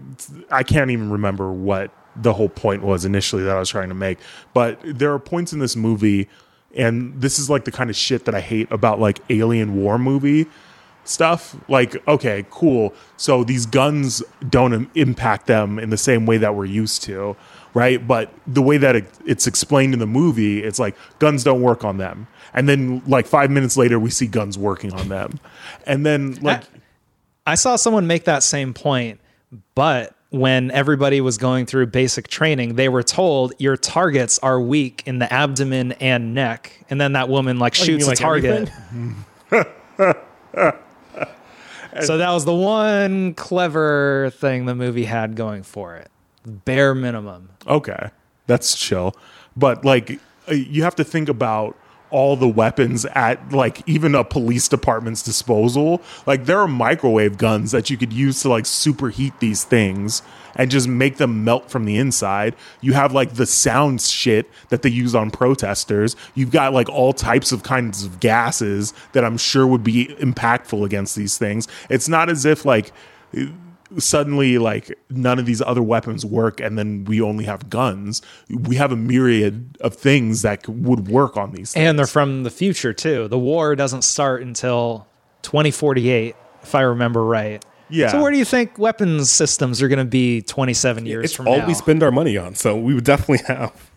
I 0.51 0.63
can't 0.63 0.91
even 0.91 1.09
remember 1.11 1.51
what 1.51 1.91
the 2.22 2.34
whole 2.34 2.49
point 2.49 2.84
was 2.84 3.05
initially 3.05 3.43
that 3.43 3.55
I 3.55 3.59
was 3.59 3.70
trying 3.70 3.89
to 3.89 3.95
make, 3.95 4.20
but 4.53 4.80
there 4.84 5.13
are 5.13 5.20
points 5.20 5.53
in 5.53 5.59
this 5.59 5.76
movie, 5.76 6.28
and 6.76 7.20
this 7.20 7.39
is 7.39 7.49
like 7.49 7.65
the 7.65 7.72
kind 7.72 7.89
of 7.89 7.95
shit 7.95 8.26
that 8.26 8.36
I 8.36 8.41
hate 8.41 8.72
about 8.72 8.99
like 8.99 9.20
alien 9.30 9.76
war 9.76 9.97
movie 9.97 10.47
stuff. 11.09 11.55
Like, 11.68 12.05
okay, 12.07 12.45
cool. 12.49 12.94
So 13.18 13.44
these 13.44 13.65
guns 13.65 14.22
don't 14.49 14.73
im- 14.73 14.91
impact 14.95 15.48
them 15.48 15.80
in 15.80 15.89
the 15.89 15.98
same 15.98 16.26
way 16.26 16.38
that 16.38 16.56
we're 16.56 16.65
used 16.65 17.03
to, 17.03 17.35
right? 17.73 18.06
But 18.06 18.31
the 18.45 18.61
way 18.61 18.77
that 18.77 18.95
it, 18.95 19.06
it's 19.26 19.48
explained 19.48 19.94
in 19.94 19.99
the 19.99 20.07
movie, 20.07 20.64
it's 20.64 20.80
like 20.80 20.95
guns 21.19 21.44
don't 21.44 21.61
work 21.61 21.84
on 21.84 21.98
them. 21.98 22.27
And 22.53 22.68
then 22.68 23.02
like 23.06 23.27
5 23.27 23.52
minutes 23.52 23.77
later 23.77 23.99
we 23.99 24.10
see 24.10 24.27
guns 24.27 24.57
working 24.57 24.94
on 24.94 25.10
them. 25.10 25.39
And 25.85 26.06
then 26.06 26.35
like 26.41 26.64
I 27.45 27.56
saw 27.56 27.76
someone 27.76 28.07
make 28.07 28.26
that 28.26 28.44
same 28.44 28.73
point, 28.73 29.19
but 29.76 30.16
when 30.30 30.72
everybody 30.72 31.22
was 31.22 31.38
going 31.38 31.66
through 31.66 31.88
basic 31.88 32.28
training, 32.28 32.76
they 32.76 32.90
were 32.90 33.04
told 33.04 33.54
your 33.60 33.78
targets 33.78 34.40
are 34.40 34.60
weak 34.60 35.04
in 35.06 35.20
the 35.20 35.32
abdomen 35.32 35.94
and 35.94 36.34
neck. 36.34 36.84
And 36.90 36.99
then 36.99 37.14
that 37.14 37.30
woman 37.30 37.60
like 37.60 37.78
you 37.80 37.86
shoots 37.86 38.06
a 38.06 38.10
like 38.10 38.18
target. 38.18 38.70
so 42.02 42.18
that 42.18 42.32
was 42.32 42.45
the 42.45 42.54
one 42.54 43.34
clever 43.36 44.32
thing 44.36 44.66
the 44.66 44.76
movie 44.76 45.06
had 45.06 45.36
going 45.36 45.64
for 45.64 45.95
it. 45.95 46.12
Bare 46.45 46.94
minimum. 46.94 47.49
Okay, 47.66 48.10
that's 48.48 48.78
chill. 48.78 49.16
But 49.56 49.86
like, 49.86 50.20
uh, 50.49 50.54
you 50.54 50.84
have 50.84 50.95
to 50.95 51.04
think 51.04 51.30
about 51.30 51.78
all 52.09 52.35
the 52.35 52.47
weapons 52.47 53.05
at 53.05 53.51
like 53.51 53.88
even 53.88 54.15
a 54.15 54.23
police 54.23 54.67
department's 54.67 55.21
disposal. 55.21 56.01
Like, 56.25 56.45
there 56.45 56.59
are 56.59 56.67
microwave 56.67 57.38
guns 57.38 57.71
that 57.71 57.89
you 57.89 57.97
could 57.97 58.13
use 58.13 58.41
to 58.41 58.49
like 58.49 58.63
superheat 58.63 59.39
these 59.39 59.63
things 59.63 60.21
and 60.55 60.71
just 60.71 60.88
make 60.88 61.17
them 61.17 61.43
melt 61.43 61.69
from 61.69 61.85
the 61.85 61.97
inside. 61.97 62.55
You 62.81 62.93
have 62.93 63.13
like 63.13 63.35
the 63.35 63.45
sound 63.45 64.01
shit 64.01 64.49
that 64.69 64.81
they 64.81 64.89
use 64.89 65.15
on 65.15 65.31
protesters. 65.31 66.15
You've 66.34 66.51
got 66.51 66.73
like 66.73 66.89
all 66.89 67.13
types 67.13 67.51
of 67.51 67.63
kinds 67.63 68.03
of 68.03 68.19
gases 68.19 68.93
that 69.13 69.23
I'm 69.23 69.38
sure 69.38 69.67
would 69.67 69.84
be 69.84 70.07
impactful 70.19 70.84
against 70.85 71.15
these 71.15 71.38
things. 71.38 71.67
It's 71.89 72.09
not 72.09 72.29
as 72.29 72.45
if 72.45 72.65
like 72.65 72.91
suddenly 73.97 74.57
like 74.57 74.97
none 75.09 75.39
of 75.39 75.45
these 75.45 75.61
other 75.61 75.81
weapons 75.81 76.26
work 76.26 76.59
and 76.59 76.77
then 76.77 77.05
we 77.05 77.22
only 77.22 77.45
have 77.45 77.69
guns 77.69 78.22
we 78.49 78.76
have 78.76 78.91
a 78.91 78.95
myriad 78.95 79.77
of 79.81 79.95
things 79.95 80.41
that 80.41 80.68
would 80.68 81.07
work 81.07 81.38
on 81.38 81.51
these 81.51 81.73
things. 81.73 81.85
And 81.85 81.97
they're 81.97 82.07
from 82.07 82.43
the 82.43 82.49
future 82.49 82.93
too. 82.93 83.27
The 83.27 83.39
war 83.39 83.76
doesn't 83.76 84.03
start 84.03 84.41
until 84.41 85.07
2048, 85.43 86.35
if 86.64 86.76
I 86.76 86.81
remember 86.81 87.23
right. 87.23 87.64
Yeah. 87.89 88.09
So 88.09 88.22
where 88.22 88.31
do 88.31 88.38
you 88.38 88.45
think 88.45 88.77
weapons 88.77 89.31
systems 89.31 89.81
are 89.81 89.88
going 89.88 89.99
to 89.99 90.05
be 90.05 90.41
27 90.41 91.05
years 91.05 91.26
It's 91.26 91.34
from 91.34 91.47
all 91.47 91.57
now? 91.59 91.68
we 91.68 91.73
spend 91.73 92.03
our 92.03 92.11
money 92.11 92.38
on, 92.38 92.55
so 92.55 92.77
we 92.77 92.93
would 92.93 93.05
definitely 93.05 93.45
have 93.47 93.89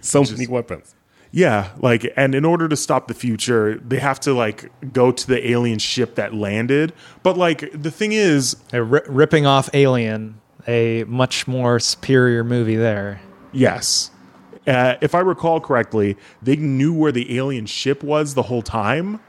so 0.00 0.22
many 0.22 0.46
weapons. 0.46 0.94
Yeah 1.30 1.70
like 1.78 2.10
and 2.16 2.34
in 2.34 2.44
order 2.44 2.68
to 2.68 2.76
stop 2.76 3.06
the 3.08 3.14
future 3.14 3.76
they 3.78 3.98
have 3.98 4.18
to 4.18 4.32
like 4.32 4.70
go 4.92 5.12
to 5.12 5.26
the 5.26 5.50
alien 5.50 5.78
ship 5.78 6.14
that 6.14 6.34
landed 6.34 6.92
but 7.22 7.36
like 7.36 7.70
the 7.72 7.90
thing 7.90 8.12
is 8.12 8.54
They're 8.70 8.84
ri- 8.84 9.00
ripping 9.06 9.44
off 9.46 9.68
Alien, 9.74 10.40
a 10.66 11.04
much 11.04 11.46
more 11.46 11.78
superior 11.80 12.44
movie 12.44 12.76
there. 12.76 13.20
yes 13.52 14.10
uh, 14.66 14.96
if 15.00 15.14
i 15.14 15.20
recall 15.20 15.60
correctly 15.60 16.16
they 16.42 16.56
knew 16.56 16.92
where 16.94 17.12
the 17.12 17.36
alien 17.36 17.66
ship 17.66 18.02
was 18.02 18.34
the 18.34 18.42
whole 18.44 18.62
time 18.62 19.20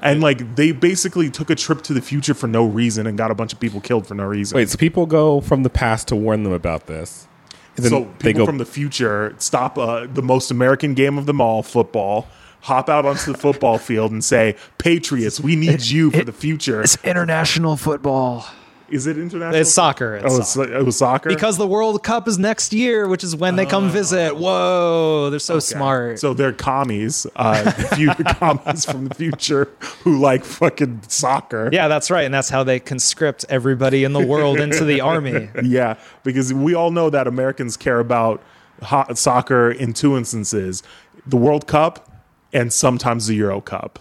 and 0.00 0.20
like 0.20 0.56
they 0.56 0.72
basically 0.72 1.30
took 1.30 1.50
a 1.50 1.54
trip 1.54 1.82
to 1.82 1.92
the 1.92 2.00
future 2.00 2.34
for 2.34 2.46
no 2.48 2.64
reason 2.66 3.06
and 3.06 3.16
got 3.18 3.30
a 3.30 3.34
bunch 3.34 3.52
of 3.52 3.60
people 3.60 3.80
killed 3.80 4.06
for 4.06 4.14
no 4.14 4.24
reason 4.24 4.56
Wait, 4.56 4.68
so 4.68 4.76
people 4.78 5.06
go 5.06 5.40
from 5.40 5.62
the 5.62 5.70
past 5.70 6.08
to 6.08 6.16
warn 6.16 6.42
them 6.42 6.52
about 6.52 6.86
this. 6.88 7.28
And 7.76 7.84
then 7.84 7.90
so 7.90 8.04
people 8.18 8.40
go 8.40 8.46
from 8.46 8.58
the 8.58 8.64
future 8.64 9.34
stop 9.38 9.78
uh, 9.78 10.06
the 10.12 10.22
most 10.22 10.50
American 10.50 10.94
game 10.94 11.16
of 11.18 11.26
them 11.26 11.40
all, 11.40 11.62
football, 11.62 12.28
hop 12.62 12.88
out 12.88 13.06
onto 13.06 13.32
the 13.32 13.38
football 13.38 13.78
field 13.78 14.12
and 14.12 14.22
say, 14.22 14.56
"Patriots, 14.78 15.40
we 15.40 15.56
need 15.56 15.86
you 15.86 16.10
for 16.10 16.24
the 16.24 16.32
future." 16.32 16.82
It's 16.82 17.02
international 17.04 17.76
football. 17.76 18.46
Is 18.88 19.06
it 19.06 19.16
international? 19.16 19.60
It's 19.60 19.72
soccer. 19.72 20.16
It's 20.16 20.34
Oh, 20.34 20.38
it's, 20.38 20.56
it 20.56 20.84
was 20.84 20.98
soccer. 20.98 21.28
Because 21.30 21.56
the 21.56 21.66
World 21.66 22.02
Cup 22.02 22.28
is 22.28 22.38
next 22.38 22.72
year, 22.74 23.08
which 23.08 23.24
is 23.24 23.34
when 23.34 23.56
they 23.56 23.64
come 23.64 23.88
visit. 23.90 24.36
Whoa, 24.36 25.30
they're 25.30 25.38
so 25.38 25.54
Okay. 25.54 25.60
smart. 25.60 26.18
So 26.18 26.34
they're 26.34 26.52
commies, 26.52 27.26
uh, 27.36 27.70
future 27.96 28.24
commies 28.38 28.84
from 28.84 29.08
the 29.08 29.14
future 29.14 29.68
who 30.04 30.18
like 30.18 30.44
fucking 30.44 31.02
soccer. 31.08 31.70
yeah, 31.72 31.88
that's 31.88 32.10
right. 32.10 32.24
And 32.24 32.34
that's 32.34 32.50
how 32.50 32.64
they 32.64 32.80
conscript 32.80 33.44
everybody 33.48 34.04
in 34.04 34.12
the 34.12 34.24
world 34.26 34.60
into 34.60 34.84
the 34.84 35.00
army. 35.00 35.48
Yeah, 35.62 35.96
because 36.22 36.52
we 36.52 36.74
all 36.74 36.90
know 36.90 37.08
that 37.10 37.26
Americans 37.26 37.76
care 37.76 37.98
about 38.00 38.42
ho- 38.82 39.06
soccer 39.14 39.70
in 39.70 39.92
two 39.94 40.16
instances: 40.16 40.82
the 41.26 41.36
World 41.36 41.66
Cup 41.66 42.10
and 42.52 42.70
sometimes 42.72 43.26
the 43.26 43.34
Euro 43.36 43.60
Cup. 43.62 43.98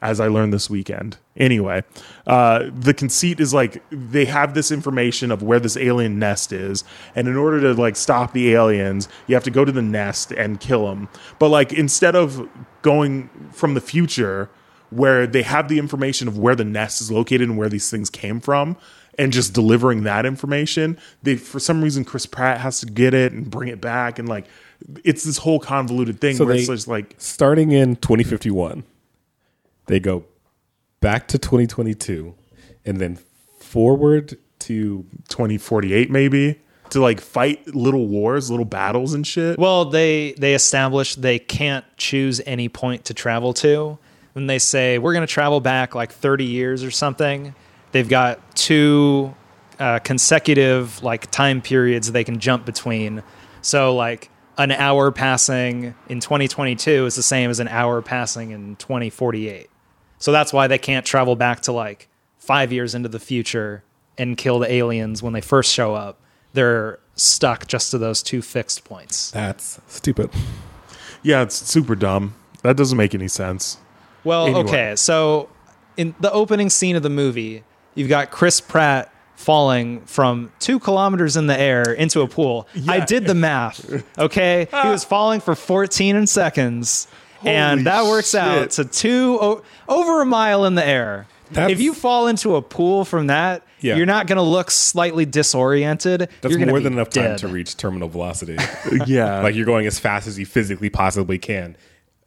as 0.00 0.20
I 0.20 0.28
learned 0.28 0.52
this 0.54 0.70
weekend. 0.70 1.18
Anyway, 1.36 1.82
uh, 2.26 2.64
the 2.74 2.94
conceit 2.94 3.40
is 3.40 3.52
like 3.52 3.82
they 3.90 4.24
have 4.24 4.54
this 4.54 4.70
information 4.70 5.30
of 5.30 5.42
where 5.42 5.60
this 5.60 5.76
alien 5.76 6.18
nest 6.18 6.52
is, 6.52 6.82
and 7.14 7.28
in 7.28 7.36
order 7.36 7.60
to 7.60 7.74
like 7.74 7.94
stop 7.96 8.32
the 8.32 8.52
aliens, 8.54 9.08
you 9.26 9.34
have 9.34 9.44
to 9.44 9.50
go 9.50 9.64
to 9.64 9.72
the 9.72 9.82
nest 9.82 10.32
and 10.32 10.60
kill 10.60 10.86
them. 10.86 11.08
But 11.38 11.48
like 11.50 11.72
instead 11.72 12.16
of 12.16 12.48
going 12.82 13.28
from 13.52 13.74
the 13.74 13.80
future 13.80 14.48
where 14.90 15.26
they 15.26 15.42
have 15.42 15.68
the 15.68 15.78
information 15.78 16.28
of 16.28 16.38
where 16.38 16.54
the 16.54 16.64
nest 16.64 17.00
is 17.00 17.10
located 17.10 17.42
and 17.48 17.58
where 17.58 17.68
these 17.68 17.90
things 17.90 18.08
came 18.08 18.40
from 18.40 18.76
and 19.18 19.32
just 19.32 19.52
delivering 19.52 20.04
that 20.04 20.24
information 20.24 20.96
they 21.24 21.34
for 21.34 21.58
some 21.58 21.82
reason 21.82 22.04
chris 22.04 22.24
pratt 22.24 22.60
has 22.60 22.78
to 22.80 22.86
get 22.86 23.12
it 23.12 23.32
and 23.32 23.50
bring 23.50 23.68
it 23.68 23.80
back 23.80 24.18
and 24.20 24.28
like 24.28 24.46
it's 25.02 25.24
this 25.24 25.38
whole 25.38 25.58
convoluted 25.58 26.20
thing 26.20 26.36
So 26.36 26.44
where 26.44 26.54
they- 26.54 26.60
it's 26.60 26.68
just 26.68 26.86
like 26.86 27.14
Starting 27.18 27.72
in 27.72 27.96
2051, 27.96 28.84
they 29.86 29.98
go 29.98 30.24
back 31.00 31.28
to 31.28 31.38
2022 31.38 32.34
and 32.84 32.98
then 32.98 33.18
forward 33.58 34.38
to 34.58 35.04
2048 35.28 36.10
maybe 36.10 36.60
to 36.90 37.00
like 37.00 37.20
fight 37.20 37.66
little 37.74 38.06
wars 38.06 38.50
little 38.50 38.64
battles 38.64 39.14
and 39.14 39.26
shit 39.26 39.58
Well, 39.58 39.84
they 39.86 40.32
they 40.38 40.54
establish 40.54 41.14
they 41.14 41.38
can't 41.38 41.84
choose 41.96 42.40
any 42.46 42.68
point 42.68 43.06
to 43.06 43.14
travel 43.14 43.52
to. 43.54 43.98
When 44.32 44.46
they 44.46 44.58
say 44.58 44.98
we're 44.98 45.12
going 45.12 45.26
to 45.26 45.32
travel 45.32 45.60
back 45.60 45.94
like 45.94 46.12
30 46.12 46.44
years 46.44 46.84
or 46.84 46.90
something, 46.90 47.54
they've 47.92 48.08
got 48.08 48.54
two 48.54 49.34
uh, 49.78 49.98
consecutive 50.00 51.02
like 51.02 51.30
time 51.30 51.60
periods 51.60 52.12
they 52.12 52.24
can 52.24 52.38
jump 52.38 52.64
between. 52.66 53.22
So 53.62 53.94
like 53.94 54.30
an 54.58 54.72
hour 54.72 55.10
passing 55.10 55.94
in 56.08 56.20
2022 56.20 57.06
is 57.06 57.14
the 57.14 57.22
same 57.22 57.50
as 57.50 57.60
an 57.60 57.68
hour 57.68 58.00
passing 58.02 58.50
in 58.50 58.76
2048. 58.76 59.68
So 60.18 60.32
that's 60.32 60.52
why 60.52 60.66
they 60.66 60.78
can't 60.78 61.04
travel 61.06 61.36
back 61.36 61.60
to 61.62 61.72
like 61.72 62.08
5 62.38 62.72
years 62.72 62.94
into 62.94 63.08
the 63.08 63.18
future 63.20 63.82
and 64.18 64.36
kill 64.36 64.58
the 64.58 64.70
aliens 64.72 65.22
when 65.22 65.32
they 65.32 65.40
first 65.40 65.72
show 65.72 65.94
up. 65.94 66.18
They're 66.54 66.98
stuck 67.16 67.66
just 67.66 67.90
to 67.90 67.98
those 67.98 68.22
two 68.22 68.40
fixed 68.42 68.84
points. 68.84 69.30
that's 69.30 69.80
stupid. 69.88 70.30
yeah 71.22 71.42
it's 71.42 71.56
super 71.56 71.94
dumb 71.94 72.34
that 72.62 72.76
doesn't 72.76 72.96
make 72.98 73.14
any 73.14 73.28
sense 73.28 73.78
Well, 74.24 74.46
Anyway. 74.46 74.60
okay. 74.64 74.96
So 74.96 75.48
in 75.96 76.14
the 76.20 76.30
opening 76.32 76.68
scene 76.70 76.94
of 76.96 77.02
the 77.02 77.08
movie, 77.10 77.62
you've 77.94 78.08
got 78.08 78.30
Chris 78.30 78.60
Pratt 78.60 79.12
falling 79.34 80.00
from 80.06 80.50
two 80.60 80.78
kilometers 80.78 81.36
in 81.36 81.46
the 81.46 81.58
air 81.58 81.92
into 81.92 82.22
a 82.22 82.26
pool. 82.28 82.66
I 82.88 83.00
did 83.00 83.26
the 83.26 83.34
math. 83.34 84.02
Okay. 84.18 84.66
he 84.70 84.88
was 84.88 85.04
falling 85.04 85.40
for 85.40 85.54
14 85.54 86.26
seconds. 86.26 87.06
Holy 87.40 87.54
and 87.54 87.86
that 87.86 88.04
works 88.04 88.34
out 88.34 88.70
to 88.72 88.84
two 88.84 89.38
o- 89.40 89.62
over 89.88 90.22
a 90.22 90.26
mile 90.26 90.64
in 90.64 90.74
the 90.74 90.86
air. 90.86 91.26
That's- 91.50 91.70
if 91.72 91.80
you 91.80 91.94
fall 91.94 92.26
into 92.26 92.56
a 92.56 92.62
pool 92.62 93.04
from 93.04 93.28
that, 93.28 93.62
Yeah. 93.80 93.96
you're 93.96 94.06
not 94.06 94.26
going 94.26 94.36
to 94.36 94.42
look 94.42 94.70
slightly 94.70 95.24
disoriented. 95.26 96.28
That's 96.40 96.56
more 96.56 96.80
than 96.80 96.94
enough 96.94 97.10
time 97.10 97.36
to 97.36 97.48
reach 97.48 97.76
terminal 97.76 98.08
velocity. 98.08 98.56
yeah 99.06 99.40
like 99.42 99.54
you're 99.54 99.66
going 99.66 99.86
as 99.86 99.98
fast 99.98 100.26
as 100.26 100.38
you 100.38 100.46
physically 100.46 100.90
possibly 100.90 101.38
can 101.38 101.76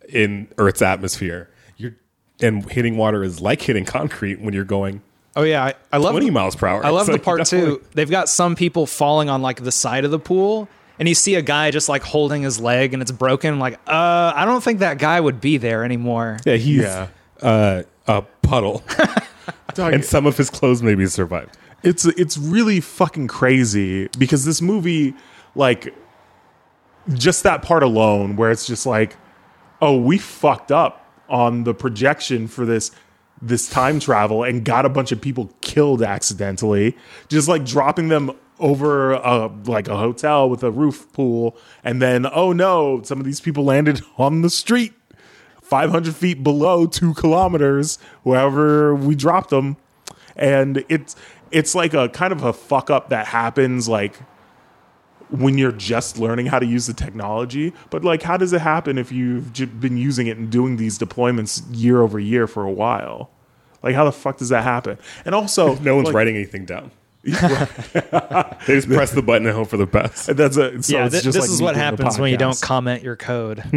in 0.07 0.48
Earth's 0.57 0.81
atmosphere. 0.81 1.49
You're 1.77 1.95
and 2.41 2.69
hitting 2.72 2.95
water 2.98 3.23
is 3.23 3.41
like 3.41 3.61
hitting 3.61 3.86
concrete 3.86 4.40
when 4.41 4.53
you're 4.53 4.64
going 4.64 5.02
Oh 5.36 5.44
yeah, 5.44 5.64
I, 5.64 5.73
I 5.94 5.98
love 5.98 6.11
20 6.14 6.26
the- 6.27 6.31
miles 6.31 6.56
per 6.56 6.68
hour. 6.68 6.86
I 6.86 6.90
love 6.90 7.07
It's 7.10 7.18
the 7.18 7.23
part 7.23 7.40
definitely- 7.40 7.77
too. 7.77 7.84
They've 7.94 8.10
got 8.10 8.30
some 8.30 8.56
people 8.56 8.86
falling 8.86 9.30
on 9.30 9.41
like 9.41 9.64
the 9.64 9.72
side 9.72 10.03
of 10.06 10.11
the 10.11 10.19
pool, 10.19 10.68
and 11.00 11.08
you 11.08 11.16
see 11.16 11.36
a 11.36 11.42
guy 11.42 11.72
just 11.72 11.90
like 11.90 12.04
holding 12.04 12.44
his 12.44 12.60
leg 12.60 12.94
and 12.94 13.02
it's 13.02 13.12
broken. 13.12 13.54
I'm 13.54 13.60
like, 13.60 13.76
uh, 13.88 14.34
I 14.36 14.46
don't 14.46 14.64
think 14.64 14.80
that 14.80 15.00
guy 15.00 15.20
would 15.20 15.40
be 15.42 15.58
there 15.58 15.84
anymore. 15.84 16.38
Yeah, 16.46 16.56
he's 16.58 16.82
Yeah. 16.84 17.08
uh, 17.42 17.84
a 18.08 18.22
puddle, 18.42 18.84
and 19.78 20.04
some 20.04 20.26
of 20.26 20.36
his 20.38 20.50
clothes 20.50 20.84
maybe 20.84 21.06
survived. 21.08 21.58
it's 21.84 22.06
it's 22.06 22.38
really 22.38 22.82
fucking 22.82 23.28
crazy 23.28 24.10
because 24.18 24.44
this 24.46 24.62
movie 24.62 25.14
like 25.56 25.94
just 27.14 27.44
that 27.44 27.62
part 27.62 27.82
alone 27.84 28.36
where 28.36 28.52
it's 28.52 28.68
just 28.68 28.86
like 28.86 29.16
oh 29.82 29.98
we 30.00 30.18
fucked 30.18 30.72
up 30.72 31.08
on 31.30 31.64
the 31.64 31.74
projection 31.74 32.48
for 32.48 32.66
this 32.66 32.92
this 33.42 33.70
time 33.70 34.00
travel 34.00 34.44
and 34.44 34.66
got 34.66 34.86
a 34.86 34.90
bunch 34.90 35.12
of 35.14 35.22
people 35.22 35.50
killed 35.62 36.02
accidentally 36.04 36.96
just 37.30 37.48
like 37.48 37.64
dropping 37.64 38.10
them 38.10 38.30
over 38.60 39.14
a, 39.14 39.52
like 39.65 39.88
a 39.88 39.98
hotel 39.98 40.49
with 40.49 40.64
a 40.64 40.72
roof 40.72 41.11
pool 41.14 41.56
and 41.84 42.02
then 42.02 42.26
oh 42.34 42.52
no 42.52 43.02
some 43.03 43.19
of 43.19 43.26
these 43.26 43.40
people 43.40 43.64
landed 43.64 44.02
on 44.18 44.41
the 44.41 44.49
street 44.49 44.94
500 45.69 46.15
feet 46.15 46.44
below 46.44 46.88
two 46.88 47.14
kilometers 47.14 47.99
wherever 48.23 48.95
we 48.95 49.14
dropped 49.14 49.52
them. 49.52 49.77
And 50.36 50.84
it's 50.90 51.15
it's 51.52 51.76
like 51.76 51.94
a 51.94 52.10
kind 52.10 52.34
of 52.34 52.44
a 52.44 52.53
fuck 52.53 52.90
up 52.90 53.10
that 53.10 53.27
happens 53.27 53.88
like 53.88 54.15
when 55.30 55.60
you're 55.60 55.72
just 55.72 56.18
learning 56.18 56.48
how 56.48 56.57
to 56.57 56.65
use 56.65 56.88
the 56.88 56.94
technology. 56.94 57.72
But 57.91 58.03
like 58.03 58.23
how 58.23 58.36
does 58.36 58.52
it 58.52 58.61
happen 58.61 58.98
if 58.98 59.11
you've 59.11 59.53
been 59.80 59.95
using 59.95 60.26
it 60.26 60.38
and 60.38 60.49
doing 60.49 60.77
these 60.77 60.98
deployments 60.98 61.64
year 61.72 62.02
over 62.02 62.19
year 62.19 62.48
for 62.48 62.64
a 62.64 62.72
while? 62.72 63.30
Like 63.84 63.94
how 63.94 64.06
the 64.06 64.11
fuck 64.11 64.38
does 64.38 64.49
that 64.49 64.64
happen? 64.64 64.98
And 65.23 65.36
also 65.36 65.76
No 65.81 65.95
one's 65.95 66.07
like, 66.07 66.15
writing 66.15 66.36
anything 66.36 66.65
down. 66.65 66.90
they 67.24 67.34
just 68.68 68.88
press 68.88 69.12
the 69.12 69.22
button 69.22 69.46
and 69.46 69.56
hope 69.56 69.68
for 69.68 69.78
the 69.78 69.86
best. 69.86 70.36
that's 70.38 70.56
a 70.56 70.82
so 70.82 70.98
yeah, 70.98 71.06
it's 71.06 71.16
thi- 71.16 71.22
just 71.22 71.36
this 71.36 71.41
like 71.41 71.50
is 71.50 71.62
what 71.62 71.76
happens 71.76 72.18
when 72.18 72.32
you 72.32 72.38
don't 72.38 72.60
comment 72.62 73.04
your 73.04 73.18
code. 73.18 73.62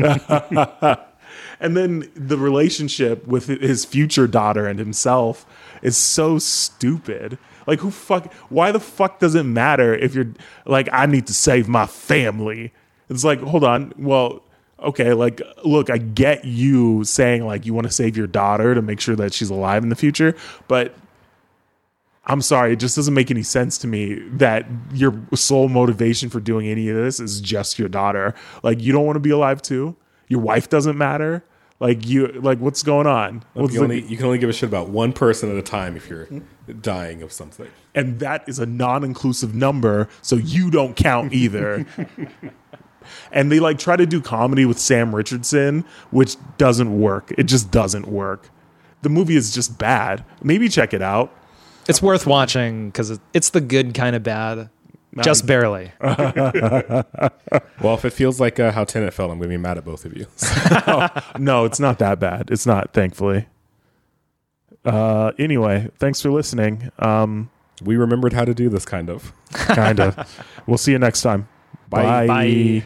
and 1.61 1.77
then 1.77 2.09
the 2.15 2.39
relationship 2.39 3.27
with 3.27 3.49
his 3.49 3.85
future 3.85 4.29
daughter 4.29 4.67
and 4.69 4.79
himself 4.79 5.45
is 5.83 5.97
so 5.97 6.39
stupid. 6.39 7.37
Like 7.67 7.81
who 7.81 7.91
fuck 7.91 8.33
why 8.49 8.71
the 8.71 8.81
fuck 8.81 9.19
does 9.19 9.35
it 9.35 9.45
matter 9.45 9.93
if 9.93 10.15
you're 10.15 10.33
like 10.65 10.89
I 10.93 11.07
need 11.07 11.27
to 11.27 11.35
save 11.35 11.69
my 11.69 11.87
family? 11.87 12.73
It's 13.09 13.25
like 13.25 13.41
hold 13.41 13.65
on. 13.65 13.93
Well, 13.99 14.43
okay, 14.79 15.15
like 15.15 15.43
look, 15.65 15.91
I 15.91 15.99
get 15.99 16.45
you 16.45 17.03
saying 17.03 17.45
like 17.45 17.67
you 17.67 17.75
want 17.75 17.89
to 17.89 17.93
save 17.93 18.17
your 18.17 18.29
daughter 18.29 18.75
to 18.75 18.83
make 18.83 19.01
sure 19.01 19.17
that 19.17 19.33
she's 19.33 19.51
alive 19.51 19.83
in 19.83 19.89
the 19.89 19.97
future, 19.97 20.37
but 20.69 20.95
I'm 22.25 22.41
sorry, 22.41 22.75
it 22.75 22.77
just 22.77 22.95
doesn't 22.95 23.15
make 23.15 23.31
any 23.31 23.43
sense 23.43 23.79
to 23.79 23.89
me 23.89 24.15
that 24.35 24.67
your 24.93 25.21
sole 25.35 25.69
motivation 25.69 26.31
for 26.31 26.39
doing 26.39 26.69
any 26.69 26.89
of 26.89 26.97
this 26.97 27.19
is 27.19 27.41
just 27.41 27.79
your 27.79 27.89
daughter. 27.89 28.35
Like 28.63 28.81
you 28.81 28.93
don't 28.93 29.05
want 29.05 29.17
to 29.17 29.21
be 29.21 29.31
alive 29.31 29.61
too? 29.61 29.97
Your 30.29 30.41
wife 30.41 30.69
doesn't 30.69 30.97
matter? 30.97 31.45
Like 31.81 32.07
you 32.07 32.29
like 32.29 32.59
what's 32.61 32.85
going 32.85 33.09
on? 33.09 33.43
What's 33.55 33.75
You, 33.75 33.83
only, 33.83 34.03
you 34.03 34.17
can 34.17 34.27
only 34.27 34.39
give 34.39 34.49
a 34.49 34.53
shit 34.53 34.69
about 34.69 34.89
one 34.89 35.13
person 35.13 35.51
at 35.51 35.57
a 35.57 35.63
time 35.63 35.97
if 35.97 36.09
you're 36.09 36.29
dying 36.81 37.23
of 37.23 37.33
something. 37.33 37.67
and 37.97 38.21
that 38.21 38.49
is 38.49 38.61
a 38.61 38.67
non-inclusive 38.67 39.53
number, 39.53 40.09
so 40.23 40.37
you 40.37 40.71
don't 40.71 40.95
count 40.95 41.33
either. 41.33 41.85
and 43.33 43.51
they 43.51 43.59
like 43.59 43.79
try 43.81 43.97
to 43.97 44.07
do 44.07 44.21
comedy 44.21 44.65
with 44.65 44.79
Sam 44.79 45.13
Richardson, 45.13 45.85
which 46.13 46.37
doesn't 46.57 47.01
work. 47.01 47.33
It 47.37 47.45
just 47.45 47.73
doesn't 47.73 48.07
work. 48.07 48.49
The 49.03 49.09
movie 49.09 49.35
is 49.35 49.53
just 49.53 49.77
bad. 49.77 50.25
Maybe 50.41 50.69
check 50.69 50.95
it 50.95 51.03
out. 51.03 51.37
It's 51.89 52.03
worth 52.03 52.27
watching 52.27 52.89
because 52.91 53.19
it's 53.33 53.51
the 53.51 53.61
good 53.61 53.95
kind 53.95 54.17
of 54.17 54.23
bad, 54.23 54.71
just 55.23 55.47
barely. 55.47 55.93
Well, 57.81 57.95
if 57.95 58.05
it 58.05 58.13
feels 58.13 58.41
like 58.41 58.61
uh, 58.61 58.71
how 58.71 58.85
Tenet 58.85 59.13
felt, 59.13 59.31
I'm 59.31 59.39
going 59.39 59.51
to 59.51 59.57
be 59.57 59.61
mad 59.61 59.77
at 59.77 59.85
both 59.85 60.05
of 60.05 60.17
you. 60.17 60.27
No, 61.39 61.65
it's 61.65 61.81
not 61.81 61.99
that 61.99 62.21
bad. 62.21 62.51
It's 62.51 62.65
not, 62.67 62.93
thankfully. 62.93 63.47
Uh, 64.85 65.33
anyway, 65.39 65.91
thanks 65.99 66.21
for 66.21 66.31
listening. 66.31 66.91
Um, 66.99 67.51
we 67.83 67.97
remembered 67.97 68.33
how 68.33 68.45
to 68.45 68.55
do 68.55 68.69
this 68.69 68.85
kind 68.85 69.11
of. 69.11 69.33
kind 69.53 69.99
of. 70.01 70.45
we'll 70.67 70.79
see 70.79 70.93
you 70.93 70.99
next 70.99 71.23
time. 71.23 71.49
Bye. 71.89 72.27
Bye. 72.27 72.85